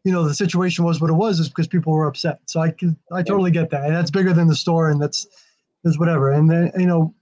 you 0.05 0.13
know 0.13 0.23
the 0.25 0.35
situation 0.35 0.85
was 0.85 1.01
what 1.01 1.11
it 1.11 1.15
was 1.15 1.41
is 1.41 1.49
because 1.49 1.67
people 1.67 1.93
were 1.93 2.07
upset. 2.07 2.39
So 2.47 2.61
i 2.61 2.71
could 2.71 2.95
i 3.13 3.23
totally 3.23 3.51
get 3.51 3.71
that 3.71 3.85
and 3.87 3.97
that's 3.97 4.11
bigger 4.11 4.33
than 4.33 4.47
the 4.47 4.55
store 4.55 4.89
and 4.91 5.03
that's 5.03 5.27
is 5.85 5.99
whatever. 5.99 6.31
And 6.31 6.49
then 6.49 6.71
you 6.79 6.87
know 6.87 7.13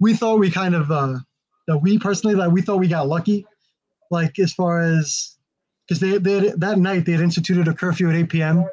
we 0.00 0.14
thought 0.14 0.40
we 0.40 0.50
kind 0.50 0.74
of 0.74 0.90
uh 0.90 1.18
that 1.68 1.78
we 1.78 1.98
personally 1.98 2.34
that 2.36 2.50
we 2.50 2.62
thought 2.62 2.78
we 2.78 2.88
got 2.88 3.06
lucky 3.06 3.46
like 4.14 4.38
as 4.38 4.52
far 4.52 4.80
as 4.80 5.36
because 5.86 6.00
they, 6.00 6.16
they 6.18 6.48
had, 6.48 6.60
that 6.60 6.78
night 6.78 7.04
they 7.04 7.12
had 7.12 7.20
instituted 7.20 7.68
a 7.68 7.74
curfew 7.74 8.08
at 8.08 8.16
8 8.16 8.28
p.m 8.28 8.64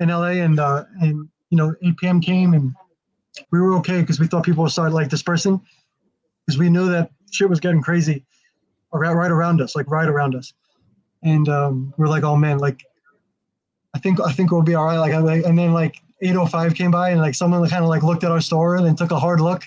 in 0.00 0.08
la 0.08 0.24
and 0.24 0.58
uh 0.58 0.84
and 1.00 1.28
you 1.50 1.58
know 1.58 1.74
8 1.82 1.96
p.m 1.98 2.20
came 2.20 2.54
and 2.54 2.74
we 3.52 3.60
were 3.60 3.74
okay 3.76 4.00
because 4.00 4.18
we 4.18 4.26
thought 4.26 4.44
people 4.44 4.62
would 4.64 4.72
start 4.72 4.92
like 4.92 5.08
dispersing 5.08 5.60
because 6.46 6.58
we 6.58 6.70
knew 6.70 6.88
that 6.88 7.10
shit 7.30 7.48
was 7.48 7.60
getting 7.60 7.82
crazy 7.82 8.24
around 8.94 9.16
right 9.16 9.30
around 9.30 9.60
us 9.60 9.76
like 9.76 9.90
right 9.90 10.08
around 10.08 10.34
us 10.34 10.52
and 11.22 11.48
um 11.48 11.92
we're 11.98 12.08
like 12.08 12.24
oh 12.24 12.36
man 12.36 12.58
like 12.58 12.82
i 13.94 13.98
think 13.98 14.20
i 14.20 14.32
think 14.32 14.50
we'll 14.50 14.62
be 14.62 14.74
all 14.74 14.86
right 14.86 14.98
like 14.98 15.12
I, 15.12 15.18
like- 15.18 15.44
and 15.44 15.58
then 15.58 15.72
like 15.72 15.96
805 16.22 16.74
came 16.74 16.90
by 16.90 17.10
and 17.10 17.20
like 17.20 17.34
someone 17.34 17.68
kind 17.68 17.84
of 17.84 17.90
like 17.90 18.02
looked 18.02 18.24
at 18.24 18.30
our 18.30 18.40
store 18.40 18.76
and 18.76 18.86
then 18.86 18.96
took 18.96 19.10
a 19.10 19.18
hard 19.18 19.40
look 19.40 19.62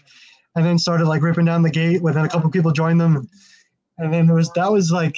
and 0.56 0.65
then 0.65 0.78
started 0.78 1.08
like 1.08 1.21
ripping 1.21 1.45
down 1.45 1.62
the 1.62 1.69
gate. 1.69 2.02
With 2.02 2.15
then 2.15 2.26
a 2.26 2.30
couple 2.30 2.50
people 2.50 2.71
joined 2.71 3.00
them, 3.00 3.15
and 3.15 3.30
then 4.12 4.26
there 4.26 4.36
was 4.36 4.50
that 4.52 4.72
was 4.72 4.92
like, 4.92 5.18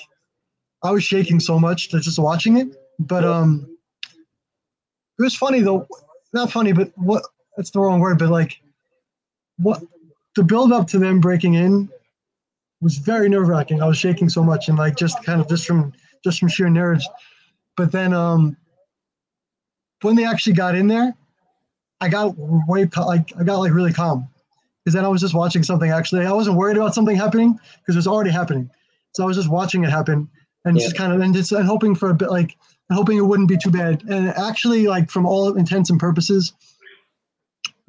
I 0.84 0.92
was 0.92 1.04
shaking 1.04 1.40
so 1.40 1.60
much 1.60 1.90
to 1.90 2.00
just 2.00 2.20
watching 2.20 2.58
it. 2.58 2.76
But 3.00 3.24
um, 3.24 3.78
it 5.20 5.22
was 5.22 5.36
funny 5.36 5.62
though, 5.62 5.88
not 6.34 6.52
funny, 6.52 6.74
but 6.74 6.92
what 6.96 7.24
that's 7.56 7.72
the 7.72 7.80
wrong 7.80 8.00
word, 8.00 8.20
but 8.20 8.30
like, 8.30 8.60
what 9.58 9.82
the 10.36 10.44
build 10.44 10.72
up 10.72 10.88
to 10.88 11.00
them 11.00 11.22
breaking 11.22 11.54
in 11.54 11.90
was 12.82 12.98
very 12.98 13.30
nerve 13.30 13.48
wracking. 13.48 13.82
I 13.82 13.88
was 13.88 13.98
shaking 13.98 14.30
so 14.30 14.44
much 14.44 14.68
and 14.68 14.78
like 14.78 14.98
just 14.98 15.24
kind 15.24 15.40
of 15.40 15.48
just 15.48 15.66
from 15.66 15.94
just 16.24 16.40
from 16.40 16.50
sheer 16.50 16.70
nerves. 16.70 17.08
But 17.78 17.92
then 17.92 18.14
um, 18.14 18.58
when 20.02 20.16
they 20.16 20.26
actually 20.26 20.54
got 20.54 20.76
in 20.76 20.88
there, 20.88 21.16
I 22.02 22.10
got 22.10 22.34
way 22.38 22.90
like 22.98 23.32
I 23.40 23.44
got 23.44 23.60
like 23.60 23.74
really 23.74 23.94
calm 23.94 24.28
because 24.84 24.94
then 24.96 25.06
I 25.06 25.08
was 25.08 25.22
just 25.22 25.34
watching 25.34 25.64
something. 25.64 25.92
Actually, 25.92 26.26
I 26.26 26.32
wasn't 26.32 26.58
worried 26.58 26.78
about 26.78 26.94
something 26.96 27.16
happening 27.16 27.58
because 27.78 27.96
it 27.96 28.00
was 28.00 28.08
already 28.08 28.32
happening. 28.32 28.70
So 29.16 29.24
I 29.24 29.28
was 29.28 29.38
just 29.38 29.50
watching 29.50 29.84
it 29.84 29.90
happen 29.90 30.28
and 30.66 30.78
Yeah. 30.78 30.84
just 30.84 30.96
kind 30.98 31.14
of 31.14 31.22
and 31.22 31.34
just 31.34 31.52
and 31.52 31.66
hoping 31.66 31.96
for 31.96 32.10
a 32.10 32.14
bit 32.14 32.30
like 32.32 32.58
hoping 32.92 33.18
it 33.18 33.22
wouldn't 33.26 33.50
be 33.50 33.58
too 33.58 33.72
bad. 33.72 34.04
And 34.10 34.30
actually, 34.30 34.88
like 34.88 35.10
from 35.10 35.26
all 35.26 35.56
intents 35.56 35.90
and 35.90 36.00
purposes, 36.00 36.54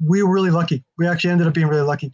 we 0.05 0.23
were 0.23 0.31
really 0.33 0.51
lucky. 0.51 0.83
We 0.97 1.07
actually 1.07 1.31
ended 1.31 1.47
up 1.47 1.53
being 1.53 1.67
really 1.67 1.81
lucky. 1.87 2.11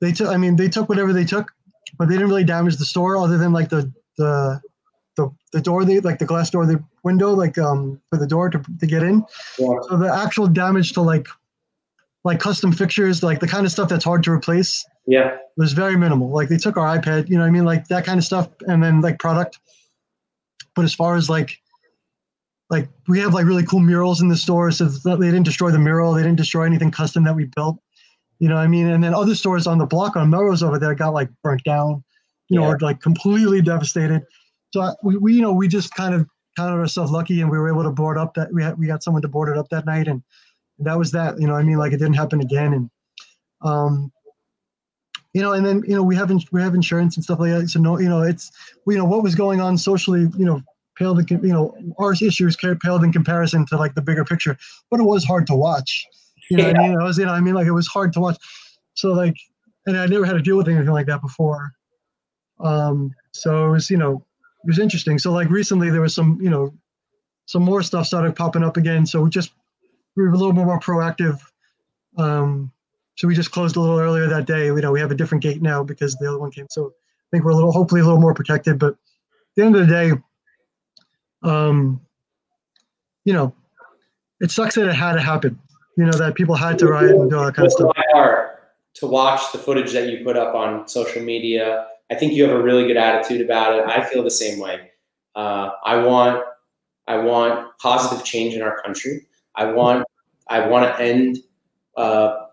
They 0.00 0.12
took, 0.12 0.28
I 0.28 0.36
mean, 0.36 0.56
they 0.56 0.68
took 0.68 0.88
whatever 0.88 1.12
they 1.12 1.24
took, 1.24 1.52
but 1.98 2.08
they 2.08 2.14
didn't 2.14 2.28
really 2.28 2.44
damage 2.44 2.76
the 2.76 2.84
store 2.84 3.16
other 3.16 3.38
than 3.38 3.52
like 3.52 3.68
the 3.68 3.92
the 4.18 4.60
the, 5.16 5.30
the 5.52 5.60
door, 5.60 5.84
they 5.84 6.00
like 6.00 6.18
the 6.18 6.24
glass 6.24 6.50
door, 6.50 6.66
the 6.66 6.82
window, 7.04 7.32
like 7.34 7.56
um 7.58 8.00
for 8.10 8.18
the 8.18 8.26
door 8.26 8.50
to, 8.50 8.60
to 8.80 8.86
get 8.86 9.02
in. 9.04 9.24
Yeah. 9.58 9.68
So 9.88 9.96
the 9.96 10.12
actual 10.12 10.48
damage 10.48 10.92
to 10.94 11.02
like 11.02 11.28
like 12.24 12.40
custom 12.40 12.72
fixtures, 12.72 13.22
like 13.22 13.40
the 13.40 13.46
kind 13.48 13.66
of 13.66 13.72
stuff 13.72 13.88
that's 13.88 14.04
hard 14.04 14.22
to 14.24 14.30
replace, 14.32 14.84
Yeah. 15.06 15.34
It 15.34 15.60
was 15.60 15.72
very 15.74 15.96
minimal. 15.96 16.30
Like 16.30 16.48
they 16.48 16.56
took 16.56 16.76
our 16.76 16.98
iPad, 16.98 17.28
you 17.28 17.36
know 17.36 17.42
what 17.42 17.48
I 17.48 17.50
mean? 17.50 17.64
Like 17.64 17.86
that 17.88 18.04
kind 18.04 18.18
of 18.18 18.24
stuff 18.24 18.48
and 18.66 18.82
then 18.82 19.00
like 19.02 19.18
product. 19.18 19.58
But 20.74 20.84
as 20.84 20.94
far 20.94 21.16
as 21.16 21.28
like 21.30 21.58
like 22.70 22.88
we 23.08 23.20
have 23.20 23.34
like 23.34 23.44
really 23.46 23.64
cool 23.64 23.80
murals 23.80 24.20
in 24.22 24.28
the 24.28 24.36
store. 24.36 24.70
So 24.70 24.86
they 24.86 25.26
didn't 25.26 25.44
destroy 25.44 25.70
the 25.70 25.78
mural, 25.78 26.14
they 26.14 26.22
didn't 26.22 26.38
destroy 26.38 26.64
anything 26.64 26.90
custom 26.90 27.22
that 27.24 27.36
we 27.36 27.44
built. 27.54 27.76
You 28.40 28.48
know 28.48 28.56
what 28.56 28.62
I 28.62 28.66
mean? 28.68 28.88
And 28.88 29.04
then 29.04 29.14
other 29.14 29.34
stores 29.34 29.66
on 29.66 29.78
the 29.78 29.86
block 29.86 30.16
on 30.16 30.30
Melrose 30.30 30.62
over 30.62 30.78
there 30.78 30.94
got 30.94 31.10
like 31.14 31.28
burnt 31.42 31.62
down, 31.64 32.02
you 32.48 32.58
know, 32.58 32.66
Yeah. 32.66 32.72
or 32.74 32.78
like 32.80 33.00
completely 33.00 33.60
devastated. 33.62 34.22
So 34.72 34.80
uh, 34.80 34.94
we, 35.04 35.16
we, 35.18 35.34
you 35.34 35.42
know, 35.42 35.52
we 35.52 35.68
just 35.68 35.94
kind 35.94 36.14
of 36.14 36.26
counted 36.56 36.78
ourselves 36.80 37.12
lucky 37.12 37.40
and 37.42 37.50
we 37.50 37.58
were 37.58 37.68
able 37.68 37.84
to 37.84 37.90
board 37.90 38.16
up 38.18 38.34
that 38.34 38.52
we 38.52 38.62
had, 38.62 38.76
we 38.78 38.86
got 38.88 39.02
someone 39.04 39.22
to 39.22 39.28
board 39.28 39.50
it 39.50 39.58
up 39.58 39.68
that 39.68 39.86
night. 39.86 40.08
And 40.08 40.22
that 40.78 40.98
was 40.98 41.12
that, 41.12 41.40
you 41.40 41.46
know 41.46 41.54
what 41.54 41.60
I 41.60 41.64
mean? 41.64 41.78
Like 41.78 41.92
it 41.92 41.98
didn't 41.98 42.14
happen 42.14 42.40
again. 42.40 42.72
And, 42.72 42.90
um, 43.62 44.12
you 45.32 45.42
know, 45.42 45.52
and 45.52 45.64
then, 45.64 45.82
you 45.86 45.94
know, 45.94 46.02
we 46.02 46.16
have, 46.16 46.30
ins- 46.30 46.50
we 46.52 46.62
have 46.62 46.74
insurance 46.74 47.16
and 47.16 47.24
stuff 47.24 47.40
like 47.40 47.50
that. 47.50 47.68
So 47.68 47.80
no, 47.80 47.98
you 47.98 48.08
know, 48.08 48.22
it's, 48.22 48.50
you 48.86 48.96
know, 48.96 49.04
what 49.04 49.22
was 49.22 49.34
going 49.34 49.60
on 49.60 49.76
socially, 49.78 50.28
you 50.36 50.44
know, 50.44 50.60
paled 50.96 51.18
in, 51.30 51.42
you 51.42 51.52
know, 51.52 51.76
our 51.98 52.12
issues 52.12 52.56
paled 52.56 53.02
in 53.02 53.12
comparison 53.12 53.66
to 53.66 53.76
like 53.76 53.94
the 53.94 54.02
bigger 54.02 54.24
picture, 54.24 54.56
but 54.90 55.00
it 55.00 55.04
was 55.04 55.24
hard 55.24 55.46
to 55.48 55.54
watch. 55.54 56.06
You 56.50 56.58
know 56.58 56.66
what 56.66 56.78
I 56.78 56.88
mean? 56.88 57.00
I 57.00 57.04
was, 57.04 57.18
you 57.18 57.24
know, 57.24 57.32
I 57.32 57.40
mean, 57.40 57.54
like 57.54 57.66
it 57.66 57.72
was 57.72 57.88
hard 57.88 58.12
to 58.12 58.20
watch. 58.20 58.36
So 58.94 59.12
like, 59.12 59.36
and 59.86 59.96
I 59.96 60.06
never 60.06 60.24
had 60.24 60.34
to 60.34 60.42
deal 60.42 60.56
with 60.56 60.68
anything 60.68 60.92
like 60.92 61.06
that 61.06 61.20
before. 61.20 61.72
Um, 62.60 63.12
so 63.32 63.68
it 63.68 63.70
was, 63.70 63.90
you 63.90 63.96
know, 63.96 64.24
it 64.62 64.66
was 64.66 64.78
interesting. 64.78 65.18
So 65.18 65.32
like 65.32 65.50
recently 65.50 65.90
there 65.90 66.00
was 66.00 66.14
some, 66.14 66.38
you 66.40 66.50
know, 66.50 66.72
some 67.46 67.62
more 67.62 67.82
stuff 67.82 68.06
started 68.06 68.36
popping 68.36 68.62
up 68.62 68.76
again. 68.76 69.04
So 69.04 69.22
we 69.22 69.30
just 69.30 69.52
we 70.16 70.22
were 70.22 70.30
a 70.30 70.36
little 70.36 70.52
more 70.52 70.80
proactive. 70.80 71.40
Um, 72.16 72.72
so 73.16 73.28
we 73.28 73.34
just 73.34 73.50
closed 73.50 73.76
a 73.76 73.80
little 73.80 73.98
earlier 73.98 74.26
that 74.28 74.46
day. 74.46 74.66
You 74.66 74.80
know, 74.80 74.92
we 74.92 75.00
have 75.00 75.10
a 75.10 75.14
different 75.14 75.42
gate 75.42 75.62
now 75.62 75.82
because 75.82 76.14
the 76.16 76.28
other 76.28 76.38
one 76.38 76.50
came. 76.50 76.66
So 76.70 76.88
I 76.88 77.26
think 77.30 77.44
we're 77.44 77.52
a 77.52 77.54
little, 77.54 77.72
hopefully 77.72 78.00
a 78.00 78.04
little 78.04 78.20
more 78.20 78.34
protected. 78.34 78.78
But 78.78 78.92
at 78.92 78.98
the 79.56 79.64
end 79.64 79.76
of 79.76 79.86
the 79.86 79.92
day, 79.92 80.12
um, 81.42 82.00
you 83.24 83.32
know, 83.32 83.54
it 84.40 84.50
sucks 84.50 84.74
that 84.74 84.88
it 84.88 84.94
had 84.94 85.14
to 85.14 85.20
happen. 85.20 85.58
You 85.96 86.06
know, 86.06 86.12
that 86.18 86.34
people 86.34 86.56
had 86.56 86.78
to 86.80 86.88
riot 86.88 87.12
and 87.12 87.30
do 87.30 87.38
all 87.38 87.44
that 87.44 87.54
kind 87.54 87.66
of 87.66 87.72
stuff. 87.72 87.92
my 87.96 88.02
heart 88.12 88.54
to 88.94 89.06
watch 89.06 89.52
the 89.52 89.58
footage 89.58 89.92
that 89.92 90.08
you 90.08 90.24
put 90.24 90.36
up 90.36 90.54
on 90.54 90.88
social 90.88 91.22
media. 91.22 91.86
I 92.10 92.16
think 92.16 92.32
you 92.32 92.44
have 92.44 92.56
a 92.56 92.62
really 92.62 92.86
good 92.86 92.96
attitude 92.96 93.40
about 93.40 93.78
it. 93.78 93.86
I 93.86 94.04
feel 94.04 94.22
the 94.22 94.30
same 94.30 94.58
way. 94.58 94.90
Uh, 95.34 95.70
I 95.84 95.96
want, 95.98 96.44
I 97.06 97.18
want 97.18 97.76
positive 97.78 98.24
change 98.24 98.54
in 98.54 98.62
our 98.62 98.80
country. 98.82 99.26
I 99.56 99.66
want, 99.72 100.06
I 100.48 100.66
want 100.66 100.96
to 100.96 101.02
end 101.02 101.38
uh, 101.96 102.46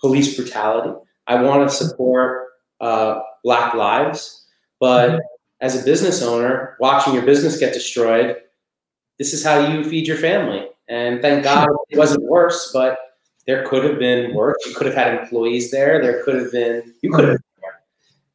police 0.00 0.36
brutality. 0.36 0.98
I 1.26 1.42
want 1.42 1.68
to 1.68 1.74
support 1.74 2.48
uh, 2.80 3.20
Black 3.44 3.74
lives. 3.74 4.46
But 4.80 5.20
as 5.60 5.80
a 5.80 5.84
business 5.84 6.22
owner, 6.22 6.76
watching 6.80 7.14
your 7.14 7.24
business 7.24 7.58
get 7.58 7.74
destroyed, 7.74 8.36
this 9.18 9.34
is 9.34 9.44
how 9.44 9.66
you 9.68 9.84
feed 9.84 10.06
your 10.06 10.16
family. 10.16 10.68
And 10.88 11.20
thank 11.20 11.44
God 11.44 11.68
it 11.90 11.98
wasn't 11.98 12.24
worse, 12.24 12.70
but 12.72 12.98
there 13.46 13.66
could 13.66 13.84
have 13.84 13.98
been 13.98 14.34
worse. 14.34 14.56
You 14.66 14.74
could 14.74 14.86
have 14.86 14.96
had 14.96 15.18
employees 15.18 15.70
there. 15.70 16.00
There 16.00 16.22
could 16.24 16.36
have 16.36 16.52
been, 16.52 16.94
you 17.02 17.10
could 17.10 17.28
have, 17.28 17.38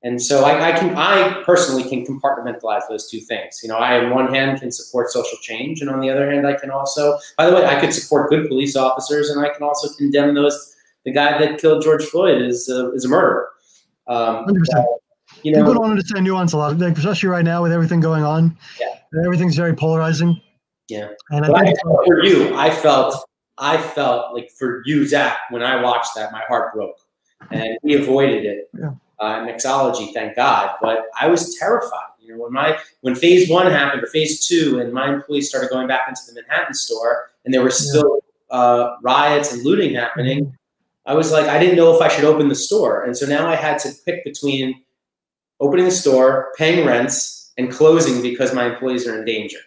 And 0.04 0.22
so 0.22 0.44
I, 0.44 0.70
I, 0.70 0.72
can, 0.78 0.96
I 0.98 1.42
personally 1.44 1.84
can 1.88 2.06
compartmentalize 2.06 2.82
those 2.90 3.10
two 3.10 3.22
things. 3.22 3.62
You 3.64 3.70
know, 3.70 3.78
I 3.78 4.04
on 4.04 4.12
one 4.12 4.34
hand 4.34 4.60
can 4.60 4.70
support 4.70 5.10
social 5.10 5.38
change, 5.42 5.80
and 5.80 5.90
on 5.90 6.02
the 6.02 6.10
other 6.10 6.30
hand, 6.30 6.46
I 6.46 6.56
can 6.56 6.72
also, 6.72 7.18
by 7.38 7.50
the 7.50 7.56
way, 7.56 7.66
I 7.66 7.80
could 7.80 7.94
support 7.94 8.30
good 8.30 8.50
police 8.50 8.76
officers, 8.76 9.30
and 9.30 9.44
I 9.44 9.50
can 9.54 9.64
also 9.64 9.94
condemn 9.96 10.36
those. 10.36 10.76
The 11.06 11.14
guy 11.14 11.38
that 11.38 11.60
killed 11.60 11.84
George 11.84 12.04
Floyd 12.04 12.42
is 12.42 12.70
uh, 12.70 12.92
is 12.92 13.06
a 13.06 13.10
murderer. 13.10 13.50
Um, 14.08 14.46
100%. 14.46 14.86
You 15.42 15.52
know, 15.52 15.60
People 15.60 15.74
don't 15.74 15.92
understand 15.92 16.26
nuance 16.26 16.54
a 16.54 16.58
lot, 16.58 16.78
like, 16.78 16.98
especially 16.98 17.30
right 17.30 17.44
now 17.44 17.64
with 17.64 17.72
everything 17.72 18.00
going 18.00 18.24
on. 18.24 18.58
Yeah. 18.80 18.96
Everything's 19.26 19.56
very 19.56 19.74
polarizing. 19.74 20.40
Yeah. 20.90 21.10
And 21.32 21.46
I 21.46 21.64
think 21.66 21.78
I 21.80 22.06
for 22.06 22.24
you, 22.24 22.56
I 22.56 22.70
felt, 22.70 23.26
I 23.58 23.78
felt 23.78 24.34
like 24.34 24.52
for 24.52 24.84
you, 24.86 25.08
Zach, 25.08 25.38
when 25.50 25.64
I 25.64 25.82
watched 25.82 26.16
that, 26.16 26.32
my 26.32 26.42
heart 26.48 26.74
broke, 26.74 26.98
and 27.52 27.78
we 27.84 27.96
avoided 27.96 28.46
it. 28.46 28.70
Yeah. 28.78 28.92
Uh, 29.24 29.46
mixology, 29.48 30.14
thank 30.14 30.36
God. 30.36 30.76
But 30.82 31.06
I 31.20 31.28
was 31.28 31.56
terrified. 31.56 32.12
You 32.20 32.34
know, 32.34 32.44
when 32.44 32.52
my 32.52 32.78
when 33.02 33.16
phase 33.16 33.50
one 33.50 33.72
happened 33.72 34.04
or 34.04 34.08
phase 34.08 34.46
two, 34.46 34.80
and 34.80 34.92
my 34.92 35.14
employees 35.14 35.48
started 35.48 35.70
going 35.70 35.88
back 35.88 36.02
into 36.10 36.22
the 36.28 36.34
Manhattan 36.34 36.74
store, 36.74 37.30
and 37.46 37.54
there 37.54 37.62
were 37.62 37.72
still 37.72 38.20
uh, 38.50 38.96
riots 39.02 39.54
and 39.54 39.64
looting 39.64 39.96
happening. 39.96 40.46
Mm-hmm. 40.46 41.12
I 41.12 41.14
was 41.14 41.32
like, 41.32 41.48
I 41.48 41.58
didn't 41.58 41.78
know 41.78 41.96
if 41.96 42.02
I 42.02 42.10
should 42.10 42.26
open 42.26 42.50
the 42.50 42.56
store, 42.56 43.04
and 43.04 43.16
so 43.16 43.26
now 43.26 43.48
I 43.48 43.56
had 43.56 43.80
to 43.80 43.90
pick 44.06 44.26
between 44.26 44.82
opening 45.62 45.86
the 45.86 45.92
store, 45.92 46.52
paying 46.58 46.86
rents, 46.86 47.52
and 47.58 47.72
closing 47.72 48.22
because 48.22 48.54
my 48.54 48.66
employees 48.66 49.08
are 49.08 49.20
in 49.20 49.26
danger. 49.26 49.60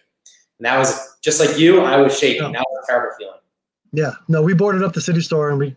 And 0.59 0.65
that 0.65 0.77
was 0.77 1.17
just 1.21 1.39
like 1.39 1.57
you, 1.57 1.81
I 1.81 1.97
was 1.97 2.17
shaking. 2.17 2.51
That 2.51 2.65
was 2.69 2.83
a 2.83 2.91
terrible 2.91 3.15
feeling. 3.17 3.39
Yeah. 3.93 4.11
No, 4.27 4.41
we 4.41 4.53
boarded 4.53 4.83
up 4.83 4.93
the 4.93 5.01
city 5.01 5.21
store 5.21 5.49
and 5.49 5.57
we 5.57 5.75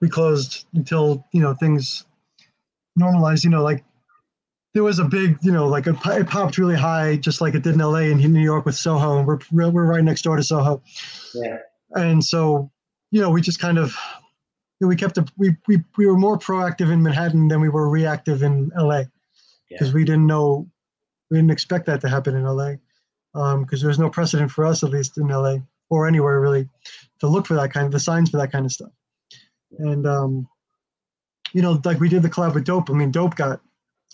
we 0.00 0.08
closed 0.08 0.66
until, 0.74 1.24
you 1.32 1.40
know, 1.40 1.54
things 1.54 2.04
normalized, 2.96 3.44
you 3.44 3.50
know, 3.50 3.62
like 3.62 3.84
there 4.74 4.84
was 4.84 4.98
a 4.98 5.04
big, 5.04 5.38
you 5.42 5.52
know, 5.52 5.66
like 5.66 5.86
a, 5.86 5.98
it 6.18 6.26
popped 6.26 6.58
really 6.58 6.76
high, 6.76 7.16
just 7.16 7.40
like 7.40 7.54
it 7.54 7.62
did 7.62 7.74
in 7.74 7.80
LA 7.80 8.10
and 8.10 8.20
New 8.32 8.40
York 8.40 8.66
with 8.66 8.74
Soho, 8.74 9.18
and 9.18 9.26
we're 9.26 9.38
we're 9.50 9.86
right 9.86 10.04
next 10.04 10.22
door 10.22 10.36
to 10.36 10.42
Soho. 10.42 10.82
Yeah. 11.34 11.58
And 11.92 12.22
so, 12.22 12.70
you 13.10 13.20
know, 13.20 13.30
we 13.30 13.40
just 13.40 13.58
kind 13.58 13.78
of 13.78 13.96
we 14.80 14.96
kept 14.96 15.16
a, 15.16 15.26
we 15.38 15.56
we 15.66 15.82
we 15.96 16.06
were 16.06 16.18
more 16.18 16.38
proactive 16.38 16.92
in 16.92 17.02
Manhattan 17.02 17.48
than 17.48 17.60
we 17.60 17.68
were 17.68 17.88
reactive 17.88 18.42
in 18.42 18.70
LA 18.76 19.04
because 19.68 19.88
yeah. 19.88 19.94
we 19.94 20.04
didn't 20.04 20.26
know, 20.26 20.68
we 21.30 21.38
didn't 21.38 21.50
expect 21.50 21.86
that 21.86 22.00
to 22.02 22.08
happen 22.08 22.34
in 22.34 22.44
LA 22.44 22.74
because 23.32 23.82
um, 23.82 23.86
there's 23.86 23.98
no 23.98 24.10
precedent 24.10 24.50
for 24.50 24.66
us, 24.66 24.82
at 24.82 24.90
least 24.90 25.18
in 25.18 25.28
LA 25.28 25.56
or 25.88 26.06
anywhere 26.06 26.40
really, 26.40 26.68
to 27.20 27.28
look 27.28 27.46
for 27.46 27.54
that 27.54 27.72
kind 27.72 27.86
of 27.86 27.92
the 27.92 28.00
signs 28.00 28.30
for 28.30 28.36
that 28.38 28.52
kind 28.52 28.66
of 28.66 28.72
stuff. 28.72 28.90
And 29.78 30.06
um, 30.06 30.48
you 31.52 31.62
know, 31.62 31.80
like 31.84 32.00
we 32.00 32.08
did 32.08 32.22
the 32.22 32.30
collab 32.30 32.54
with 32.54 32.64
Dope. 32.64 32.90
I 32.90 32.92
mean, 32.92 33.10
Dope 33.10 33.36
got 33.36 33.60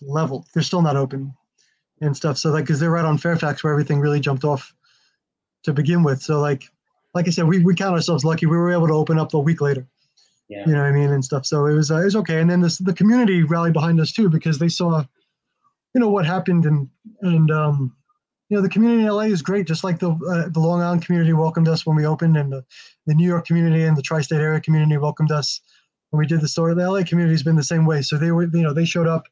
leveled. 0.01 0.47
They're 0.53 0.63
still 0.63 0.83
not 0.83 0.97
open 0.97 1.35
and 2.01 2.17
stuff. 2.17 2.39
So 2.39 2.51
like, 2.51 2.65
because 2.65 2.81
they're 2.81 2.91
right 2.91 3.05
on 3.05 3.19
Fairfax 3.19 3.63
where 3.63 3.73
everything 3.73 4.01
really 4.01 4.21
jumped 4.21 4.45
off 4.45 4.75
to 5.65 5.73
begin 5.73 6.03
with. 6.03 6.23
So 6.23 6.41
like, 6.41 6.65
like 7.15 7.27
I 7.27 7.31
said, 7.31 7.47
we, 7.47 7.61
we 7.61 7.75
count 7.75 7.95
ourselves 7.95 8.25
lucky. 8.25 8.47
We 8.47 8.57
were 8.57 8.73
able 8.73 8.89
to 8.89 8.95
open 8.95 9.19
up 9.19 9.35
a 9.35 9.39
week 9.39 9.61
later. 9.61 9.87
Yeah. 10.49 10.67
You 10.67 10.73
know 10.73 10.81
what 10.81 10.89
I 10.89 10.93
mean 10.93 11.11
and 11.11 11.25
stuff. 11.25 11.47
So 11.47 11.67
it 11.67 11.73
was 11.73 11.91
uh, 11.91 12.01
it 12.01 12.05
was 12.05 12.17
okay. 12.17 12.41
And 12.41 12.51
then 12.51 12.61
this 12.61 12.79
the 12.79 12.93
community 12.93 13.43
rallied 13.43 13.73
behind 13.73 14.01
us 14.01 14.13
too 14.13 14.29
because 14.29 14.59
they 14.59 14.69
saw 14.69 15.03
you 15.95 16.01
know 16.01 16.09
what 16.09 16.27
happened 16.27 16.67
and 16.67 16.89
and 17.23 17.51
um, 17.51 17.97
you 18.49 18.57
know 18.57 18.63
the 18.63 18.69
community 18.69 19.03
in 19.03 19.09
LA 19.09 19.23
is 19.23 19.41
great. 19.41 19.67
Just 19.67 19.83
like 19.83 19.99
the 19.99 20.11
uh, 20.11 20.51
the 20.51 20.61
Long 20.61 20.83
Island 20.83 21.07
community 21.07 21.33
welcomed 21.33 21.69
us 21.69 21.87
when 21.87 21.97
we 21.97 22.05
opened, 22.05 22.37
and 22.37 22.53
the, 22.53 22.65
the 23.07 23.15
New 23.15 23.27
York 23.27 23.47
community 23.47 23.85
and 23.85 23.97
the 23.97 24.03
tri-state 24.03 24.41
area 24.41 24.61
community 24.61 24.99
welcomed 24.99 25.33
us 25.33 25.63
when 26.13 26.19
we 26.19 26.27
did 26.27 26.43
the 26.43 26.49
store. 26.49 26.75
The 26.75 26.89
LA 26.89 27.03
community 27.03 27.33
has 27.33 27.43
been 27.43 27.57
the 27.57 27.65
same 27.65 27.87
way. 27.87 28.03
So 28.03 28.17
they 28.17 28.31
were 28.31 28.45
you 28.45 28.63
know 28.63 28.73
they 28.73 28.85
showed 28.85 29.07
up 29.07 29.27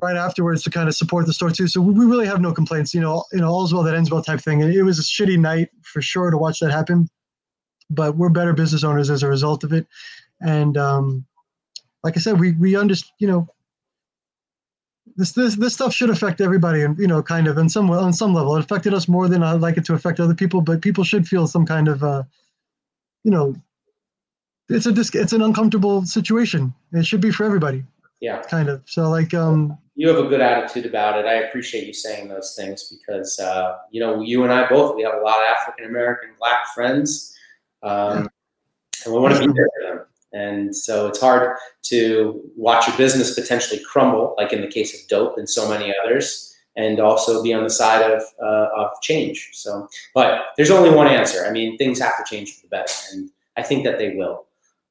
right 0.00 0.16
afterwards 0.16 0.62
to 0.62 0.70
kind 0.70 0.88
of 0.88 0.94
support 0.94 1.26
the 1.26 1.32
store 1.32 1.50
too. 1.50 1.66
So 1.66 1.80
we 1.80 2.06
really 2.06 2.26
have 2.26 2.40
no 2.40 2.52
complaints. 2.52 2.94
You 2.94 3.00
know, 3.00 3.24
you 3.32 3.40
know, 3.40 3.48
all's 3.48 3.74
well 3.74 3.82
that 3.82 3.94
ends 3.94 4.10
well 4.10 4.22
type 4.22 4.40
thing. 4.40 4.60
It 4.60 4.82
was 4.82 4.98
a 4.98 5.02
shitty 5.02 5.38
night 5.38 5.70
for 5.82 6.00
sure 6.00 6.30
to 6.30 6.38
watch 6.38 6.60
that 6.60 6.70
happen, 6.70 7.08
but 7.90 8.16
we're 8.16 8.28
better 8.28 8.52
business 8.52 8.84
owners 8.84 9.10
as 9.10 9.22
a 9.22 9.28
result 9.28 9.64
of 9.64 9.72
it. 9.72 9.86
And 10.40 10.76
um, 10.76 11.24
like 12.04 12.16
I 12.16 12.20
said, 12.20 12.38
we 12.38 12.52
we 12.52 12.76
understand. 12.76 13.12
You 13.18 13.26
know, 13.26 13.48
this 15.16 15.32
this 15.32 15.56
this 15.56 15.74
stuff 15.74 15.92
should 15.92 16.10
affect 16.10 16.40
everybody, 16.40 16.82
and 16.82 16.96
you 16.96 17.08
know, 17.08 17.24
kind 17.24 17.48
of 17.48 17.58
in 17.58 17.68
some 17.68 17.90
on 17.90 18.12
some 18.12 18.34
level. 18.34 18.54
It 18.54 18.60
affected 18.60 18.94
us 18.94 19.08
more 19.08 19.26
than 19.26 19.42
I'd 19.42 19.60
like 19.60 19.78
it 19.78 19.84
to 19.86 19.94
affect 19.94 20.20
other 20.20 20.34
people, 20.34 20.60
but 20.60 20.80
people 20.80 21.02
should 21.02 21.26
feel 21.26 21.48
some 21.48 21.66
kind 21.66 21.88
of, 21.88 22.04
uh, 22.04 22.22
you 23.24 23.32
know, 23.32 23.56
it's 24.68 24.86
a 24.86 24.92
dis- 24.92 25.14
it's 25.14 25.32
an 25.32 25.42
uncomfortable 25.42 26.04
situation. 26.04 26.74
It 26.92 27.06
should 27.06 27.20
be 27.20 27.30
for 27.30 27.44
everybody. 27.44 27.84
Yeah. 28.20 28.42
Kind 28.42 28.68
of. 28.68 28.82
So 28.86 29.10
like, 29.10 29.34
um, 29.34 29.76
you 29.94 30.08
have 30.08 30.18
a 30.18 30.28
good 30.28 30.40
attitude 30.40 30.86
about 30.86 31.18
it. 31.18 31.26
I 31.26 31.34
appreciate 31.34 31.86
you 31.86 31.94
saying 31.94 32.28
those 32.28 32.54
things 32.54 32.92
because 32.92 33.38
uh, 33.38 33.78
you 33.90 34.00
know 34.00 34.20
you 34.20 34.42
and 34.42 34.52
I 34.52 34.68
both 34.68 34.94
we 34.94 35.02
have 35.02 35.14
a 35.14 35.20
lot 35.20 35.38
of 35.38 35.46
African 35.58 35.86
American 35.86 36.30
Black 36.38 36.66
friends, 36.74 37.34
um, 37.82 37.90
yeah. 37.90 38.26
and 39.04 39.14
we 39.14 39.20
want 39.20 39.34
to 39.34 39.40
be 39.40 39.52
there 39.52 39.68
for 39.78 39.88
them. 39.88 40.06
And 40.32 40.76
so 40.76 41.06
it's 41.06 41.20
hard 41.20 41.56
to 41.84 42.42
watch 42.56 42.88
a 42.88 42.96
business 42.96 43.34
potentially 43.34 43.80
crumble, 43.90 44.34
like 44.36 44.52
in 44.52 44.60
the 44.60 44.66
case 44.66 45.00
of 45.00 45.08
Dope 45.08 45.38
and 45.38 45.48
so 45.48 45.68
many 45.68 45.94
others, 46.04 46.54
and 46.76 47.00
also 47.00 47.42
be 47.42 47.54
on 47.54 47.64
the 47.64 47.70
side 47.70 48.02
of, 48.02 48.22
uh, 48.42 48.68
of 48.76 48.90
change. 49.00 49.50
So, 49.54 49.88
but 50.14 50.46
there's 50.56 50.70
only 50.70 50.90
one 50.90 51.06
answer. 51.06 51.46
I 51.46 51.50
mean, 51.50 51.78
things 51.78 51.98
have 52.00 52.18
to 52.18 52.24
change 52.28 52.54
for 52.54 52.62
the 52.62 52.68
better, 52.68 52.92
and 53.12 53.30
I 53.56 53.62
think 53.62 53.84
that 53.84 53.98
they 53.98 54.14
will. 54.14 54.45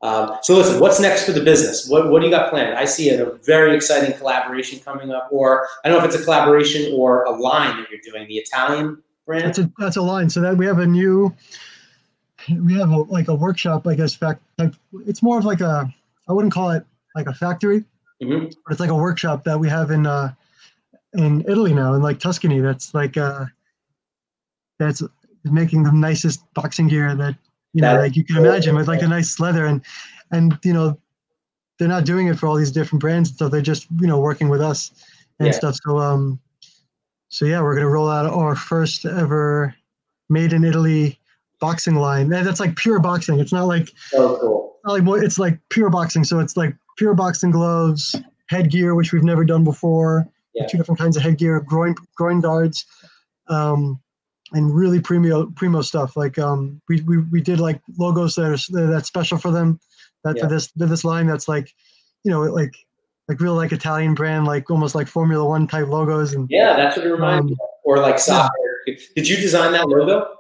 Um, 0.06 0.38
so 0.44 0.56
listen, 0.56 0.80
what's 0.80 1.00
next 1.00 1.26
for 1.26 1.32
the 1.32 1.42
business? 1.42 1.90
What, 1.90 2.12
what 2.12 2.20
do 2.20 2.28
you 2.28 2.32
got 2.32 2.52
planned? 2.52 2.76
I 2.76 2.86
see 2.86 3.10
a 3.10 3.26
very 3.44 3.76
exciting 3.76 4.16
collaboration 4.16 4.80
coming 4.80 5.12
up, 5.12 5.30
or 5.32 5.68
I 5.84 5.90
don't 5.90 5.98
know 5.98 6.06
if 6.06 6.14
it's 6.14 6.22
a 6.22 6.24
collaboration 6.24 6.94
or 6.94 7.24
a 7.24 7.32
line 7.32 7.78
that 7.78 7.90
you're 7.90 8.02
doing, 8.02 8.28
the 8.28 8.36
Italian 8.36 9.02
brand. 9.26 9.46
That's 9.46 9.58
a, 9.58 9.72
that's 9.80 9.98
a 9.98 10.04
line. 10.04 10.30
So 10.30 10.42
that 10.42 10.56
we 10.58 10.68
have 10.68 10.78
a 10.78 10.86
new 10.86 11.34
we 12.50 12.76
have 12.76 12.92
a, 12.92 12.98
like 12.98 13.30
a 13.30 13.34
workshop, 13.34 13.88
I 13.88 13.96
guess. 13.96 14.14
Fact, 14.14 14.44
it's 15.08 15.24
more 15.24 15.40
of 15.40 15.46
like 15.46 15.62
a 15.62 15.92
I 16.28 16.34
wouldn't 16.34 16.54
call 16.54 16.70
it 16.70 16.86
like 17.16 17.26
a 17.26 17.34
factory, 17.34 17.84
mm-hmm. 18.22 18.46
but 18.46 18.72
it's 18.72 18.80
like 18.80 18.92
a 18.92 18.96
workshop 18.96 19.44
that 19.46 19.60
we 19.60 19.68
have 19.70 19.90
in 19.90 20.06
uh, 20.06 20.34
in 21.14 21.42
Italy 21.48 21.74
now, 21.74 21.96
in 21.96 22.04
like 22.04 22.20
Tuscany. 22.20 22.60
That's 22.60 22.94
like 22.94 23.18
uh, 23.18 23.46
that's 24.78 25.02
making 25.46 25.82
the 25.82 25.92
nicest 25.92 26.42
boxing 26.54 26.88
gear 26.88 27.16
that 27.16 27.36
you 27.76 27.82
know, 27.82 27.98
like 27.98 28.16
you 28.16 28.24
can 28.24 28.38
imagine 28.38 28.74
with 28.74 28.88
like 28.88 29.02
a 29.02 29.08
nice 29.08 29.38
leather 29.38 29.66
and 29.66 29.82
and 30.32 30.58
you 30.64 30.72
know 30.72 30.98
they're 31.78 31.90
not 31.90 32.06
doing 32.06 32.28
it 32.28 32.40
for 32.40 32.48
all 32.48 32.56
these 32.56 32.72
different 32.72 33.02
brands, 33.02 33.38
so 33.38 33.50
they're 33.50 33.62
just 33.62 33.88
you 34.00 34.08
know 34.08 34.18
working 34.18 34.48
with 34.48 34.62
us 34.62 34.92
and 35.40 35.48
yeah. 35.48 35.52
stuff. 35.52 35.76
So 35.86 35.98
um, 35.98 36.40
so 37.28 37.44
yeah, 37.44 37.62
we're 37.62 37.76
gonna 37.76 37.90
roll 37.90 38.10
out 38.10 38.26
our 38.28 38.56
first 38.56 39.06
ever 39.06 39.76
made 40.30 40.54
in 40.54 40.64
Italy 40.64 41.20
boxing 41.60 41.96
line. 41.96 42.30
That's 42.30 42.62
like 42.62 42.78
pure 42.78 43.00
boxing. 43.00 43.42
It's 43.42 43.52
not 43.52 43.66
like 43.66 43.90
oh, 44.14 44.38
cool. 44.40 44.80
Not 44.86 45.06
like 45.06 45.24
it's 45.24 45.38
like 45.38 45.60
pure 45.68 45.90
boxing. 45.90 46.24
So 46.24 46.40
it's 46.40 46.56
like 46.56 46.74
pure 46.98 47.14
boxing 47.14 47.52
gloves, 47.52 48.16
headgear, 48.48 48.96
which 48.96 49.12
we've 49.12 49.22
never 49.22 49.44
done 49.44 49.66
before. 49.66 50.26
Yeah. 50.54 50.66
Two 50.68 50.78
different 50.78 50.98
kinds 50.98 51.18
of 51.18 51.24
headgear, 51.24 51.60
groin 51.60 51.94
groin 52.16 52.40
guards, 52.40 52.86
um, 53.50 54.00
and 54.56 54.74
really 54.74 55.02
primo 55.02 55.46
primo 55.48 55.82
stuff. 55.82 56.16
Like 56.16 56.40
um, 56.40 56.82
we, 56.88 57.02
we 57.02 57.18
we 57.18 57.42
did 57.42 57.60
like 57.60 57.82
logos 58.00 58.36
that 58.36 58.46
are 58.46 58.88
that's 58.88 59.08
special 59.08 59.38
for 59.38 59.52
them. 59.52 59.80
That 60.24 60.38
yeah. 60.38 60.44
for 60.44 60.50
this 60.50 60.68
for 60.68 60.86
this 60.86 61.04
line 61.04 61.28
that's 61.28 61.48
like, 61.48 61.72
you 62.24 62.32
know, 62.32 62.42
like 62.42 62.74
like 63.28 63.40
real 63.42 63.54
like 63.54 63.74
Italian 63.74 64.16
brand, 64.16 64.46
like 64.46 64.72
almost 64.72 64.96
like 64.96 65.08
Formula 65.08 65.46
One 65.46 65.68
type 65.68 65.88
logos. 65.88 66.34
And 66.34 66.48
yeah, 66.50 66.76
that's 66.76 66.96
what 66.96 67.06
it 67.06 67.12
reminds 67.12 67.42
um, 67.42 67.48
me. 67.48 67.54
Of. 67.54 67.70
Or 67.84 68.00
like 68.00 68.18
soccer. 68.18 68.50
Yeah. 68.88 68.96
Did 69.16 69.28
you 69.28 69.36
design 69.36 69.74
that 69.74 69.88
logo? 69.90 70.38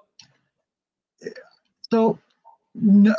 So, 1.91 2.17
no, 2.73 3.13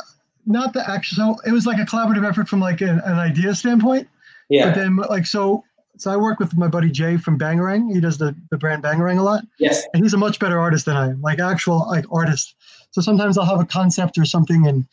not 0.45 0.73
the 0.73 0.89
actual. 0.89 1.35
So 1.35 1.49
it 1.49 1.51
was 1.51 1.65
like 1.65 1.79
a 1.79 1.85
collaborative 1.85 2.27
effort 2.27 2.49
from 2.49 2.59
like 2.59 2.81
an, 2.81 2.99
an 3.05 3.19
idea 3.19 3.53
standpoint. 3.53 4.09
Yeah. 4.49 4.65
But 4.65 4.75
then 4.75 4.95
like 4.97 5.25
so. 5.27 5.63
So 5.97 6.11
I 6.11 6.17
work 6.17 6.39
with 6.39 6.55
my 6.55 6.67
buddy 6.67 6.89
Jay 6.91 7.17
from 7.17 7.37
Bangarang. 7.37 7.93
He 7.93 7.99
does 7.99 8.17
the, 8.17 8.35
the 8.51 8.57
brand 8.57 8.83
Bangarang 8.83 9.19
a 9.19 9.23
lot. 9.23 9.43
Yes. 9.59 9.83
And 9.93 10.03
he's 10.03 10.13
a 10.13 10.17
much 10.17 10.39
better 10.39 10.59
artist 10.59 10.85
than 10.85 10.95
I 10.95 11.09
am, 11.09 11.21
like 11.21 11.39
actual 11.39 11.87
like 11.87 12.05
artist. 12.11 12.55
So 12.91 13.01
sometimes 13.01 13.37
I'll 13.37 13.45
have 13.45 13.59
a 13.59 13.65
concept 13.65 14.17
or 14.17 14.25
something 14.25 14.67
and 14.67 14.85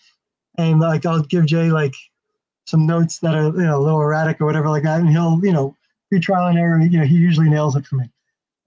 and 0.57 0.81
like 0.81 1.05
I'll 1.05 1.22
give 1.22 1.47
Jay 1.47 1.70
like 1.70 1.95
some 2.66 2.87
notes 2.87 3.18
that 3.18 3.35
are 3.35 3.47
you 3.47 3.66
know 3.66 3.79
a 3.79 3.83
little 3.83 4.01
erratic 4.01 4.41
or 4.41 4.47
whatever 4.47 4.68
like 4.68 4.85
that, 4.85 5.01
and 5.01 5.11
he'll 5.11 5.41
you 5.43 5.53
know 5.53 5.76
be 6.11 6.20
trial 6.20 6.49
and 6.49 6.59
error. 6.59 6.81
You 6.81 6.99
know 6.99 7.05
he 7.05 7.16
usually 7.16 7.49
nails 7.49 7.76
it 7.76 7.87
for 7.87 7.97
me 7.97 8.09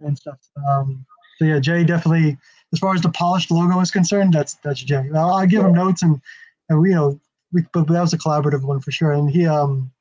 and 0.01 0.17
stuff. 0.17 0.39
Um, 0.69 1.05
so 1.37 1.45
yeah, 1.45 1.59
Jay 1.59 1.83
definitely 1.83 2.37
as 2.73 2.79
far 2.79 2.93
as 2.93 3.01
the 3.01 3.09
polished 3.09 3.51
logo 3.51 3.79
is 3.79 3.91
concerned, 3.91 4.33
that's 4.33 4.55
that's 4.55 4.81
Jay. 4.81 5.09
I'll, 5.15 5.33
I 5.33 5.45
give 5.45 5.63
him 5.63 5.73
notes 5.73 6.03
and 6.03 6.21
and 6.69 6.79
we 6.81 6.89
you 6.89 6.95
know 6.95 7.19
we 7.53 7.63
but 7.73 7.87
that 7.87 8.01
was 8.01 8.13
a 8.13 8.17
collaborative 8.17 8.63
one 8.63 8.79
for 8.79 8.91
sure. 8.91 9.11
And 9.11 9.29
he 9.29 9.45
um 9.45 9.91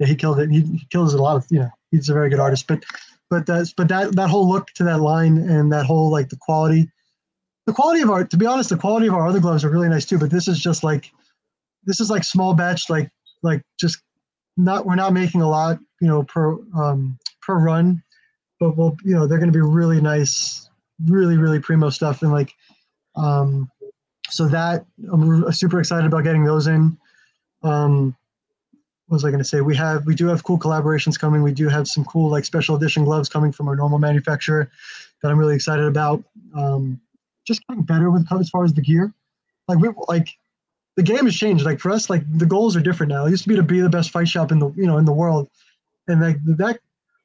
yeah 0.00 0.06
he 0.06 0.16
killed 0.16 0.40
it. 0.40 0.50
He, 0.50 0.62
he 0.62 0.86
kills 0.90 1.14
a 1.14 1.22
lot 1.22 1.36
of 1.36 1.46
you 1.50 1.60
know 1.60 1.70
he's 1.92 2.08
a 2.08 2.14
very 2.14 2.28
good 2.28 2.40
artist. 2.40 2.66
But 2.66 2.82
but 3.28 3.46
that's 3.46 3.72
but 3.72 3.88
that 3.88 4.16
that 4.16 4.28
whole 4.28 4.48
look 4.48 4.68
to 4.74 4.84
that 4.84 5.00
line 5.00 5.38
and 5.38 5.72
that 5.72 5.86
whole 5.86 6.10
like 6.10 6.28
the 6.28 6.38
quality, 6.40 6.90
the 7.66 7.72
quality 7.72 8.00
of 8.00 8.10
our 8.10 8.24
to 8.24 8.36
be 8.36 8.46
honest, 8.46 8.70
the 8.70 8.76
quality 8.76 9.06
of 9.06 9.14
our 9.14 9.28
other 9.28 9.40
gloves 9.40 9.64
are 9.64 9.70
really 9.70 9.88
nice 9.88 10.06
too. 10.06 10.18
But 10.18 10.30
this 10.30 10.48
is 10.48 10.58
just 10.58 10.82
like 10.82 11.12
this 11.84 12.00
is 12.00 12.10
like 12.10 12.24
small 12.24 12.54
batch 12.54 12.90
like 12.90 13.10
like 13.42 13.62
just 13.78 14.02
not 14.56 14.86
we're 14.86 14.96
not 14.96 15.12
making 15.12 15.42
a 15.42 15.48
lot, 15.48 15.78
you 16.00 16.08
know, 16.08 16.22
per 16.24 16.58
um, 16.76 17.18
per 17.42 17.58
run, 17.58 18.02
but 18.58 18.76
we'll 18.76 18.96
you 19.04 19.14
know 19.14 19.26
they're 19.26 19.38
going 19.38 19.52
to 19.52 19.56
be 19.56 19.62
really 19.62 20.00
nice, 20.00 20.68
really 21.06 21.36
really 21.36 21.60
primo 21.60 21.90
stuff, 21.90 22.22
and 22.22 22.32
like, 22.32 22.52
um, 23.16 23.70
so 24.28 24.48
that 24.48 24.84
I'm 25.12 25.50
super 25.52 25.80
excited 25.80 26.06
about 26.06 26.24
getting 26.24 26.44
those 26.44 26.66
in. 26.66 26.98
Um, 27.62 28.16
what 29.10 29.16
was 29.16 29.24
I 29.24 29.30
going 29.30 29.42
to 29.42 29.44
say? 29.44 29.60
We 29.60 29.74
have 29.74 30.06
we 30.06 30.14
do 30.14 30.28
have 30.28 30.44
cool 30.44 30.56
collaborations 30.56 31.18
coming. 31.18 31.42
We 31.42 31.50
do 31.50 31.68
have 31.68 31.88
some 31.88 32.04
cool 32.04 32.30
like 32.30 32.44
special 32.44 32.76
edition 32.76 33.02
gloves 33.04 33.28
coming 33.28 33.50
from 33.50 33.66
our 33.66 33.74
normal 33.74 33.98
manufacturer 33.98 34.70
that 35.20 35.32
I'm 35.32 35.36
really 35.36 35.56
excited 35.56 35.84
about. 35.84 36.22
Um, 36.54 37.00
just 37.44 37.66
getting 37.66 37.82
better 37.82 38.08
with 38.08 38.24
as 38.32 38.48
far 38.50 38.64
as 38.64 38.72
the 38.72 38.82
gear. 38.82 39.12
Like 39.66 39.80
we 39.80 39.88
like 40.06 40.28
the 40.94 41.02
game 41.02 41.24
has 41.24 41.34
changed. 41.34 41.64
Like 41.64 41.80
for 41.80 41.90
us, 41.90 42.08
like 42.08 42.22
the 42.38 42.46
goals 42.46 42.76
are 42.76 42.80
different 42.80 43.10
now. 43.10 43.26
It 43.26 43.30
used 43.30 43.42
to 43.42 43.48
be 43.48 43.56
to 43.56 43.64
be 43.64 43.80
the 43.80 43.88
best 43.88 44.10
fight 44.10 44.28
shop 44.28 44.52
in 44.52 44.60
the 44.60 44.70
you 44.76 44.86
know 44.86 44.96
in 44.96 45.06
the 45.06 45.12
world, 45.12 45.48
and 46.06 46.20
like 46.20 46.36
that, 46.44 46.78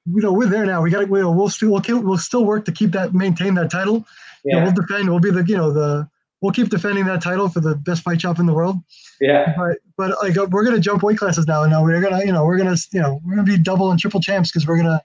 you 0.07 0.21
know, 0.23 0.33
we're 0.33 0.49
there 0.49 0.65
now. 0.65 0.81
We 0.81 0.89
got 0.89 1.01
to 1.01 1.05
we'll 1.05 1.35
we'll 1.35 1.49
still 1.49 1.69
we'll, 1.69 2.01
we'll 2.01 2.17
still 2.17 2.45
work 2.45 2.65
to 2.65 2.71
keep 2.71 2.93
that 2.93 3.13
maintain 3.13 3.53
that 3.55 3.69
title. 3.69 4.07
Yeah. 4.43 4.55
You 4.55 4.59
know, 4.59 4.63
we'll 4.65 4.87
defend. 4.87 5.09
We'll 5.09 5.19
be 5.19 5.29
the 5.29 5.45
you 5.45 5.55
know 5.55 5.71
the 5.71 6.09
we'll 6.41 6.51
keep 6.51 6.69
defending 6.69 7.05
that 7.05 7.21
title 7.21 7.47
for 7.47 7.59
the 7.59 7.75
best 7.75 8.01
fight 8.01 8.21
shop 8.21 8.39
in 8.39 8.47
the 8.47 8.55
world. 8.55 8.77
Yeah. 9.21 9.53
But 9.55 9.77
but 9.97 10.17
like 10.21 10.35
we're 10.51 10.63
gonna 10.63 10.79
jump 10.79 11.03
weight 11.03 11.17
classes 11.17 11.47
now. 11.47 11.65
No, 11.65 11.81
we're 11.81 12.01
gonna 12.01 12.23
you 12.25 12.31
know 12.31 12.45
we're 12.45 12.57
gonna 12.57 12.75
you 12.91 13.01
know 13.01 13.21
we're 13.25 13.35
gonna 13.35 13.43
be 13.43 13.57
double 13.57 13.91
and 13.91 13.99
triple 13.99 14.19
champs 14.19 14.51
because 14.51 14.67
we're 14.67 14.77
gonna 14.77 15.01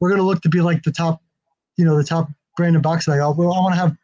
we're 0.00 0.10
gonna 0.10 0.22
look 0.22 0.42
to 0.42 0.48
be 0.48 0.60
like 0.60 0.82
the 0.82 0.92
top, 0.92 1.22
you 1.76 1.84
know, 1.84 1.96
the 1.96 2.04
top 2.04 2.28
brand 2.56 2.76
of 2.76 2.82
boxing. 2.82 3.12
Like 3.12 3.20
I, 3.20 3.26
I 3.26 3.30
want 3.30 3.74
to 3.74 3.80
have 3.80 3.96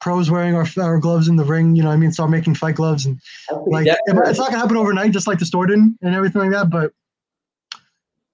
pros 0.00 0.30
wearing 0.30 0.54
our, 0.54 0.66
our 0.78 0.98
gloves 0.98 1.28
in 1.28 1.36
the 1.36 1.44
ring. 1.44 1.76
You 1.76 1.82
know, 1.82 1.90
I 1.90 1.96
mean, 1.96 2.12
start 2.12 2.30
making 2.30 2.56
fight 2.56 2.74
gloves 2.74 3.06
and 3.06 3.20
like 3.66 3.86
it's 3.86 4.38
not 4.38 4.50
gonna 4.50 4.58
happen 4.58 4.76
overnight, 4.76 5.12
just 5.12 5.26
like 5.26 5.38
the 5.38 5.46
store 5.46 5.66
didn't 5.66 5.98
and 6.02 6.14
everything 6.14 6.42
like 6.42 6.50
that. 6.50 6.70
But 6.70 6.92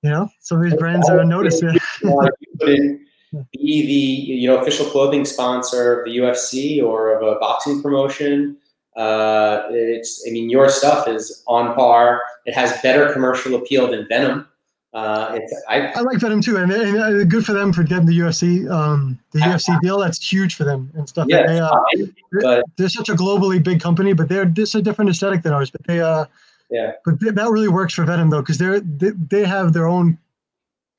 you 0.02 0.10
know, 0.10 0.28
some 0.40 0.58
of 0.58 0.64
these 0.64 0.78
brands 0.78 1.08
are 1.08 1.24
noticed. 1.24 1.62
Be 1.62 1.78
the 2.60 3.52
you 3.60 4.48
know 4.48 4.58
official 4.58 4.86
clothing 4.86 5.24
sponsor 5.24 6.00
of 6.00 6.04
the 6.06 6.16
UFC 6.16 6.82
or 6.82 7.14
of 7.14 7.22
a 7.22 7.38
boxing 7.38 7.82
promotion. 7.82 8.56
Uh, 8.96 9.62
it's 9.70 10.24
I 10.28 10.30
mean 10.30 10.50
your 10.50 10.68
stuff 10.68 11.08
is 11.08 11.42
on 11.46 11.74
par. 11.74 12.22
It 12.44 12.54
has 12.54 12.80
better 12.82 13.12
commercial 13.12 13.54
appeal 13.54 13.90
than 13.90 14.04
Venum. 14.06 14.46
Uh, 14.94 15.38
I, 15.70 15.86
I, 15.94 16.00
like 16.00 16.18
Venum 16.18 16.44
too, 16.44 16.58
and, 16.58 16.70
and, 16.70 16.98
uh, 16.98 17.24
good 17.24 17.46
for 17.46 17.54
them 17.54 17.72
for 17.72 17.82
getting 17.82 18.04
the 18.04 18.18
UFC 18.18 18.70
um, 18.70 19.18
the 19.30 19.40
I, 19.42 19.46
UFC 19.46 19.80
deal. 19.80 19.98
That's 19.98 20.22
huge 20.30 20.54
for 20.54 20.64
them 20.64 20.90
and 20.94 21.08
stuff. 21.08 21.28
Yeah, 21.30 21.46
they, 21.46 21.58
uh, 21.60 21.70
fine, 21.70 22.14
they're, 22.32 22.62
they're, 22.76 22.88
such 22.90 23.08
a 23.08 23.14
globally 23.14 23.62
big 23.62 23.80
company, 23.80 24.12
but 24.12 24.28
they're 24.28 24.44
just 24.44 24.74
a 24.74 24.82
different 24.82 25.10
aesthetic 25.10 25.42
than 25.42 25.54
ours. 25.54 25.70
But 25.70 25.84
they, 25.84 26.00
uh, 26.00 26.26
yeah, 26.70 26.92
but 27.06 27.18
they, 27.20 27.30
that 27.30 27.48
really 27.48 27.68
works 27.70 27.94
for 27.94 28.04
Venum 28.04 28.30
though, 28.30 28.42
because 28.42 28.58
they're 28.58 28.80
they, 28.80 29.12
they 29.30 29.44
have 29.44 29.72
their 29.72 29.88
own 29.88 30.18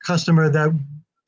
customer 0.04 0.50
that 0.50 0.76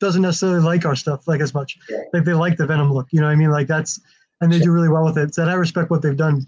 doesn't 0.01 0.23
necessarily 0.23 0.61
like 0.61 0.85
our 0.85 0.97
stuff 0.97 1.29
like 1.29 1.41
as 1.41 1.55
much. 1.55 1.79
Yeah. 1.89 1.99
Like 2.13 2.25
they 2.25 2.33
like 2.33 2.57
the 2.57 2.67
Venum 2.67 2.93
look, 2.93 3.07
you 3.13 3.21
know 3.21 3.27
what 3.27 3.33
I 3.33 3.37
mean? 3.37 3.51
Like 3.51 3.69
that's 3.69 4.01
and 4.41 4.53
they 4.53 4.59
do 4.59 4.73
really 4.73 4.89
well 4.89 5.05
with 5.05 5.19
it. 5.19 5.35
So 5.35 5.45
I 5.45 5.55
respect 5.55 5.91
what 5.91 6.03
they've 6.03 6.17
done. 6.17 6.47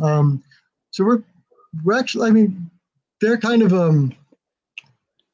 Um, 0.00 0.42
so 0.90 1.04
we're 1.04 1.22
we're 1.84 1.98
actually, 1.98 2.28
I 2.28 2.32
mean, 2.32 2.70
they're 3.20 3.38
kind 3.38 3.62
of 3.62 3.72
um 3.72 4.14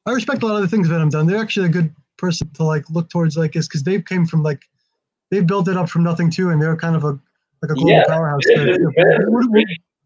I 0.05 0.11
respect 0.11 0.43
a 0.43 0.45
lot 0.45 0.55
of 0.55 0.61
the 0.61 0.67
things 0.67 0.87
Venum 0.87 1.09
done. 1.09 1.25
They're 1.25 1.41
actually 1.41 1.67
a 1.67 1.71
good 1.71 1.93
person 2.17 2.49
to 2.53 2.63
like 2.63 2.89
look 2.89 3.09
towards 3.09 3.37
like 3.37 3.53
this 3.53 3.67
because 3.67 3.83
they 3.83 4.01
came 4.01 4.25
from 4.25 4.43
like 4.43 4.61
they 5.31 5.41
built 5.41 5.67
it 5.67 5.77
up 5.77 5.89
from 5.89 6.03
nothing 6.03 6.29
too, 6.29 6.49
and 6.51 6.61
they're 6.61 6.77
kind 6.77 6.95
of 6.95 7.03
a 7.03 7.19
like 7.61 7.71
a 7.71 7.73
global 7.73 7.91
yeah, 7.91 8.03
powerhouse. 8.07 8.41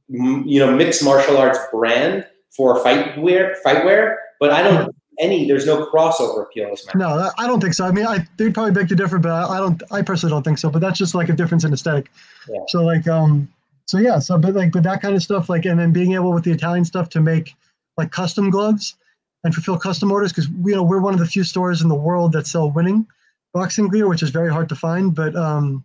you 0.07 0.59
know, 0.59 0.75
mixed 0.75 1.03
martial 1.03 1.37
arts 1.37 1.59
brand 1.71 2.25
for 2.51 2.81
fight 2.81 3.17
wear, 3.17 3.55
fight 3.63 3.83
wear, 3.83 4.19
but 4.39 4.51
I 4.51 4.63
don't 4.63 4.95
any. 5.19 5.45
There's 5.45 5.65
no 5.65 5.85
crossover 5.85 6.43
appeal. 6.43 6.73
No, 6.95 7.29
I 7.37 7.47
don't 7.47 7.59
think 7.59 7.73
so. 7.73 7.85
I 7.85 7.91
mean, 7.91 8.07
I 8.07 8.25
they'd 8.37 8.53
probably 8.53 8.71
beg 8.71 8.87
to 8.89 8.95
differ, 8.95 9.19
but 9.19 9.31
I 9.31 9.57
don't. 9.57 9.83
I 9.91 10.01
personally 10.01 10.31
don't 10.31 10.43
think 10.43 10.57
so. 10.57 10.69
But 10.69 10.79
that's 10.79 10.97
just 10.97 11.13
like 11.13 11.29
a 11.29 11.33
difference 11.33 11.65
in 11.65 11.73
aesthetic. 11.73 12.09
Yeah. 12.47 12.59
So 12.69 12.83
like, 12.83 13.07
um, 13.07 13.49
so 13.89 13.97
yeah, 13.97 14.19
so 14.19 14.37
but 14.37 14.53
like, 14.53 14.71
but 14.71 14.83
that 14.83 15.01
kind 15.01 15.15
of 15.15 15.23
stuff, 15.23 15.49
like, 15.49 15.65
and 15.65 15.79
then 15.79 15.91
being 15.91 16.13
able 16.13 16.31
with 16.31 16.43
the 16.43 16.51
Italian 16.51 16.85
stuff 16.85 17.09
to 17.09 17.19
make 17.19 17.55
like 17.97 18.11
custom 18.11 18.51
gloves 18.51 18.95
and 19.43 19.51
fulfill 19.51 19.79
custom 19.79 20.11
orders 20.11 20.31
because 20.31 20.47
you 20.63 20.75
know 20.75 20.83
we're 20.83 21.01
one 21.01 21.15
of 21.15 21.19
the 21.19 21.25
few 21.25 21.43
stores 21.43 21.81
in 21.81 21.89
the 21.89 21.95
world 21.95 22.31
that 22.33 22.45
sell 22.45 22.69
winning 22.69 23.07
boxing 23.51 23.89
gear, 23.89 24.07
which 24.07 24.21
is 24.21 24.29
very 24.29 24.51
hard 24.51 24.69
to 24.69 24.75
find. 24.75 25.15
But 25.15 25.35
um, 25.35 25.83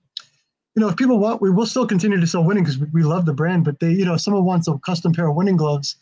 you 0.76 0.82
know, 0.82 0.88
if 0.90 0.96
people 0.96 1.18
want, 1.18 1.40
we 1.40 1.48
will 1.48 1.64
still 1.64 1.86
continue 1.86 2.20
to 2.20 2.26
sell 2.26 2.44
winning 2.44 2.64
because 2.64 2.76
we, 2.76 2.88
we, 2.92 3.02
love 3.04 3.24
the 3.24 3.32
brand. 3.32 3.64
But 3.64 3.80
they, 3.80 3.92
you 3.92 4.04
know, 4.04 4.12
if 4.12 4.20
someone 4.20 4.44
wants 4.44 4.68
a 4.68 4.76
custom 4.84 5.14
pair 5.14 5.26
of 5.26 5.34
winning 5.34 5.56
gloves, 5.56 5.96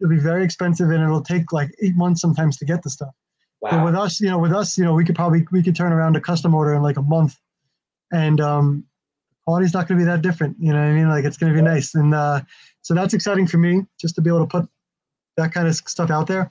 it'll 0.00 0.10
be 0.10 0.18
very 0.18 0.42
expensive 0.42 0.90
and 0.90 1.04
it'll 1.04 1.22
take 1.22 1.52
like 1.52 1.70
eight 1.84 1.94
months 1.94 2.20
sometimes 2.20 2.56
to 2.56 2.64
get 2.64 2.82
the 2.82 2.90
stuff. 2.90 3.14
Wow. 3.60 3.70
But 3.70 3.84
with 3.84 3.94
us, 3.94 4.20
you 4.20 4.28
know, 4.28 4.38
with 4.38 4.52
us, 4.52 4.76
you 4.76 4.82
know, 4.82 4.94
we 4.94 5.04
could 5.04 5.14
probably 5.14 5.46
we 5.52 5.62
could 5.62 5.76
turn 5.76 5.92
around 5.92 6.16
a 6.16 6.20
custom 6.20 6.52
order 6.52 6.74
in 6.74 6.82
like 6.82 6.96
a 6.96 7.02
month, 7.02 7.38
and 8.10 8.40
um, 8.40 8.84
quality's 9.44 9.74
not 9.74 9.88
going 9.88 9.98
to 9.98 10.04
be 10.04 10.10
that 10.10 10.22
different. 10.22 10.56
You 10.58 10.72
know 10.72 10.80
what 10.80 10.88
I 10.88 10.92
mean? 10.92 11.08
Like 11.08 11.24
it's 11.24 11.36
going 11.36 11.52
to 11.52 11.58
be 11.58 11.62
nice, 11.62 11.94
and 11.94 12.14
uh, 12.14 12.40
so 12.82 12.94
that's 12.94 13.14
exciting 13.14 13.46
for 13.46 13.58
me 13.58 13.86
just 14.00 14.14
to 14.16 14.20
be 14.20 14.30
able 14.30 14.40
to 14.40 14.46
put 14.46 14.68
that 15.36 15.52
kind 15.52 15.68
of 15.68 15.74
stuff 15.74 16.10
out 16.10 16.26
there. 16.26 16.50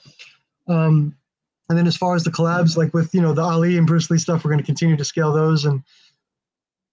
Um, 0.67 1.15
and 1.69 1.77
then 1.77 1.87
as 1.87 1.97
far 1.97 2.15
as 2.15 2.23
the 2.23 2.31
collabs, 2.31 2.77
like 2.77 2.93
with 2.93 3.13
you 3.13 3.21
know 3.21 3.33
the 3.33 3.41
Ali 3.41 3.77
and 3.77 3.87
Bruce 3.87 4.09
Lee 4.09 4.17
stuff, 4.17 4.43
we're 4.43 4.51
going 4.51 4.61
to 4.61 4.65
continue 4.65 4.97
to 4.97 5.05
scale 5.05 5.33
those, 5.33 5.65
and 5.65 5.83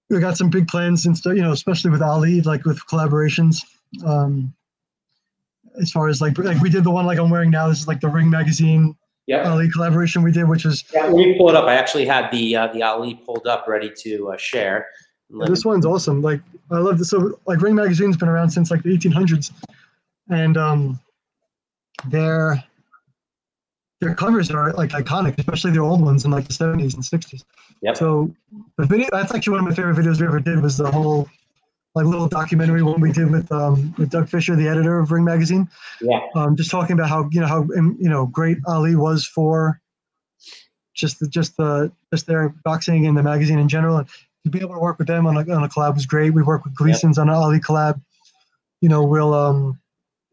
we 0.09 0.19
got 0.21 0.37
some 0.37 0.51
big 0.51 0.69
plans 0.69 1.07
and 1.07 1.17
stuff. 1.17 1.35
You 1.35 1.43
know, 1.43 1.53
especially 1.53 1.91
with 1.91 2.03
Ali, 2.03 2.41
like 2.43 2.65
with 2.65 2.79
collaborations. 2.87 3.59
Um, 4.05 4.55
as 5.81 5.91
far 5.91 6.09
as 6.09 6.21
like 6.21 6.37
like 6.39 6.61
we 6.61 6.71
did 6.71 6.85
the 6.85 6.91
one 6.91 7.07
like 7.07 7.19
I'm 7.19 7.31
wearing 7.31 7.51
now. 7.51 7.69
This 7.69 7.81
is 7.81 7.89
like 7.89 8.01
the 8.01 8.09
Ring 8.09 8.31
magazine 8.31 8.97
yep. 9.31 9.47
Ali 9.47 9.71
collaboration 9.71 10.23
we 10.23 10.33
did, 10.33 10.49
which 10.49 10.65
was 10.65 10.85
yeah. 10.93 11.05
Let 11.05 11.15
me 11.15 11.39
pull 11.39 11.49
it 11.49 11.57
up. 11.57 11.65
I 11.67 11.75
actually 11.75 12.07
had 12.07 12.31
the 12.31 12.57
uh, 12.57 12.67
the 12.73 12.83
Ali 12.83 13.15
pulled 13.15 13.47
up, 13.47 13.67
ready 13.69 13.91
to 14.03 14.33
uh, 14.33 14.37
share. 14.37 14.89
Yeah, 15.33 15.47
this 15.47 15.65
one's 15.65 15.87
awesome. 15.87 16.23
Like 16.23 16.41
I 16.71 16.79
love 16.79 16.99
this. 16.99 17.11
So 17.11 17.39
like 17.47 17.61
Ring 17.61 17.75
magazine's 17.75 18.17
been 18.17 18.29
around 18.29 18.51
since 18.51 18.71
like 18.71 18.83
the 18.83 18.97
1800s, 18.97 19.53
and 20.29 20.57
um, 20.57 21.01
they're 22.07 22.63
their 24.01 24.15
covers 24.15 24.51
are 24.51 24.73
like 24.73 24.91
iconic, 24.91 25.39
especially 25.39 25.73
their 25.73 25.83
old 25.83 26.01
ones 26.01 26.25
in 26.25 26.31
like 26.31 26.49
the 26.49 26.55
70s 26.55 26.95
and 26.95 27.03
60s. 27.03 27.45
Yep. 27.83 27.97
So 27.97 28.35
the 28.79 28.87
video 28.87 29.09
that's 29.13 29.35
actually 29.35 29.53
one 29.53 29.61
of 29.61 29.69
my 29.69 29.75
favorite 29.75 29.97
videos 29.97 30.21
we 30.21 30.27
ever 30.27 30.41
did 30.41 30.63
was 30.63 30.79
the 30.79 30.91
whole 30.91 31.29
like 31.95 32.07
little 32.07 32.29
documentary 32.29 32.83
one 32.83 33.01
we 33.01 33.13
did 33.13 33.31
with 33.31 33.51
um, 33.53 33.95
with 33.99 34.11
Doug 34.11 34.29
Fischer, 34.29 34.57
the 34.57 34.69
editor 34.69 34.99
of 34.99 35.11
Ring 35.11 35.25
Magazine. 35.25 35.69
Yeah. 36.01 36.21
Um, 36.35 36.57
just 36.57 36.71
talking 36.71 36.95
about 36.95 37.09
how 37.09 37.29
you 37.31 37.41
know 37.41 37.47
how 37.47 37.63
um, 37.77 37.97
you 38.01 38.09
know 38.09 38.27
great 38.27 38.59
Ali 38.67 38.97
was 38.97 39.27
for 39.27 39.81
just 40.95 41.21
the 41.21 41.29
just 41.29 41.57
the 41.57 41.93
just 42.13 42.27
their 42.27 42.55
boxing 42.65 43.07
and 43.07 43.17
the 43.17 43.23
magazine 43.23 43.59
in 43.59 43.69
general. 43.69 43.99
And 43.99 44.09
to 44.45 44.51
be 44.51 44.61
able 44.61 44.75
to 44.75 44.81
work 44.81 44.99
with 44.99 45.09
them 45.09 45.27
on 45.27 45.37
a, 45.37 45.41
on 45.55 45.65
a 45.65 45.69
collab 45.69 45.95
was 45.95 46.07
great. 46.07 46.31
We 46.31 46.43
worked 46.43 46.65
with 46.65 46.75
Gleason's 46.75 47.17
yep. 47.17 47.23
on 47.23 47.29
an 47.29 47.35
Ali 47.35 47.61
collab. 47.61 48.01
You 48.81 48.89
know, 48.89 49.05
we'll 49.05 49.35
um 49.35 49.79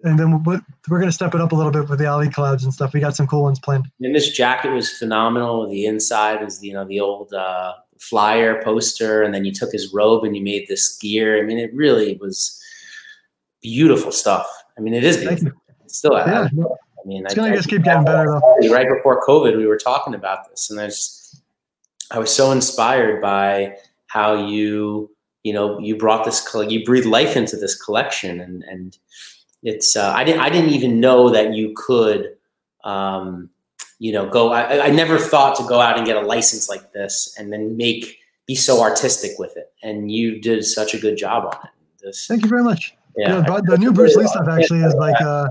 and 0.04 0.18
then 0.20 0.44
we're, 0.44 0.62
we're 0.90 1.00
going 1.00 1.10
to 1.10 1.16
step 1.16 1.34
it 1.34 1.42
up 1.42 1.52
a 1.52 1.56
little 1.56 1.72
bit 1.72 1.90
with 1.90 1.98
the 2.00 2.06
Ali 2.06 2.28
collabs 2.28 2.64
and 2.64 2.74
stuff. 2.74 2.94
We 2.94 3.00
got 3.00 3.16
some 3.16 3.26
cool 3.26 3.42
ones 3.42 3.60
planned. 3.60 3.88
And 4.00 4.14
this 4.14 4.32
jacket 4.32 4.70
was 4.70 4.92
phenomenal. 4.92 5.68
The 5.68 5.88
inside 5.88 6.44
was, 6.44 6.64
you 6.64 6.74
know, 6.74 6.86
the 6.86 7.00
old 7.00 7.34
uh, 7.34 7.74
flyer 8.00 8.62
poster, 8.62 9.24
and 9.24 9.34
then 9.34 9.44
you 9.44 9.52
took 9.52 9.72
his 9.72 9.92
robe 9.92 10.24
and 10.24 10.38
you 10.38 10.44
made 10.44 10.68
this 10.68 10.98
gear. 10.98 11.40
I 11.40 11.42
mean, 11.42 11.58
it 11.58 11.74
really 11.74 12.16
was 12.18 12.62
beautiful 13.62 14.12
stuff. 14.12 14.48
I 14.78 14.82
mean, 14.82 14.94
it 14.94 15.04
is 15.04 15.18
beautiful. 15.18 15.52
It's 15.84 15.98
still, 15.98 16.14
yeah. 16.14 16.42
I, 16.42 16.46
I 16.46 17.08
mean, 17.08 17.26
it's 17.26 17.34
going 17.34 17.52
to 17.52 17.58
just 17.58 17.70
keep 17.70 17.84
getting 17.84 18.06
better. 18.06 18.40
Though. 18.40 18.70
Right 18.70 18.88
before 18.88 19.24
COVID, 19.24 19.58
we 19.58 19.66
were 19.66 19.78
talking 19.78 20.14
about 20.14 20.48
this, 20.50 20.70
and 20.70 20.80
I 20.80 20.86
just, 20.86 21.42
I 22.12 22.20
was 22.20 22.32
so 22.34 22.52
inspired 22.52 23.20
by 23.20 23.78
how 24.08 24.48
you, 24.48 25.10
you 25.44 25.54
know, 25.54 25.80
you 25.80 25.98
brought 25.98 26.26
this, 26.26 26.48
you 26.68 26.84
breathed 26.84 27.06
life 27.06 27.38
into 27.38 27.56
this 27.56 27.82
collection, 27.82 28.40
and 28.40 28.64
and 28.64 28.98
it's 29.64 29.96
uh, 29.96 30.12
I 30.16 30.24
didn't 30.24 30.42
I 30.42 30.50
didn't 30.50 30.72
even 30.72 31.00
know 31.00 31.30
that 31.30 31.54
you 31.54 31.74
could 31.76 32.36
um, 32.84 33.50
you 34.00 34.12
know 34.12 34.30
go 34.30 34.52
I, 34.52 34.88
I 34.88 34.90
never 34.90 35.18
thought 35.18 35.56
to 35.58 35.64
go 35.68 35.82
out 35.82 35.98
and 35.98 36.06
get 36.06 36.16
a 36.16 36.22
license 36.22 36.70
like 36.70 36.94
this 36.94 37.36
and 37.38 37.52
then 37.52 37.76
make 37.78 38.20
be 38.46 38.56
so 38.56 38.82
artistic 38.82 39.38
with 39.38 39.58
it 39.58 39.74
and 39.84 40.10
you 40.12 40.40
did 40.40 40.64
such 40.64 40.94
a 40.94 41.00
good 41.00 41.18
job 41.18 41.46
on 41.46 41.60
it. 41.64 41.70
This, 42.02 42.28
Thank 42.28 42.44
you 42.44 42.50
very 42.50 42.64
much. 42.64 42.96
Yeah, 43.18 43.44
yeah 43.48 43.60
the 43.64 43.78
new 43.78 43.92
Bruce 43.92 44.16
Lee 44.16 44.28
stuff 44.28 44.48
actually 44.48 44.82
is 44.82 44.94
like 44.94 45.20
uh, 45.22 45.50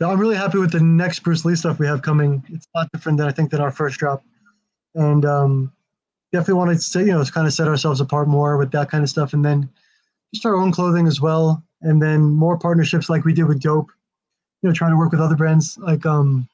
I'm 0.00 0.18
really 0.18 0.36
happy 0.36 0.58
with 0.58 0.72
the 0.72 0.80
next 0.80 1.20
Bruce 1.20 1.44
Lee 1.44 1.54
stuff 1.54 1.78
we 1.78 1.86
have 1.86 2.02
coming. 2.02 2.42
It's 2.48 2.66
a 2.74 2.78
lot 2.78 2.92
different 2.92 3.18
than 3.18 3.28
I 3.28 3.32
think 3.32 3.50
than 3.50 3.60
our 3.60 3.70
first 3.70 3.98
drop, 3.98 4.24
and 4.94 5.26
um, 5.26 5.72
definitely 6.32 6.54
wanted 6.54 6.74
to 6.74 6.80
say 6.80 7.00
you 7.00 7.12
know 7.12 7.24
kind 7.24 7.46
of 7.46 7.52
set 7.52 7.68
ourselves 7.68 8.00
apart 8.00 8.28
more 8.28 8.56
with 8.56 8.70
that 8.72 8.90
kind 8.90 9.02
of 9.02 9.10
stuff, 9.10 9.32
and 9.32 9.44
then 9.44 9.68
just 10.34 10.46
our 10.46 10.54
own 10.54 10.72
clothing 10.72 11.06
as 11.06 11.20
well 11.20 11.62
and 11.82 12.02
then 12.02 12.22
more 12.22 12.58
partnerships 12.58 13.08
like 13.08 13.24
we 13.24 13.32
did 13.32 13.46
with 13.46 13.60
Dope. 13.60 13.90
You 14.62 14.68
know, 14.68 14.74
trying 14.74 14.90
to 14.90 14.98
work 14.98 15.12
with 15.12 15.20
other 15.20 15.36
brands. 15.36 15.78
Like, 15.78 16.04
um, 16.04 16.46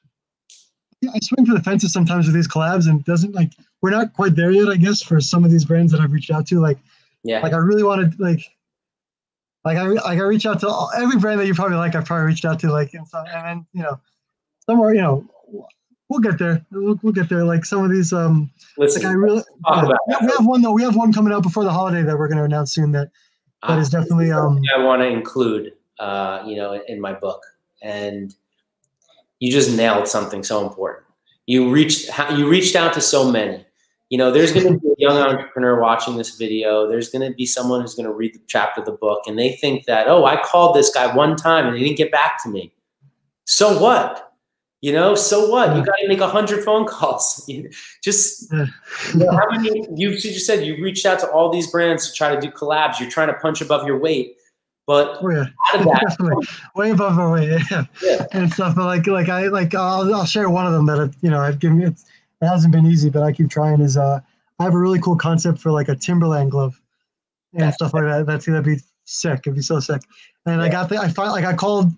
yeah, 1.01 1.11
I 1.13 1.19
swing 1.23 1.45
for 1.45 1.55
the 1.55 1.63
fences 1.63 1.93
sometimes 1.93 2.27
with 2.27 2.37
these 2.37 2.47
collabs, 2.47 2.89
and 2.89 3.05
doesn't 3.05 3.35
like 3.35 3.53
we're 3.83 3.91
not 3.91 4.13
quite 4.13 4.37
there 4.37 4.53
yet, 4.53 4.69
I 4.69 4.77
guess, 4.77 5.03
for 5.03 5.21
some 5.21 5.45
of 5.45 5.51
these 5.51 5.65
brands 5.65 5.93
that 5.93 6.01
I've 6.01 6.13
reached 6.13 6.31
out 6.31 6.47
to. 6.49 6.61
Like, 6.61 6.79
yeah, 7.25 7.41
like 7.41 7.53
I 7.53 7.57
really 7.57 7.83
wanted 7.83 8.19
like. 8.21 8.41
Like 9.65 9.79
I, 9.79 9.83
like 9.89 10.21
I 10.21 10.23
reach 10.23 10.47
out 10.47 10.61
to 10.61 10.69
all, 10.69 10.93
every 10.97 11.19
brand 11.19 11.41
that 11.41 11.47
you 11.49 11.55
probably 11.55 11.77
like. 11.77 11.97
I've 11.97 12.05
probably 12.05 12.27
reached 12.27 12.45
out 12.45 12.61
to, 12.61 12.71
like, 12.71 12.95
and, 12.95 13.05
so, 13.09 13.25
and 13.27 13.45
then 13.45 13.67
you 13.73 13.83
know, 13.83 13.99
somewhere, 14.65 14.95
you 14.95 15.01
know, 15.01 15.27
we'll 16.09 16.21
get 16.21 16.39
there. 16.39 16.65
We'll, 16.71 16.99
we'll 17.03 17.13
get 17.13 17.29
there. 17.29 17.45
Like 17.45 17.65
some 17.65 17.85
of 17.85 17.91
these, 17.91 18.13
um, 18.13 18.51
Listen, 18.79 19.03
like 19.03 19.11
I 19.11 19.15
really, 19.15 19.43
about 19.65 19.99
we 20.07 20.15
have- 20.15 20.47
one 20.47 20.63
though. 20.63 20.73
We 20.73 20.83
have 20.83 20.97
one 20.97 21.13
coming 21.13 21.33
out 21.33 21.43
before 21.43 21.65
the 21.65 21.73
holiday 21.73 22.03
that 22.03 22.19
we're 22.19 22.29
going 22.29 22.39
to 22.39 22.45
announce 22.45 22.75
soon. 22.75 22.93
That 22.93 23.11
that 23.67 23.79
is 23.79 23.93
uh, 23.95 24.01
definitely, 24.01 24.31
um, 24.31 24.61
I 24.77 24.83
want 24.83 25.03
to 25.03 25.07
include, 25.09 25.73
uh, 25.99 26.43
you 26.47 26.57
know, 26.57 26.81
in 26.87 27.01
my 27.01 27.13
book. 27.13 27.43
And 27.83 28.35
you 29.41 29.51
just 29.51 29.77
nailed 29.77 30.09
something 30.09 30.43
so 30.43 30.67
important. 30.67 31.05
You 31.47 31.71
reached 31.71 32.11
you 32.33 32.49
reached 32.49 32.77
out 32.77 32.93
to 32.95 33.01
so 33.01 33.31
many. 33.31 33.65
You 34.09 34.19
know, 34.19 34.31
there's 34.31 34.53
going 34.53 34.73
to 34.73 34.79
be 34.79 34.89
a 34.89 34.95
young 34.99 35.17
entrepreneur 35.17 35.81
watching 35.81 36.17
this 36.17 36.37
video. 36.37 36.89
There's 36.89 37.09
going 37.09 37.29
to 37.29 37.37
be 37.37 37.45
someone 37.45 37.81
who's 37.81 37.95
going 37.95 38.07
to 38.07 38.13
read 38.13 38.35
the 38.35 38.41
chapter 38.47 38.81
of 38.81 38.87
the 38.87 38.93
book, 38.93 39.23
and 39.27 39.37
they 39.37 39.53
think 39.57 39.85
that, 39.87 40.07
oh, 40.07 40.25
I 40.25 40.41
called 40.41 40.77
this 40.77 40.91
guy 40.95 41.13
one 41.13 41.35
time 41.35 41.67
and 41.67 41.77
he 41.77 41.83
didn't 41.83 41.99
get 41.99 42.13
back 42.13 42.41
to 42.45 42.49
me. 42.49 42.73
So 43.47 43.81
what? 43.81 44.26
You 44.87 44.93
know, 44.93 45.17
so 45.17 45.51
what? 45.51 45.75
You 45.75 45.85
got 45.85 45.97
to 45.97 46.07
make 46.07 46.21
a 46.21 46.29
hundred 46.29 46.63
phone 46.63 46.87
calls. 46.87 47.45
Just 48.05 48.53
you 48.53 48.69
know, 49.17 49.33
how 49.33 49.51
many? 49.51 49.85
You, 49.97 50.17
just 50.17 50.47
said 50.47 50.65
you 50.65 50.81
reached 50.81 51.05
out 51.05 51.19
to 51.19 51.31
all 51.33 51.51
these 51.51 51.69
brands 51.69 52.09
to 52.09 52.15
try 52.15 52.33
to 52.33 52.41
do 52.41 52.53
collabs. 52.53 53.01
You're 53.01 53.11
trying 53.11 53.27
to 53.27 53.35
punch 53.35 53.61
above 53.61 53.85
your 53.85 53.99
weight, 53.99 54.37
but 54.87 55.19
oh 55.21 55.29
yeah, 55.29 55.47
out 55.75 55.81
of 55.81 55.87
that, 55.87 56.05
definitely 56.09 56.47
way 56.77 56.91
above 56.91 57.19
our 57.19 57.33
weight, 57.33 57.61
yeah. 57.69 57.87
Yeah. 58.01 58.27
and 58.31 58.53
stuff. 58.53 58.77
But 58.77 58.85
like, 58.85 59.09
like 59.09 59.29
I 59.29 59.49
like, 59.49 59.75
I'll, 59.75 60.15
I'll 60.15 60.25
share 60.25 60.49
one 60.49 60.69
of 60.69 60.73
them 60.73 60.87
that 60.87 61.13
you 61.21 61.31
know 61.31 61.41
I've 61.41 61.59
given. 61.59 61.83
It's, 61.83 62.05
it 62.41 62.47
hasn't 62.47 62.73
been 62.73 62.87
easy, 62.87 63.11
but 63.11 63.25
I 63.25 63.33
keep 63.33 63.51
trying. 63.51 63.81
Is 63.81 63.97
uh, 63.97 64.21
I 64.61 64.63
have 64.63 64.75
a 64.75 64.79
really 64.79 65.01
cool 65.01 65.17
concept 65.17 65.59
for 65.59 65.73
like 65.73 65.89
a 65.89 65.97
Timberland 65.97 66.53
glove 66.53 66.81
and 67.55 67.63
That's 67.63 67.75
stuff 67.75 67.93
like 67.93 68.05
that. 68.05 68.25
That's 68.27 68.47
gonna 68.47 68.63
be 68.63 68.77
sick. 69.05 69.41
It'd 69.41 69.57
be 69.57 69.63
so 69.63 69.81
sick. 69.81 70.03
And 70.45 70.63
I 70.63 70.69
got 70.69 70.89
the, 70.89 70.99
I 70.99 71.09
found 71.09 71.33
like 71.33 71.45
I 71.45 71.55
called, 71.55 71.91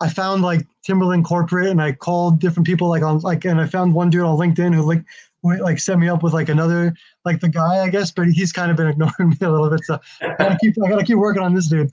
I 0.00 0.08
found 0.08 0.42
like 0.42 0.66
Timberland 0.82 1.24
corporate, 1.24 1.68
and 1.68 1.80
I 1.80 1.92
called 1.92 2.40
different 2.40 2.66
people 2.66 2.88
like 2.88 3.02
on 3.02 3.20
like, 3.20 3.44
and 3.44 3.60
I 3.60 3.66
found 3.66 3.94
one 3.94 4.10
dude 4.10 4.24
on 4.24 4.36
LinkedIn 4.38 4.74
who 4.74 4.82
like 4.82 5.04
like 5.42 5.78
set 5.78 5.98
me 5.98 6.08
up 6.08 6.22
with 6.22 6.32
like 6.32 6.48
another 6.48 6.94
like 7.24 7.40
the 7.40 7.48
guy 7.48 7.82
I 7.82 7.88
guess, 7.88 8.10
but 8.10 8.28
he's 8.28 8.52
kind 8.52 8.70
of 8.70 8.76
been 8.76 8.86
ignoring 8.88 9.30
me 9.30 9.36
a 9.42 9.50
little 9.50 9.70
bit. 9.70 9.84
So 9.84 10.00
I 10.22 10.34
gotta 10.38 10.58
keep 10.60 10.74
I 10.84 10.88
gotta 10.88 11.04
keep 11.04 11.16
working 11.16 11.42
on 11.42 11.54
this 11.54 11.68
dude. 11.68 11.92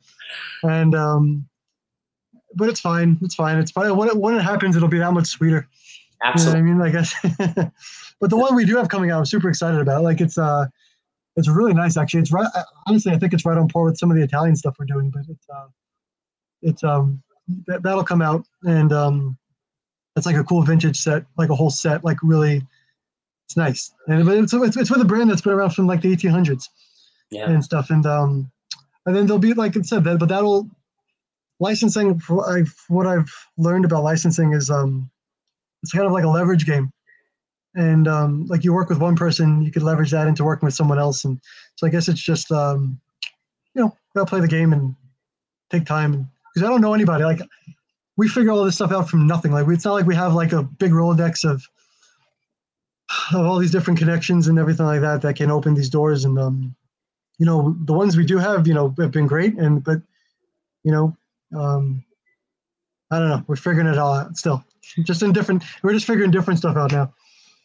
And 0.63 0.95
um, 0.95 1.47
but 2.55 2.69
it's 2.69 2.79
fine. 2.79 3.17
It's 3.21 3.35
fine. 3.35 3.57
It's 3.57 3.71
fine. 3.71 3.95
When 3.95 4.09
it, 4.09 4.17
when 4.17 4.35
it 4.35 4.41
happens, 4.41 4.75
it'll 4.75 4.89
be 4.89 4.99
that 4.99 5.13
much 5.13 5.27
sweeter. 5.27 5.67
You 6.23 6.45
know 6.45 6.51
I 6.51 6.61
mean? 6.61 6.81
I 6.81 6.89
guess. 6.91 7.15
but 8.19 8.29
the 8.29 8.37
one 8.37 8.55
we 8.55 8.65
do 8.65 8.77
have 8.77 8.89
coming 8.89 9.11
out, 9.11 9.19
I'm 9.19 9.25
super 9.25 9.49
excited 9.49 9.79
about. 9.79 10.03
Like 10.03 10.21
it's 10.21 10.37
uh, 10.37 10.67
it's 11.35 11.47
really 11.47 11.73
nice 11.73 11.97
actually. 11.97 12.21
It's 12.21 12.31
right. 12.31 12.47
Honestly, 12.87 13.11
I 13.11 13.17
think 13.17 13.33
it's 13.33 13.45
right 13.45 13.57
on 13.57 13.67
par 13.67 13.83
with 13.83 13.97
some 13.97 14.11
of 14.11 14.17
the 14.17 14.23
Italian 14.23 14.55
stuff 14.55 14.75
we're 14.77 14.85
doing. 14.85 15.09
But 15.09 15.23
it's 15.29 15.47
uh, 15.49 15.67
it's 16.61 16.83
um, 16.83 17.21
that 17.67 17.83
that'll 17.83 18.03
come 18.03 18.21
out 18.21 18.45
and 18.63 18.91
um, 18.93 19.37
it's 20.15 20.25
like 20.25 20.35
a 20.35 20.43
cool 20.43 20.61
vintage 20.63 20.97
set, 20.97 21.23
like 21.37 21.49
a 21.49 21.55
whole 21.55 21.69
set, 21.71 22.03
like 22.03 22.17
really. 22.23 22.65
It's 23.47 23.57
nice, 23.57 23.91
and 24.07 24.25
but 24.25 24.37
it's, 24.37 24.53
it's 24.53 24.77
it's 24.77 24.89
with 24.89 25.01
a 25.01 25.05
brand 25.05 25.29
that's 25.29 25.41
been 25.41 25.51
around 25.51 25.71
from 25.71 25.85
like 25.85 25.99
the 25.99 26.15
1800s 26.15 26.69
Yeah. 27.31 27.49
and 27.49 27.61
stuff. 27.61 27.89
And 27.89 28.05
um, 28.05 28.49
and 29.05 29.13
then 29.13 29.25
there'll 29.25 29.39
be 29.39 29.53
like 29.53 29.75
I 29.75 29.81
said 29.81 30.05
that, 30.05 30.19
but 30.19 30.29
that'll 30.29 30.69
licensing. 31.59 32.17
For 32.17 32.49
I've, 32.49 32.73
what 32.87 33.07
I've 33.07 33.29
learned 33.57 33.83
about 33.83 34.03
licensing 34.03 34.53
is 34.53 34.69
um, 34.69 35.09
it's 35.83 35.91
kind 35.91 36.05
of 36.05 36.13
like 36.13 36.23
a 36.23 36.29
leverage 36.29 36.65
game, 36.65 36.91
and 37.75 38.07
um, 38.07 38.45
like 38.47 38.63
you 38.63 38.71
work 38.73 38.87
with 38.87 38.99
one 38.99 39.17
person, 39.17 39.61
you 39.61 39.69
could 39.69 39.83
leverage 39.83 40.11
that 40.11 40.27
into 40.29 40.45
working 40.45 40.65
with 40.67 40.73
someone 40.75 40.99
else, 40.99 41.25
and 41.25 41.37
so 41.75 41.85
I 41.85 41.89
guess 41.89 42.07
it's 42.07 42.21
just 42.21 42.53
um, 42.53 43.01
you 43.75 43.81
know, 43.81 43.97
gotta 44.15 44.27
play 44.29 44.39
the 44.39 44.47
game 44.47 44.71
and 44.71 44.95
take 45.69 45.85
time 45.85 46.29
because 46.53 46.67
I 46.67 46.69
don't 46.69 46.81
know 46.81 46.93
anybody. 46.93 47.23
Like 47.23 47.41
we 48.17 48.27
figure 48.27 48.51
all 48.51 48.65
this 48.65 48.75
stuff 48.75 48.91
out 48.91 49.09
from 49.09 49.27
nothing. 49.27 49.51
Like 49.51 49.67
it's 49.67 49.85
not 49.85 49.93
like 49.93 50.05
we 50.05 50.15
have 50.15 50.33
like 50.33 50.51
a 50.51 50.63
big 50.63 50.91
rolodex 50.91 51.49
of 51.49 51.63
of 53.33 53.45
all 53.45 53.57
these 53.57 53.71
different 53.71 53.99
connections 53.99 54.47
and 54.47 54.59
everything 54.59 54.85
like 54.85 55.01
that 55.01 55.21
that 55.21 55.35
can 55.35 55.51
open 55.51 55.73
these 55.73 55.89
doors 55.89 56.25
and 56.25 56.37
um 56.39 56.75
you 57.39 57.45
know 57.45 57.75
the 57.85 57.93
ones 57.93 58.15
we 58.15 58.25
do 58.25 58.37
have 58.37 58.67
you 58.67 58.73
know 58.73 58.93
have 58.99 59.11
been 59.11 59.27
great 59.27 59.57
and 59.57 59.83
but 59.83 60.01
you 60.83 60.91
know 60.91 61.15
um 61.57 62.03
i 63.09 63.19
don't 63.19 63.29
know 63.29 63.43
we're 63.47 63.55
figuring 63.55 63.87
it 63.87 63.97
all 63.97 64.13
out 64.13 64.37
still 64.37 64.63
just 65.03 65.23
in 65.23 65.33
different 65.33 65.63
we're 65.83 65.93
just 65.93 66.07
figuring 66.07 66.31
different 66.31 66.59
stuff 66.59 66.77
out 66.77 66.91
now 66.91 67.11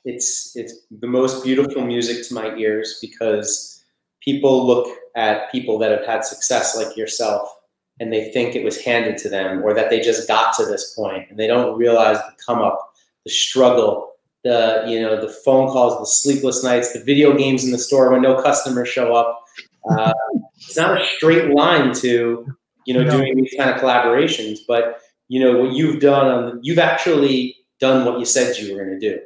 it's 0.04 0.56
it's 0.56 0.86
the 1.00 1.06
most 1.06 1.44
beautiful 1.44 1.84
music 1.84 2.26
to 2.26 2.34
my 2.34 2.54
ears 2.56 2.98
because 3.00 3.84
people 4.20 4.66
look 4.66 4.88
at 5.14 5.50
people 5.52 5.78
that 5.78 5.90
have 5.90 6.04
had 6.06 6.24
success 6.24 6.76
like 6.76 6.96
yourself 6.96 7.55
and 8.00 8.12
they 8.12 8.30
think 8.32 8.54
it 8.54 8.64
was 8.64 8.80
handed 8.82 9.16
to 9.18 9.28
them 9.28 9.62
or 9.64 9.74
that 9.74 9.90
they 9.90 10.00
just 10.00 10.28
got 10.28 10.54
to 10.54 10.64
this 10.66 10.94
point 10.94 11.28
and 11.30 11.38
they 11.38 11.46
don't 11.46 11.78
realize 11.78 12.18
the 12.18 12.32
come 12.44 12.60
up 12.60 12.94
the 13.24 13.30
struggle 13.30 14.12
the 14.44 14.84
you 14.86 15.00
know 15.00 15.20
the 15.20 15.32
phone 15.44 15.68
calls 15.68 15.98
the 15.98 16.06
sleepless 16.06 16.62
nights 16.62 16.92
the 16.92 17.02
video 17.02 17.36
games 17.36 17.64
in 17.64 17.72
the 17.72 17.78
store 17.78 18.10
when 18.12 18.22
no 18.22 18.40
customers 18.40 18.88
show 18.88 19.14
up. 19.14 19.42
Uh, 19.90 20.12
it's 20.56 20.76
not 20.76 21.00
a 21.00 21.04
straight 21.16 21.50
line 21.54 21.92
to 21.94 22.46
you 22.86 22.94
know 22.94 23.02
No. 23.02 23.10
doing 23.16 23.36
these 23.36 23.54
kind 23.58 23.70
of 23.70 23.80
collaborations 23.80 24.58
but 24.68 25.00
you 25.28 25.40
know 25.40 25.58
what 25.58 25.72
you've 25.72 26.00
done 26.00 26.26
on 26.28 26.60
you've 26.62 26.78
actually 26.78 27.56
done 27.80 28.04
what 28.06 28.18
you 28.18 28.24
said 28.24 28.56
you 28.56 28.74
were 28.74 28.84
going 28.84 28.98
to 28.98 29.10
do. 29.10 29.20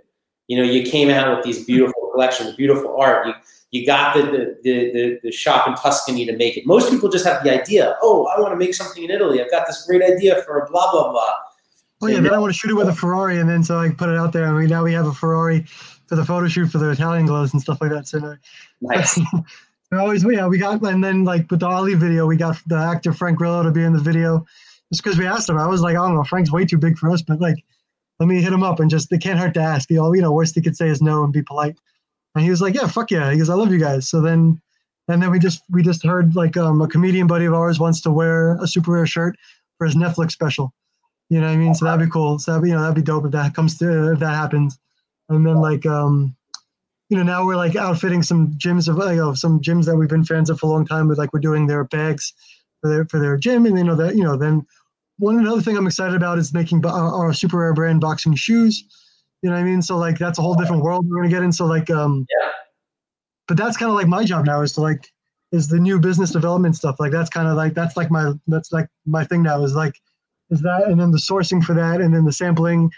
You 0.48 0.56
know 0.56 0.64
you 0.64 0.82
came 0.90 1.10
out 1.10 1.36
with 1.36 1.44
these 1.44 1.64
beautiful 1.64 2.10
collections 2.12 2.56
beautiful 2.56 2.96
art. 2.98 3.26
You 3.26 3.34
you 3.70 3.86
got 3.86 4.14
the 4.14 4.22
the, 4.22 4.56
the 4.62 4.92
the 4.92 5.20
the 5.24 5.32
shop 5.32 5.66
in 5.68 5.74
tuscany 5.74 6.24
to 6.26 6.36
make 6.36 6.56
it 6.56 6.66
most 6.66 6.90
people 6.90 7.08
just 7.08 7.24
have 7.24 7.42
the 7.44 7.52
idea 7.52 7.96
oh 8.02 8.26
i 8.26 8.40
want 8.40 8.52
to 8.52 8.56
make 8.56 8.74
something 8.74 9.04
in 9.04 9.10
italy 9.10 9.42
i've 9.42 9.50
got 9.50 9.66
this 9.66 9.84
great 9.86 10.02
idea 10.02 10.42
for 10.42 10.58
a 10.58 10.70
blah 10.70 10.90
blah 10.90 11.10
blah 11.10 11.34
oh 12.02 12.06
yeah 12.06 12.20
then 12.20 12.32
i 12.32 12.38
want 12.38 12.52
to 12.52 12.58
shoot 12.58 12.70
it 12.70 12.74
with 12.74 12.88
a 12.88 12.94
ferrari 12.94 13.38
and 13.38 13.48
then 13.48 13.62
so 13.62 13.78
i 13.78 13.88
put 13.88 14.08
it 14.08 14.16
out 14.16 14.32
there 14.32 14.44
and 14.44 14.56
we 14.56 14.66
now 14.66 14.82
we 14.82 14.92
have 14.92 15.06
a 15.06 15.12
ferrari 15.12 15.62
for 16.06 16.16
the 16.16 16.24
photo 16.24 16.48
shoot 16.48 16.66
for 16.66 16.78
the 16.78 16.90
italian 16.90 17.26
gloves 17.26 17.52
and 17.52 17.62
stuff 17.62 17.80
like 17.80 17.90
that 17.90 18.06
so 18.06 18.18
uh, 18.18 18.34
nice 18.80 19.20
always, 19.98 20.24
yeah, 20.24 20.46
we 20.46 20.58
got, 20.58 20.82
and 20.82 21.02
then 21.02 21.24
like 21.24 21.50
with 21.50 21.60
the 21.60 21.66
Ali 21.66 21.94
video, 21.94 22.26
we 22.26 22.36
got 22.36 22.56
the 22.66 22.76
actor 22.76 23.12
Frank 23.12 23.38
Grillo 23.38 23.62
to 23.62 23.70
be 23.70 23.82
in 23.82 23.92
the 23.92 24.00
video, 24.00 24.46
just 24.92 25.02
because 25.02 25.18
we 25.18 25.26
asked 25.26 25.48
him. 25.48 25.58
I 25.58 25.66
was 25.66 25.80
like, 25.80 25.96
I 25.96 26.06
don't 26.06 26.14
know, 26.14 26.24
Frank's 26.24 26.52
way 26.52 26.64
too 26.64 26.78
big 26.78 26.96
for 26.96 27.10
us, 27.10 27.22
but 27.22 27.40
like, 27.40 27.56
let 28.18 28.28
me 28.28 28.40
hit 28.40 28.52
him 28.52 28.62
up 28.62 28.80
and 28.80 28.90
just, 28.90 29.10
it 29.12 29.20
can't 29.20 29.38
hurt 29.38 29.54
to 29.54 29.60
ask. 29.60 29.90
Know, 29.90 30.12
you 30.12 30.22
know, 30.22 30.32
worst 30.32 30.54
he 30.54 30.60
could 30.60 30.76
say 30.76 30.88
is 30.88 31.02
no 31.02 31.24
and 31.24 31.32
be 31.32 31.42
polite. 31.42 31.76
And 32.34 32.44
he 32.44 32.50
was 32.50 32.60
like, 32.60 32.74
yeah, 32.74 32.86
fuck 32.86 33.10
yeah. 33.10 33.30
He 33.32 33.38
goes, 33.38 33.50
I 33.50 33.54
love 33.54 33.72
you 33.72 33.78
guys. 33.78 34.08
So 34.08 34.20
then, 34.20 34.60
and 35.08 35.22
then 35.22 35.30
we 35.30 35.38
just, 35.38 35.62
we 35.70 35.82
just 35.82 36.04
heard 36.04 36.36
like 36.36 36.56
um, 36.56 36.80
a 36.80 36.88
comedian 36.88 37.26
buddy 37.26 37.44
of 37.44 37.54
ours 37.54 37.80
wants 37.80 38.00
to 38.02 38.10
wear 38.10 38.52
a 38.52 38.64
Superare 38.64 39.06
shirt 39.06 39.36
for 39.78 39.86
his 39.86 39.96
Netflix 39.96 40.32
special. 40.32 40.72
You 41.28 41.40
know 41.40 41.46
what 41.46 41.54
I 41.54 41.56
mean? 41.56 41.74
So 41.74 41.84
that'd 41.84 42.04
be 42.04 42.10
cool. 42.10 42.38
So 42.38 42.52
that'd 42.52 42.62
be, 42.62 42.70
you 42.70 42.74
know, 42.74 42.82
that'd 42.82 42.94
be 42.94 43.02
dope 43.02 43.24
if 43.24 43.32
that 43.32 43.54
comes 43.54 43.78
to, 43.78 44.12
if 44.12 44.18
that 44.20 44.34
happens. 44.34 44.78
And 45.28 45.46
then 45.46 45.56
like, 45.56 45.86
um, 45.86 46.36
you 47.10 47.16
know, 47.16 47.24
now 47.24 47.44
we're 47.44 47.56
like 47.56 47.74
outfitting 47.74 48.22
some 48.22 48.52
gyms 48.52 48.88
of 48.88 48.96
you 49.10 49.16
know 49.16 49.34
some 49.34 49.60
gyms 49.60 49.84
that 49.86 49.96
we've 49.96 50.08
been 50.08 50.24
fans 50.24 50.48
of 50.48 50.60
for 50.60 50.66
a 50.66 50.70
long 50.70 50.86
time. 50.86 51.08
With 51.08 51.18
like 51.18 51.32
we're 51.32 51.40
doing 51.40 51.66
their 51.66 51.84
bags 51.84 52.32
for 52.80 52.88
their 52.88 53.04
for 53.06 53.18
their 53.18 53.36
gym, 53.36 53.66
and 53.66 53.76
you 53.76 53.82
know 53.82 53.96
that 53.96 54.16
you 54.16 54.22
know 54.22 54.36
then 54.36 54.64
one 55.18 55.36
another 55.36 55.60
thing 55.60 55.76
I'm 55.76 55.88
excited 55.88 56.14
about 56.14 56.38
is 56.38 56.54
making 56.54 56.86
our, 56.86 57.12
our 57.12 57.30
Superare 57.30 57.74
brand 57.74 58.00
boxing 58.00 58.36
shoes. 58.36 58.84
You 59.42 59.50
know 59.50 59.56
what 59.56 59.62
I 59.62 59.64
mean? 59.64 59.80
So 59.82 59.96
like 59.96 60.18
that's 60.18 60.38
a 60.38 60.42
whole 60.42 60.54
different 60.54 60.82
world 60.82 61.06
we're 61.08 61.16
gonna 61.16 61.28
get 61.30 61.42
in. 61.42 61.52
So 61.52 61.66
like 61.66 61.88
um, 61.90 62.26
Yeah. 62.30 62.50
but 63.48 63.56
that's 63.56 63.76
kind 63.76 63.90
of 63.90 63.96
like 63.96 64.06
my 64.08 64.24
job 64.24 64.44
now 64.46 64.60
is 64.62 64.72
to 64.74 64.80
like 64.82 65.06
is 65.52 65.68
the 65.68 65.78
new 65.80 65.98
business 65.98 66.30
development 66.30 66.76
stuff. 66.76 66.96
Like 67.00 67.10
that's 67.12 67.30
kind 67.30 67.48
of 67.48 67.56
like 67.56 67.74
that's 67.74 67.96
like 67.96 68.10
my 68.10 68.32
that's 68.46 68.70
like 68.72 68.88
my 69.06 69.24
thing 69.24 69.42
now 69.42 69.62
is 69.64 69.74
like 69.74 69.94
is 70.50 70.60
that 70.62 70.84
and 70.88 71.00
then 71.00 71.10
the 71.10 71.18
sourcing 71.18 71.62
for 71.62 71.74
that 71.74 72.00
and 72.00 72.14
then 72.14 72.24
the 72.24 72.32
sampling 72.32 72.90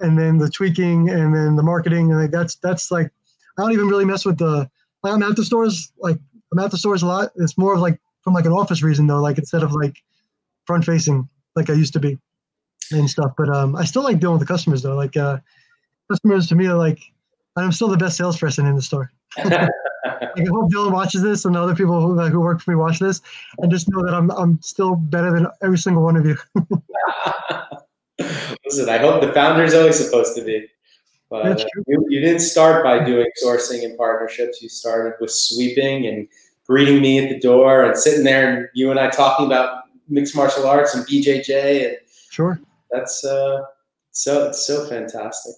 and 0.00 0.18
then 0.18 0.38
the 0.38 0.48
tweaking 0.48 1.10
and 1.10 1.34
then 1.34 1.56
the 1.56 1.62
marketing 1.62 2.12
and 2.12 2.20
like 2.20 2.30
that's 2.30 2.54
that's 2.56 2.90
like 2.90 3.10
I 3.58 3.62
don't 3.62 3.72
even 3.72 3.88
really 3.88 4.04
mess 4.04 4.24
with 4.24 4.38
the 4.38 4.70
I'm 5.04 5.22
at 5.22 5.36
the 5.36 5.44
stores 5.44 5.92
like 5.98 6.18
I'm 6.52 6.58
at 6.60 6.70
the 6.70 6.78
stores 6.78 7.02
a 7.02 7.06
lot. 7.06 7.30
It's 7.36 7.58
more 7.58 7.74
of 7.74 7.80
like 7.80 8.00
from 8.22 8.34
like 8.34 8.46
an 8.46 8.52
office 8.52 8.82
reason 8.82 9.06
though, 9.06 9.20
like 9.20 9.38
instead 9.38 9.62
of 9.62 9.72
like 9.72 9.96
front 10.64 10.84
facing 10.84 11.28
like 11.56 11.68
I 11.70 11.72
used 11.72 11.92
to 11.94 12.00
be 12.00 12.18
and 12.92 13.10
stuff. 13.10 13.32
But 13.36 13.48
um 13.50 13.74
I 13.76 13.84
still 13.84 14.02
like 14.04 14.20
dealing 14.20 14.38
with 14.38 14.46
the 14.46 14.52
customers 14.52 14.82
though. 14.82 14.94
Like 14.94 15.16
uh 15.16 15.38
customers 16.10 16.46
to 16.48 16.54
me 16.54 16.66
are 16.66 16.76
like 16.76 17.00
I'm 17.56 17.72
still 17.72 17.88
the 17.88 17.96
best 17.96 18.16
salesperson 18.16 18.66
in 18.66 18.76
the 18.76 18.82
store. 18.82 19.12
Like, 20.04 20.48
I 20.48 20.50
hope 20.50 20.70
Dylan 20.72 20.92
watches 20.92 21.22
this 21.22 21.44
and 21.44 21.54
the 21.54 21.60
other 21.60 21.74
people 21.74 22.00
who, 22.00 22.14
like, 22.14 22.32
who 22.32 22.40
work 22.40 22.60
for 22.60 22.70
me 22.70 22.76
watch 22.76 22.98
this 22.98 23.20
and 23.58 23.70
just 23.70 23.88
know 23.88 24.04
that 24.04 24.14
I'm 24.14 24.30
I'm 24.30 24.60
still 24.62 24.96
better 24.96 25.30
than 25.32 25.46
every 25.62 25.78
single 25.78 26.02
one 26.02 26.16
of 26.16 26.24
you. 26.24 26.36
Listen, 28.64 28.88
I 28.88 28.98
hope 28.98 29.20
the 29.20 29.32
founder 29.32 29.64
is 29.64 29.74
always 29.74 30.02
supposed 30.02 30.34
to 30.36 30.44
be. 30.44 30.66
But 31.30 31.46
uh, 31.46 31.64
you, 31.86 32.06
you 32.08 32.20
didn't 32.20 32.40
start 32.40 32.82
by 32.84 33.04
doing 33.04 33.26
sourcing 33.44 33.84
and 33.84 33.98
partnerships. 33.98 34.62
You 34.62 34.68
started 34.68 35.14
with 35.20 35.30
sweeping 35.30 36.06
and 36.06 36.26
greeting 36.66 37.02
me 37.02 37.18
at 37.18 37.28
the 37.28 37.38
door 37.38 37.84
and 37.84 37.96
sitting 37.96 38.24
there 38.24 38.56
and 38.56 38.68
you 38.74 38.90
and 38.90 38.98
I 38.98 39.10
talking 39.10 39.46
about 39.46 39.84
mixed 40.08 40.34
martial 40.34 40.66
arts 40.66 40.94
and 40.94 41.06
BJJ. 41.06 41.86
And 41.88 41.96
Sure. 42.30 42.60
that's 42.90 43.24
uh, 43.24 43.62
so 44.12 44.52
so 44.52 44.86
fantastic. 44.86 45.54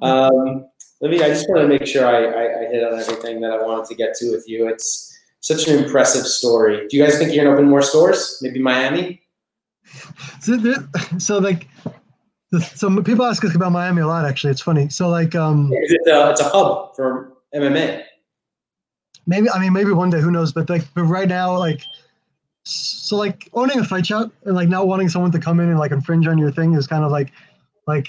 Um, 0.00 0.66
let 1.00 1.10
me. 1.10 1.22
I 1.22 1.28
just 1.28 1.48
want 1.48 1.62
to 1.62 1.68
make 1.68 1.86
sure 1.86 2.06
I, 2.06 2.24
I, 2.24 2.60
I 2.60 2.64
hit 2.70 2.84
on 2.84 2.98
everything 2.98 3.40
that 3.40 3.50
I 3.50 3.62
wanted 3.62 3.86
to 3.86 3.94
get 3.94 4.14
to 4.16 4.30
with 4.30 4.48
you. 4.48 4.68
It's 4.68 5.16
such 5.40 5.66
an 5.68 5.82
impressive 5.82 6.24
story. 6.26 6.86
Do 6.88 6.96
you 6.96 7.02
guys 7.04 7.18
think 7.18 7.34
you're 7.34 7.44
gonna 7.44 7.56
open 7.56 7.68
more 7.68 7.82
stores? 7.82 8.38
Maybe 8.42 8.60
Miami. 8.60 9.22
So, 10.40 10.56
there- 10.56 10.88
so 11.18 11.38
like 11.38 11.68
some 12.74 13.02
people 13.04 13.24
ask 13.24 13.44
us 13.44 13.54
about 13.54 13.72
Miami 13.72 14.02
a 14.02 14.06
lot. 14.06 14.24
Actually, 14.24 14.50
it's 14.52 14.60
funny. 14.60 14.88
So 14.88 15.08
like, 15.08 15.34
um, 15.34 15.70
It's 15.72 15.92
a, 16.08 16.30
it's 16.30 16.40
a 16.40 16.44
hub 16.48 16.94
for 16.96 17.32
MMA. 17.54 18.04
maybe 19.26 19.48
I 19.50 19.58
mean 19.58 19.72
maybe 19.72 19.92
one 19.92 20.10
day, 20.10 20.20
who 20.20 20.30
knows? 20.30 20.52
But 20.52 20.68
like, 20.70 20.82
but 20.94 21.04
right 21.04 21.28
now, 21.28 21.56
like, 21.58 21.82
so 22.64 23.16
like 23.16 23.48
owning 23.54 23.78
a 23.80 23.84
fight 23.84 24.06
shop 24.06 24.30
and 24.44 24.54
like 24.54 24.68
not 24.68 24.86
wanting 24.86 25.08
someone 25.08 25.32
to 25.32 25.38
come 25.38 25.60
in 25.60 25.68
and 25.68 25.78
like 25.78 25.90
infringe 25.92 26.26
on 26.26 26.38
your 26.38 26.50
thing 26.52 26.74
is 26.74 26.86
kind 26.86 27.04
of 27.04 27.10
like, 27.10 27.32
like, 27.86 28.08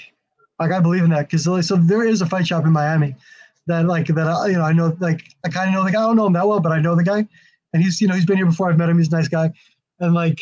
like 0.58 0.72
I 0.72 0.80
believe 0.80 1.04
in 1.04 1.10
that 1.10 1.28
because 1.28 1.46
like, 1.46 1.64
so 1.64 1.76
there 1.76 2.04
is 2.04 2.20
a 2.20 2.26
fight 2.26 2.46
shop 2.46 2.64
in 2.64 2.72
Miami 2.72 3.14
that 3.66 3.86
like 3.86 4.06
that 4.08 4.26
I, 4.26 4.48
you 4.48 4.54
know 4.54 4.62
I 4.62 4.72
know 4.72 4.96
like 5.00 5.22
I 5.44 5.48
kind 5.48 5.68
of 5.68 5.74
know 5.74 5.84
the 5.84 5.92
guy. 5.92 6.02
I 6.02 6.06
don't 6.06 6.16
know 6.16 6.26
him 6.26 6.32
that 6.34 6.46
well, 6.46 6.60
but 6.60 6.72
I 6.72 6.80
know 6.80 6.94
the 6.94 7.04
guy, 7.04 7.26
and 7.72 7.82
he's 7.82 8.00
you 8.00 8.08
know 8.08 8.14
he's 8.14 8.26
been 8.26 8.36
here 8.36 8.46
before. 8.46 8.70
I've 8.70 8.78
met 8.78 8.88
him. 8.88 8.98
He's 8.98 9.12
a 9.12 9.16
nice 9.16 9.28
guy, 9.28 9.52
and 10.00 10.14
like 10.14 10.40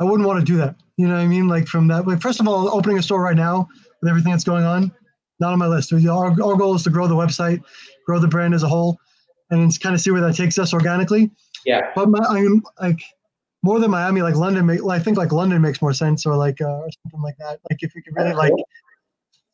I 0.00 0.04
wouldn't 0.04 0.26
want 0.26 0.40
to 0.40 0.44
do 0.44 0.56
that. 0.58 0.76
You 0.96 1.08
know 1.08 1.14
what 1.14 1.22
I 1.22 1.26
mean? 1.26 1.48
Like 1.48 1.66
from 1.66 1.88
that. 1.88 2.06
Like 2.06 2.20
first 2.20 2.40
of 2.40 2.48
all, 2.48 2.68
opening 2.68 2.98
a 2.98 3.02
store 3.02 3.22
right 3.22 3.36
now 3.36 3.68
with 4.00 4.10
everything 4.10 4.32
that's 4.32 4.44
going 4.44 4.64
on, 4.64 4.92
not 5.40 5.52
on 5.52 5.58
my 5.58 5.66
list. 5.66 5.92
Our, 5.92 6.26
our 6.26 6.56
goal 6.56 6.74
is 6.74 6.82
to 6.84 6.90
grow 6.90 7.06
the 7.06 7.14
website, 7.14 7.62
grow 8.06 8.18
the 8.18 8.28
brand 8.28 8.54
as 8.54 8.62
a 8.62 8.68
whole, 8.68 8.98
and 9.50 9.80
kind 9.80 9.94
of 9.94 10.00
see 10.00 10.10
where 10.10 10.20
that 10.20 10.36
takes 10.36 10.58
us 10.58 10.72
organically. 10.72 11.30
Yeah. 11.64 11.90
But 11.94 12.08
my, 12.08 12.18
I'm 12.20 12.62
like 12.80 13.00
more 13.64 13.80
than 13.80 13.90
Miami, 13.90 14.20
like 14.20 14.36
London. 14.36 14.66
Make, 14.66 14.84
I 14.84 14.98
think 14.98 15.16
like 15.16 15.32
London 15.32 15.62
makes 15.62 15.80
more 15.80 15.94
sense, 15.94 16.26
or 16.26 16.36
like 16.36 16.60
uh, 16.60 16.66
or 16.66 16.88
something 17.02 17.22
like 17.22 17.36
that. 17.38 17.58
Like 17.70 17.82
if 17.82 17.92
we 17.94 18.02
could 18.02 18.14
really 18.14 18.34
like, 18.34 18.52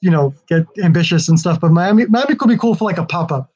you 0.00 0.10
know, 0.10 0.34
get 0.48 0.66
ambitious 0.82 1.28
and 1.28 1.38
stuff. 1.38 1.60
But 1.60 1.70
Miami, 1.70 2.06
Miami 2.06 2.34
could 2.34 2.48
be 2.48 2.56
cool 2.58 2.74
for 2.74 2.84
like 2.84 2.98
a 2.98 3.04
pop 3.06 3.30
up 3.30 3.52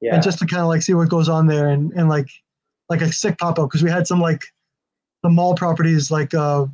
Yeah. 0.00 0.14
and 0.14 0.22
just 0.22 0.38
to 0.38 0.46
kind 0.46 0.62
of 0.62 0.68
like 0.68 0.82
see 0.82 0.94
what 0.94 1.08
goes 1.08 1.28
on 1.28 1.48
there 1.48 1.68
and, 1.68 1.92
and 1.94 2.08
like 2.08 2.28
like 2.88 3.02
a 3.02 3.12
sick 3.12 3.38
pop 3.38 3.58
up 3.58 3.68
because 3.68 3.82
we 3.82 3.90
had 3.90 4.06
some 4.06 4.20
like 4.20 4.44
the 5.24 5.28
mall 5.28 5.54
properties 5.56 6.10
like 6.12 6.32
uh 6.32 6.64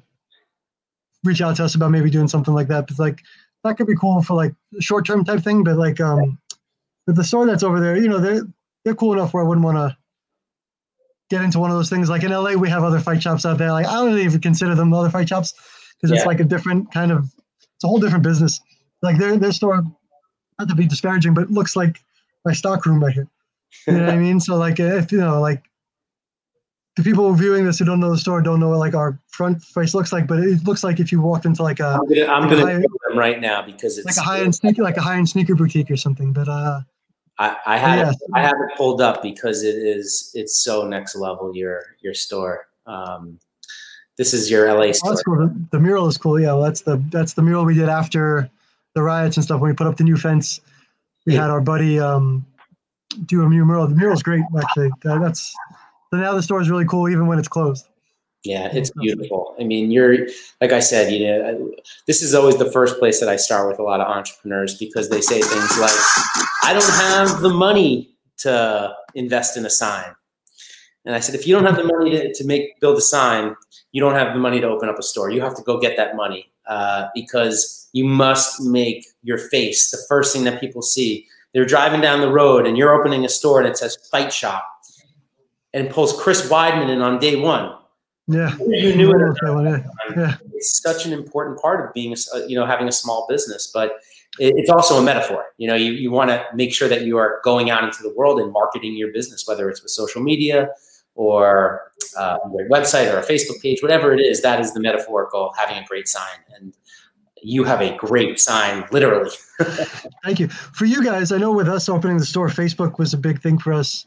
reach 1.25 1.41
out 1.41 1.57
to 1.57 1.65
us 1.65 1.75
about 1.75 1.91
maybe 1.91 2.11
doing 2.11 2.29
something 2.29 2.53
like 2.55 2.69
that. 2.69 2.87
But 2.89 2.99
like 2.99 3.21
that 3.65 3.79
could 3.79 3.87
be 3.87 3.97
cool 3.97 4.21
for 4.23 4.35
like 4.35 4.55
short 4.81 5.07
term 5.07 5.25
type 5.25 5.41
thing. 5.41 5.65
But 5.65 5.79
like 5.79 5.99
um 6.01 6.39
with 7.07 7.17
the 7.17 7.25
store 7.25 7.47
that's 7.47 7.63
over 7.63 7.81
there, 7.81 7.97
you 7.97 8.09
know, 8.09 8.19
they're 8.19 8.43
they're 8.85 8.95
cool 8.95 9.15
enough 9.15 9.33
where 9.33 9.43
I 9.43 9.47
wouldn't 9.49 9.65
want 9.65 9.79
to 9.79 9.97
get 11.31 11.43
into 11.43 11.59
one 11.59 11.71
of 11.71 11.77
those 11.77 11.89
things. 11.91 12.09
Like 12.11 12.23
in 12.23 12.31
LA, 12.31 12.53
we 12.55 12.69
have 12.69 12.85
other 12.85 13.01
fight 13.01 13.23
shops 13.23 13.45
out 13.47 13.59
there. 13.59 13.73
Like 13.73 13.87
I 13.87 13.93
don't 13.95 14.19
even 14.19 14.41
consider 14.41 14.75
them 14.75 14.93
other 14.93 15.11
fight 15.11 15.29
shops 15.29 15.53
because 15.97 16.11
it's 16.13 16.23
Yeah. 16.23 16.27
like 16.29 16.41
a 16.41 16.45
different 16.45 16.93
kind 16.93 17.11
of 17.13 17.25
it's 17.75 17.85
a 17.85 17.89
whole 17.89 17.99
different 17.99 18.25
business. 18.25 18.61
Like 19.03 19.19
their 19.19 19.37
their 19.37 19.53
store, 19.53 19.83
not 20.59 20.69
to 20.69 20.75
be 20.75 20.87
disparaging, 20.87 21.35
but 21.35 21.45
it 21.45 21.51
looks 21.51 21.77
like 21.77 21.99
my 22.45 22.53
stock 22.53 22.85
room 22.87 23.03
right 23.03 23.15
here. 23.15 23.29
You 23.87 23.95
know 23.95 24.05
what 24.07 24.15
I 24.15 24.17
mean? 24.27 24.41
So 24.41 24.57
like 24.57 24.79
if 24.81 25.11
you 25.13 25.19
know 25.19 25.41
like 25.41 25.63
the 26.97 27.03
people 27.03 27.33
viewing 27.35 27.65
this 27.65 27.81
who 27.81 27.85
don't 27.85 27.99
know 27.99 28.11
the 28.11 28.19
store 28.19 28.41
don't 28.41 28.61
know 28.61 28.69
what 28.69 28.79
like 28.79 28.95
our 28.95 29.19
front 29.29 29.61
face 29.63 29.95
looks 29.95 30.13
like, 30.13 30.29
but 30.29 30.39
it 30.39 30.63
looks 30.65 30.85
like 30.85 31.01
if 31.01 31.11
you 31.11 31.21
walked 31.21 31.45
into 31.45 31.63
like 31.63 31.81
a 31.81 31.99
I'm 32.01 32.07
gonna, 32.09 32.27
I'm 32.27 32.43
like 32.43 32.51
gonna 32.51 32.65
high- 32.73 32.73
them 33.09 33.19
right 33.19 33.41
now 33.41 33.63
because 33.63 33.99
it's 33.99 34.07
like 34.07 34.17
a 34.17 34.21
high 34.21 34.41
end 34.43 34.55
sneaker 34.55 34.83
like 34.83 34.97
a 34.97 35.01
high 35.03 35.17
end 35.17 35.29
sneaker 35.29 35.55
boutique 35.57 35.91
or 35.91 35.97
something. 35.97 36.33
But 36.33 36.49
uh 36.49 36.81
I, 37.39 37.57
I 37.67 37.77
have 37.77 38.15
I 38.35 38.43
have 38.43 38.55
it 38.55 38.77
pulled 38.77 39.01
up 39.01 39.23
because 39.23 39.65
it 39.65 39.75
is 39.75 40.31
it's 40.35 40.57
so 40.57 40.87
next 40.87 41.17
level 41.17 41.55
your 41.55 41.97
your 42.01 42.15
store. 42.15 42.69
Um, 42.87 43.39
this 44.17 44.33
is 44.33 44.51
your 44.51 44.73
LA 44.73 44.85
oh, 44.85 44.93
store. 44.93 45.11
that's 45.11 45.23
cool. 45.25 45.37
The, 45.39 45.67
the 45.73 45.81
mural 45.81 46.07
is 46.07 46.17
cool. 46.17 46.39
Yeah, 46.39 46.53
well, 46.53 46.63
that's 46.63 46.83
the 46.83 47.03
that's 47.11 47.33
the 47.33 47.43
mural 47.43 47.65
we 47.65 47.75
did 47.75 47.89
after 47.89 48.49
the 48.95 49.03
riots 49.03 49.37
and 49.37 49.45
stuff. 49.45 49.61
When 49.61 49.71
we 49.71 49.75
put 49.77 49.89
up 49.89 49.97
the 49.97 50.05
new 50.05 50.17
fence, 50.17 50.61
we 51.27 51.35
Yeah. 51.35 51.43
had 51.43 51.51
our 51.51 51.61
buddy 51.61 51.99
um 51.99 52.47
do 53.27 53.45
a 53.45 53.49
new 53.49 53.65
mural. 53.65 53.87
The 53.89 53.95
mural's 53.97 54.23
great 54.23 54.45
actually. 54.57 54.91
That, 55.03 55.21
that's 55.21 55.53
so 56.11 56.19
now 56.19 56.35
the 56.35 56.43
store 56.43 56.61
is 56.61 56.71
really 56.71 56.85
cool 56.87 57.09
even 57.09 57.27
when 57.27 57.39
it's 57.41 57.49
closed. 57.49 57.87
Yeah, 58.45 58.69
it's 58.75 58.91
beautiful. 58.91 59.55
I 59.59 59.65
mean, 59.65 59.91
you're 59.91 60.27
like 60.61 60.73
I 60.73 60.81
said, 60.81 61.11
you 61.13 61.27
know, 61.27 61.49
I- 61.49 61.83
this 62.07 62.23
is 62.23 62.35
always 62.35 62.59
the 62.59 62.71
first 62.71 62.99
place 62.99 63.19
that 63.21 63.29
I 63.29 63.37
start 63.37 63.69
with 63.69 63.79
a 63.79 63.83
lot 63.83 64.01
of 64.01 64.07
entrepreneurs 64.09 64.77
because 64.77 65.09
they 65.09 65.23
say 65.23 65.41
things 65.41 65.79
like, 65.79 65.95
"I 66.63 66.73
don't 66.75 66.91
have 66.91 67.41
the 67.41 67.49
money 67.49 68.15
to 68.39 68.95
invest 69.15 69.57
in 69.57 69.65
a 69.65 69.71
sign," 69.71 70.15
and 71.07 71.15
I 71.15 71.21
said, 71.21 71.35
if 71.35 71.47
you 71.47 71.55
don't 71.55 71.65
have 71.65 71.77
the 71.77 71.85
money 71.85 72.11
to, 72.11 72.35
to 72.35 72.45
make 72.47 72.79
build 72.81 72.99
a 72.99 73.01
sign, 73.01 73.57
you 73.93 74.01
don't 74.03 74.15
have 74.15 74.35
the 74.35 74.41
money 74.41 74.61
to 74.61 74.67
open 74.69 74.89
up 74.91 74.99
a 74.99 75.03
store. 75.03 75.31
You 75.31 75.41
have 75.41 75.57
to 75.57 75.63
go 75.63 75.79
get 75.79 75.97
that 75.97 76.15
money 76.15 76.51
uh, 76.67 77.07
because 77.15 77.89
you 77.95 78.05
must 78.05 78.61
make 78.63 79.07
your 79.23 79.39
face 79.39 79.91
the 79.91 79.99
first 80.09 80.35
thing 80.35 80.45
that 80.45 80.61
people 80.61 80.83
see. 80.83 81.27
They're 81.55 81.65
driving 81.65 82.01
down 82.03 82.21
the 82.21 82.31
road 82.33 82.67
and 82.67 82.77
you're 82.77 82.93
opening 82.93 83.25
a 83.25 83.29
store 83.29 83.61
and 83.61 83.69
it 83.69 83.79
says 83.79 83.97
"Fight 84.11 84.33
Shop," 84.33 84.65
and 85.73 85.89
pulls 85.89 86.13
Chris 86.23 86.47
Weidman 86.51 86.91
in 86.91 87.01
on 87.01 87.19
day 87.19 87.37
one. 87.37 87.73
Yeah. 88.27 88.57
You 88.59 88.97
knew 88.97 89.11
it 89.11 89.37
yeah. 89.43 89.83
Yeah. 90.17 90.35
it's 90.55 90.81
such 90.81 91.05
an 91.05 91.13
important 91.13 91.61
part 91.61 91.87
of 91.87 91.93
being, 91.93 92.13
a 92.13 92.17
uh, 92.35 92.47
you 92.47 92.57
know, 92.57 92.65
having 92.65 92.89
a 92.89 92.93
small 92.93 93.27
business. 93.29 93.71
But 93.73 93.99
it's 94.39 94.71
also 94.71 94.99
a 94.99 95.03
metaphor. 95.03 95.45
You 95.59 95.69
know, 95.69 95.75
you, 95.75 95.93
you 95.93 96.11
want 96.11 96.31
to 96.31 96.45
make 96.55 96.75
sure 96.75 96.89
that 96.89 97.03
you 97.03 97.19
are 97.19 97.41
going 97.45 97.71
out 97.71 97.85
into 97.85 98.03
the 98.03 98.13
world 98.15 98.41
and 98.41 98.51
marketing 98.53 98.97
your 98.97 99.13
business, 99.13 99.47
whether 99.47 99.69
it's 99.69 99.83
with 99.83 99.91
social 99.91 100.23
media 100.23 100.71
or 101.15 101.93
uh, 102.17 102.39
your 102.57 102.69
website 102.69 103.13
or 103.13 103.19
a 103.19 103.23
Facebook 103.23 103.61
page, 103.63 103.83
whatever 103.83 104.13
it 104.13 104.21
is. 104.21 104.43
That 104.43 104.61
is 104.61 104.73
the 104.73 104.81
metaphorical 104.81 105.53
having 105.57 105.77
a 105.77 105.87
great 105.87 106.09
sign, 106.09 106.39
and 106.57 106.75
you 107.43 107.63
have 107.65 107.81
a 107.81 107.95
great 107.97 108.41
sign, 108.41 108.85
literally. 108.91 109.31
Thank 110.25 110.41
you. 110.41 110.49
For 110.49 110.87
you 110.87 111.05
guys, 111.05 111.31
I 111.31 111.39
know 111.39 111.53
with 111.53 111.69
us 111.69 111.89
opening 111.89 112.17
the 112.17 112.27
store, 112.27 112.49
Facebook 112.49 112.99
was 112.99 113.15
a 113.15 113.19
big 113.19 113.41
thing 113.41 113.59
for 113.59 113.73
us 113.73 114.07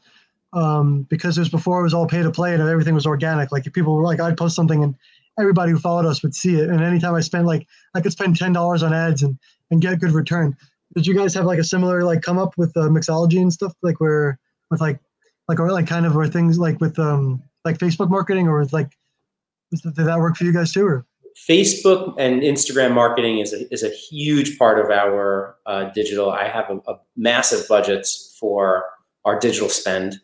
um, 0.54 1.04
because 1.04 1.38
it 1.38 1.42
was 1.42 1.50
before 1.50 1.80
it 1.80 1.84
was 1.84 1.94
all 1.94 2.08
pay 2.08 2.24
to 2.24 2.32
play 2.32 2.54
and 2.54 2.62
everything 2.62 2.96
was 2.96 3.06
organic. 3.06 3.52
Like 3.52 3.68
if 3.68 3.74
people 3.74 3.96
were 3.96 4.04
like, 4.04 4.20
I'd 4.20 4.38
post 4.38 4.56
something 4.56 4.84
and 4.84 4.96
everybody 5.40 5.72
who 5.72 5.80
followed 5.80 6.06
us 6.06 6.24
would 6.24 6.36
see 6.36 6.56
it. 6.56 6.70
And 6.70 6.82
anytime 6.82 7.14
I 7.16 7.22
spent 7.22 7.46
like, 7.46 7.68
I 7.96 8.02
could 8.02 8.12
spend 8.12 8.38
ten 8.38 8.54
dollars 8.54 8.84
on 8.84 8.94
ads 8.94 9.24
and 9.24 9.38
and 9.72 9.82
get 9.82 9.94
a 9.94 9.98
good 9.98 10.12
return. 10.12 10.56
Did 10.96 11.06
you 11.06 11.16
guys 11.16 11.34
have 11.34 11.46
like 11.46 11.60
a 11.60 11.64
similar 11.64 12.04
like 12.04 12.22
come 12.22 12.38
up 12.38 12.54
with 12.58 12.76
uh, 12.78 12.88
mixology 12.88 13.42
and 13.42 13.52
stuff 13.52 13.74
like 13.82 14.00
where 14.00 14.40
with 14.72 14.82
like 14.82 15.00
like 15.48 15.60
or 15.60 15.72
like 15.72 15.88
kind 15.88 16.06
of 16.06 16.16
where 16.16 16.28
things 16.28 16.58
like 16.58 16.80
with 16.80 16.98
um 17.00 17.44
like 17.66 17.78
Facebook 17.78 18.10
marketing 18.10 18.48
or 18.48 18.60
with 18.60 18.74
like 18.74 18.92
did 19.72 19.96
that 19.96 20.20
work 20.20 20.38
for 20.38 20.46
you 20.46 20.54
guys 20.54 20.72
too 20.72 20.86
or 20.86 21.06
Facebook 21.48 22.16
and 22.18 22.42
Instagram 22.42 22.94
marketing 22.94 23.40
is 23.40 23.54
a, 23.54 23.72
is 23.72 23.84
a 23.84 23.90
huge 23.90 24.58
part 24.58 24.80
of 24.80 24.90
our 24.90 25.56
uh, 25.68 25.86
digital. 25.92 26.32
I 26.32 26.48
have 26.48 26.70
a, 26.70 26.78
a 26.92 27.00
massive 27.16 27.68
budgets 27.68 28.36
for 28.40 28.86
our 29.24 29.38
digital 29.38 29.70
spend. 29.70 30.20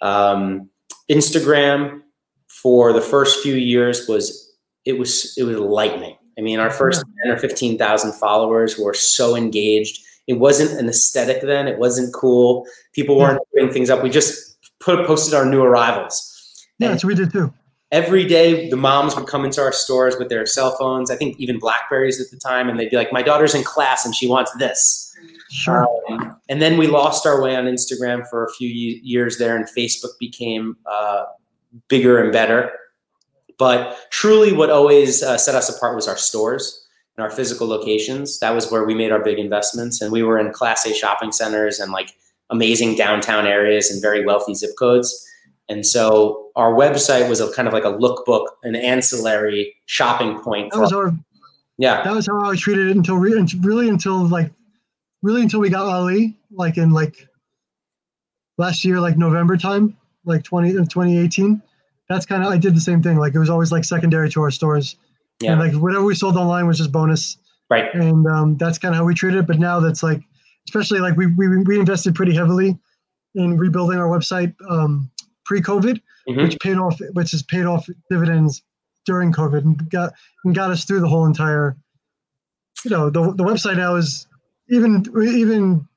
Um, 0.00 0.68
Instagram 1.10 2.02
for 2.48 2.92
the 2.92 3.00
first 3.00 3.42
few 3.42 3.54
years 3.54 4.06
was 4.08 4.56
it 4.84 4.98
was 4.98 5.34
it 5.36 5.44
was 5.44 5.58
lightning. 5.58 6.16
I 6.38 6.40
mean, 6.40 6.60
our 6.60 6.70
first 6.70 7.04
ten 7.22 7.32
or 7.32 7.38
fifteen 7.38 7.78
thousand 7.78 8.12
followers 8.14 8.78
were 8.78 8.94
so 8.94 9.34
engaged. 9.36 10.00
It 10.26 10.34
wasn't 10.34 10.78
an 10.78 10.88
aesthetic 10.88 11.40
then. 11.42 11.66
It 11.68 11.78
wasn't 11.78 12.14
cool. 12.14 12.66
People 12.92 13.16
weren't 13.18 13.40
putting 13.54 13.72
things 13.72 13.90
up. 13.90 14.02
We 14.02 14.10
just 14.10 14.48
put 14.80 15.06
posted 15.06 15.34
our 15.34 15.44
new 15.44 15.62
arrivals. 15.62 16.66
yeah 16.78 16.88
that's 16.88 17.04
what 17.04 17.08
we 17.08 17.14
did 17.14 17.32
too 17.32 17.52
every 17.90 18.24
day 18.24 18.68
the 18.68 18.76
moms 18.76 19.16
would 19.16 19.26
come 19.26 19.44
into 19.44 19.60
our 19.60 19.72
stores 19.72 20.16
with 20.18 20.28
their 20.28 20.46
cell 20.46 20.76
phones 20.76 21.10
i 21.10 21.16
think 21.16 21.38
even 21.38 21.58
blackberries 21.58 22.20
at 22.20 22.30
the 22.30 22.36
time 22.36 22.68
and 22.68 22.78
they'd 22.78 22.90
be 22.90 22.96
like 22.96 23.12
my 23.12 23.22
daughter's 23.22 23.54
in 23.54 23.64
class 23.64 24.04
and 24.04 24.14
she 24.14 24.26
wants 24.28 24.52
this 24.58 25.07
sure. 25.50 25.86
Um, 26.10 26.40
and 26.48 26.60
then 26.60 26.76
we 26.78 26.86
lost 26.86 27.26
our 27.26 27.42
way 27.42 27.56
on 27.56 27.64
instagram 27.64 28.28
for 28.28 28.44
a 28.44 28.52
few 28.52 28.68
years 28.68 29.38
there 29.38 29.56
and 29.56 29.66
facebook 29.66 30.18
became 30.18 30.76
uh, 30.90 31.24
bigger 31.88 32.22
and 32.22 32.32
better. 32.32 32.72
But 33.58 33.96
truly 34.10 34.52
what 34.52 34.70
always 34.70 35.22
uh, 35.22 35.36
set 35.36 35.54
us 35.54 35.74
apart 35.74 35.96
was 35.96 36.06
our 36.06 36.16
stores 36.16 36.86
and 37.16 37.24
our 37.24 37.30
physical 37.30 37.66
locations. 37.66 38.38
That 38.38 38.54
was 38.54 38.70
where 38.70 38.84
we 38.84 38.94
made 38.94 39.10
our 39.10 39.22
big 39.22 39.38
investments. 39.38 40.00
And 40.00 40.12
we 40.12 40.22
were 40.22 40.38
in 40.38 40.52
class 40.52 40.86
a 40.86 40.94
shopping 40.94 41.32
centers 41.32 41.80
and 41.80 41.90
like 41.90 42.16
amazing 42.50 42.94
downtown 42.94 43.46
areas 43.46 43.90
and 43.90 44.00
very 44.00 44.24
wealthy 44.24 44.54
zip 44.54 44.70
codes. 44.78 45.24
And 45.68 45.84
so 45.84 46.50
our 46.56 46.72
website 46.72 47.28
was 47.28 47.40
a 47.40 47.52
kind 47.52 47.68
of 47.68 47.74
like 47.74 47.84
a 47.84 47.92
lookbook, 47.92 48.46
an 48.62 48.74
ancillary 48.74 49.74
shopping 49.86 50.38
point. 50.40 50.70
that 50.70 50.76
For, 50.76 50.82
was 50.82 50.92
our 50.92 51.12
yeah, 51.80 52.02
that 52.02 52.12
was 52.12 52.26
how 52.26 52.50
I 52.50 52.56
treated 52.56 52.88
it 52.88 52.96
until 52.96 53.16
re- 53.16 53.46
really 53.60 53.88
until 53.88 54.26
like 54.26 54.50
really 55.22 55.42
until 55.42 55.60
we 55.60 55.68
got 55.70 55.86
Ali 55.86 56.36
like 56.50 56.76
in 56.78 56.90
like 56.92 57.28
last 58.56 58.84
year 58.84 59.00
like 59.00 59.16
November 59.16 59.56
time 59.56 59.96
like 60.24 60.42
20 60.44 60.70
uh, 60.70 60.72
2018 60.84 61.62
that's 62.08 62.24
kind 62.26 62.42
of 62.42 62.50
I 62.50 62.56
did 62.56 62.74
the 62.74 62.80
same 62.80 63.02
thing. 63.02 63.18
Like 63.18 63.34
it 63.34 63.38
was 63.38 63.50
always 63.50 63.70
like 63.70 63.84
secondary 63.84 64.30
to 64.30 64.40
our 64.40 64.50
stores. 64.50 64.96
Yeah, 65.42 65.52
and 65.52 65.60
like 65.60 65.74
whatever 65.74 66.04
we 66.04 66.14
sold 66.14 66.38
online 66.38 66.66
was 66.66 66.78
just 66.78 66.90
bonus. 66.90 67.36
Right. 67.68 67.92
and 67.94 68.26
um, 68.26 68.56
that's 68.56 68.78
kind 68.78 68.94
of 68.94 68.98
how 68.98 69.04
we 69.04 69.12
treated 69.14 69.40
it. 69.40 69.46
But 69.46 69.58
now 69.58 69.78
that's 69.78 70.02
like 70.02 70.22
especially 70.66 71.00
like 71.00 71.18
we 71.18 71.26
we, 71.26 71.48
we 71.64 71.78
invested 71.78 72.14
pretty 72.14 72.34
heavily 72.34 72.78
in 73.34 73.58
rebuilding 73.58 73.98
our 73.98 74.08
website 74.08 74.54
um, 74.70 75.10
pre-COVID 75.44 76.00
Mhm. 76.28 76.42
which 76.44 76.58
paid 76.60 76.76
off 76.78 76.98
which 77.12 77.30
has 77.32 77.42
paid 77.42 77.64
off 77.66 77.86
dividends 78.10 78.62
during 79.04 79.30
COVID 79.32 79.58
and 79.64 79.90
got 79.90 80.14
and 80.46 80.54
got 80.54 80.70
us 80.70 80.84
through 80.86 81.00
the 81.00 81.08
whole 81.08 81.26
entire 81.26 81.76
you 82.86 82.90
know 82.90 83.10
the, 83.10 83.32
the 83.34 83.44
website 83.44 83.76
now 83.76 83.96
is 83.96 84.26
even 84.68 85.04
even 85.22 85.88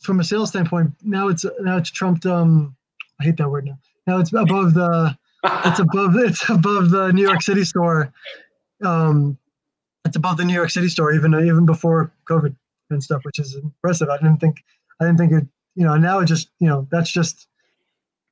from 0.00 0.20
a 0.20 0.24
sales 0.24 0.50
standpoint 0.50 0.90
now 1.02 1.28
it's 1.28 1.44
now 1.60 1.76
it's 1.76 1.90
trumped 1.90 2.26
um 2.26 2.74
I 3.20 3.24
hate 3.24 3.36
that 3.36 3.48
word 3.48 3.66
now 3.66 3.78
now 4.06 4.18
it's 4.18 4.32
above 4.32 4.74
the 4.74 5.16
it's 5.44 5.78
above 5.78 6.16
it's 6.16 6.48
above 6.48 6.90
the 6.90 7.12
New 7.12 7.22
York 7.22 7.42
City 7.42 7.64
store 7.64 8.12
um 8.84 9.38
it's 10.04 10.16
above 10.16 10.36
the 10.36 10.44
New 10.44 10.54
York 10.54 10.70
City 10.70 10.88
store, 10.88 11.12
even 11.12 11.34
even 11.34 11.66
before 11.66 12.12
COVID 12.28 12.54
and 12.90 13.02
stuff, 13.02 13.24
which 13.24 13.38
is 13.38 13.54
impressive. 13.54 14.08
I 14.08 14.16
didn't 14.18 14.38
think 14.38 14.62
I 15.00 15.04
didn't 15.04 15.18
think 15.18 15.32
it. 15.32 15.46
You 15.74 15.84
know, 15.84 15.96
now 15.96 16.18
it 16.18 16.26
just 16.26 16.50
you 16.58 16.68
know 16.68 16.86
that's 16.90 17.10
just 17.10 17.46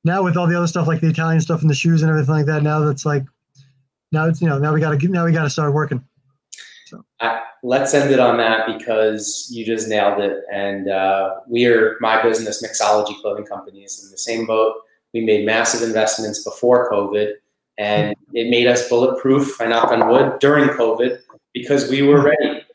now 0.03 0.23
with 0.23 0.37
all 0.37 0.47
the 0.47 0.57
other 0.57 0.67
stuff 0.67 0.87
like 0.87 1.01
the 1.01 1.07
Italian 1.07 1.41
stuff 1.41 1.61
and 1.61 1.69
the 1.69 1.75
shoes 1.75 2.01
and 2.01 2.09
everything 2.09 2.35
like 2.35 2.45
that. 2.47 2.63
Now 2.63 2.81
that's 2.81 3.05
like 3.05 3.23
now 4.11 4.27
it's 4.27 4.41
you 4.41 4.49
know 4.49 4.59
now 4.59 4.73
we 4.73 4.79
got 4.79 4.99
to 4.99 5.07
now 5.07 5.25
we 5.25 5.31
got 5.31 5.43
to 5.43 5.49
start 5.49 5.73
working. 5.73 6.03
So. 6.91 7.05
Uh, 7.21 7.39
let's 7.63 7.93
end 7.93 8.11
it 8.11 8.19
on 8.19 8.35
that 8.37 8.67
because 8.67 9.47
you 9.49 9.65
just 9.65 9.87
nailed 9.87 10.19
it. 10.19 10.43
And 10.51 10.89
uh, 10.89 11.35
we 11.47 11.65
are 11.65 11.95
my 12.01 12.21
business, 12.21 12.61
Mixology 12.61 13.19
Clothing 13.21 13.45
Companies, 13.45 14.03
in 14.03 14.11
the 14.11 14.17
same 14.17 14.45
boat. 14.45 14.75
We 15.13 15.21
made 15.23 15.45
massive 15.45 15.87
investments 15.87 16.43
before 16.43 16.91
COVID, 16.91 17.33
and 17.77 18.13
it 18.33 18.49
made 18.49 18.67
us 18.67 18.89
bulletproof. 18.89 19.61
I 19.61 19.67
knock 19.67 19.91
on 19.91 20.09
wood 20.09 20.39
during 20.39 20.67
COVID 20.69 21.19
because 21.53 21.89
we 21.89 22.01
were 22.01 22.21
ready. 22.21 22.65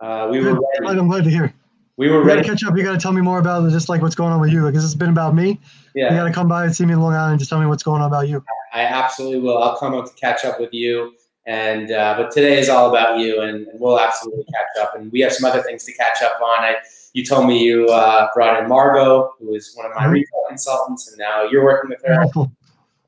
Uh, 0.00 0.28
we 0.30 0.40
were 0.40 0.52
ready. 0.52 0.98
I'm 1.00 1.08
glad 1.08 1.24
to 1.24 1.30
hear. 1.30 1.52
We 1.96 2.10
were 2.10 2.20
we 2.20 2.26
ready. 2.26 2.48
catch 2.48 2.62
up. 2.64 2.76
You 2.76 2.84
got 2.84 2.92
to 2.92 2.98
tell 2.98 3.12
me 3.12 3.22
more 3.22 3.40
about 3.40 3.68
just 3.70 3.88
like 3.88 4.02
what's 4.02 4.16
going 4.16 4.32
on 4.32 4.40
with 4.40 4.52
you 4.52 4.64
because 4.66 4.84
it's 4.84 4.94
been 4.94 5.10
about 5.10 5.34
me. 5.34 5.60
Yeah. 5.96 6.10
You 6.10 6.16
got 6.16 6.24
to 6.24 6.32
come 6.32 6.48
by 6.48 6.64
and 6.64 6.74
see 6.74 6.84
me 6.86 6.92
in 6.92 7.00
Long 7.00 7.12
Island 7.12 7.32
and 7.32 7.38
just 7.40 7.48
tell 7.48 7.60
me 7.60 7.66
what's 7.66 7.82
going 7.82 8.02
on 8.02 8.08
about 8.08 8.28
you. 8.28 8.44
I 8.72 8.82
absolutely 8.82 9.40
will. 9.40 9.62
I'll 9.62 9.76
come 9.76 9.94
up 9.94 10.06
to 10.06 10.14
catch 10.14 10.44
up 10.44 10.60
with 10.60 10.72
you. 10.72 11.14
And 11.46 11.92
uh, 11.92 12.14
but 12.16 12.30
today 12.30 12.58
is 12.58 12.70
all 12.70 12.88
about 12.88 13.18
you, 13.18 13.42
and, 13.42 13.66
and, 13.66 13.78
we'll 13.78 14.00
absolutely 14.00 14.44
catch 14.44 14.82
up. 14.82 14.94
And 14.96 15.12
we 15.12 15.20
have 15.20 15.32
some 15.32 15.50
other 15.50 15.62
things 15.62 15.84
to 15.84 15.92
catch 15.92 16.22
up 16.22 16.40
on. 16.40 16.64
I, 16.64 16.76
you 17.12 17.24
told 17.24 17.46
me 17.46 17.62
you 17.62 17.86
uh, 17.88 18.28
brought 18.34 18.62
in 18.62 18.68
Margot, 18.68 19.34
who 19.38 19.54
is 19.54 19.74
one 19.74 19.84
of 19.84 19.92
my 19.94 20.04
mm-hmm. 20.04 20.12
retail 20.12 20.44
consultants, 20.48 21.08
and 21.08 21.18
now 21.18 21.42
you're 21.44 21.62
working 21.62 21.90
with 21.90 22.02
her. 22.06 22.48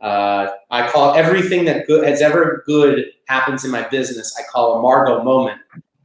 Uh, 0.03 0.53
I 0.71 0.89
call 0.91 1.15
everything 1.15 1.65
that 1.65 1.87
good 1.87 2.07
has 2.07 2.21
ever 2.21 2.63
good 2.67 3.07
happens 3.27 3.65
in 3.65 3.71
my 3.71 3.89
business. 3.89 4.37
I 4.39 4.43
call 4.51 4.79
a 4.79 4.83
Margot 4.83 5.23
moment 5.23 5.61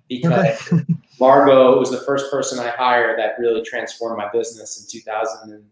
because 0.07 0.73
Margot 1.19 1.77
was 1.77 1.91
the 1.91 2.01
first 2.01 2.31
person 2.31 2.59
I 2.59 2.69
hired 2.69 3.19
that 3.19 3.35
really 3.39 3.63
transformed 3.63 4.17
my 4.17 4.29
business 4.31 4.81
in 4.81 4.87
2000 4.99 5.53
and, 5.53 5.65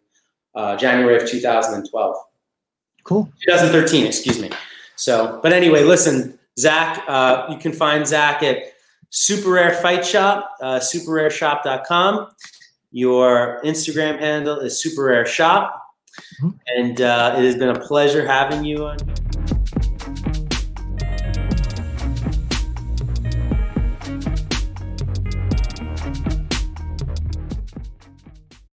uh, 0.55 0.75
January 0.75 1.21
of 1.21 1.29
2012. 1.29 2.15
Cool. 3.03 3.31
2013, 3.47 4.05
excuse 4.05 4.41
me. 4.41 4.49
So, 4.95 5.39
but 5.41 5.53
anyway, 5.53 5.83
listen, 5.83 6.38
Zach, 6.59 7.03
uh, 7.07 7.47
you 7.49 7.57
can 7.57 7.71
find 7.71 8.05
Zach 8.05 8.43
at 8.43 8.57
Superare 9.11 9.81
Fight 9.81 10.05
Shop, 10.05 10.51
uh, 10.61 10.79
superrareshop.com. 10.79 12.29
Your 12.91 13.61
Instagram 13.63 14.19
handle 14.19 14.59
is 14.59 14.83
Superare 14.83 15.25
Shop. 15.25 15.81
Mm-hmm. 16.41 16.49
And 16.77 17.01
uh, 17.01 17.35
it 17.37 17.45
has 17.45 17.55
been 17.55 17.69
a 17.69 17.79
pleasure 17.79 18.25
having 18.27 18.65
you 18.65 18.85
on 18.85 18.97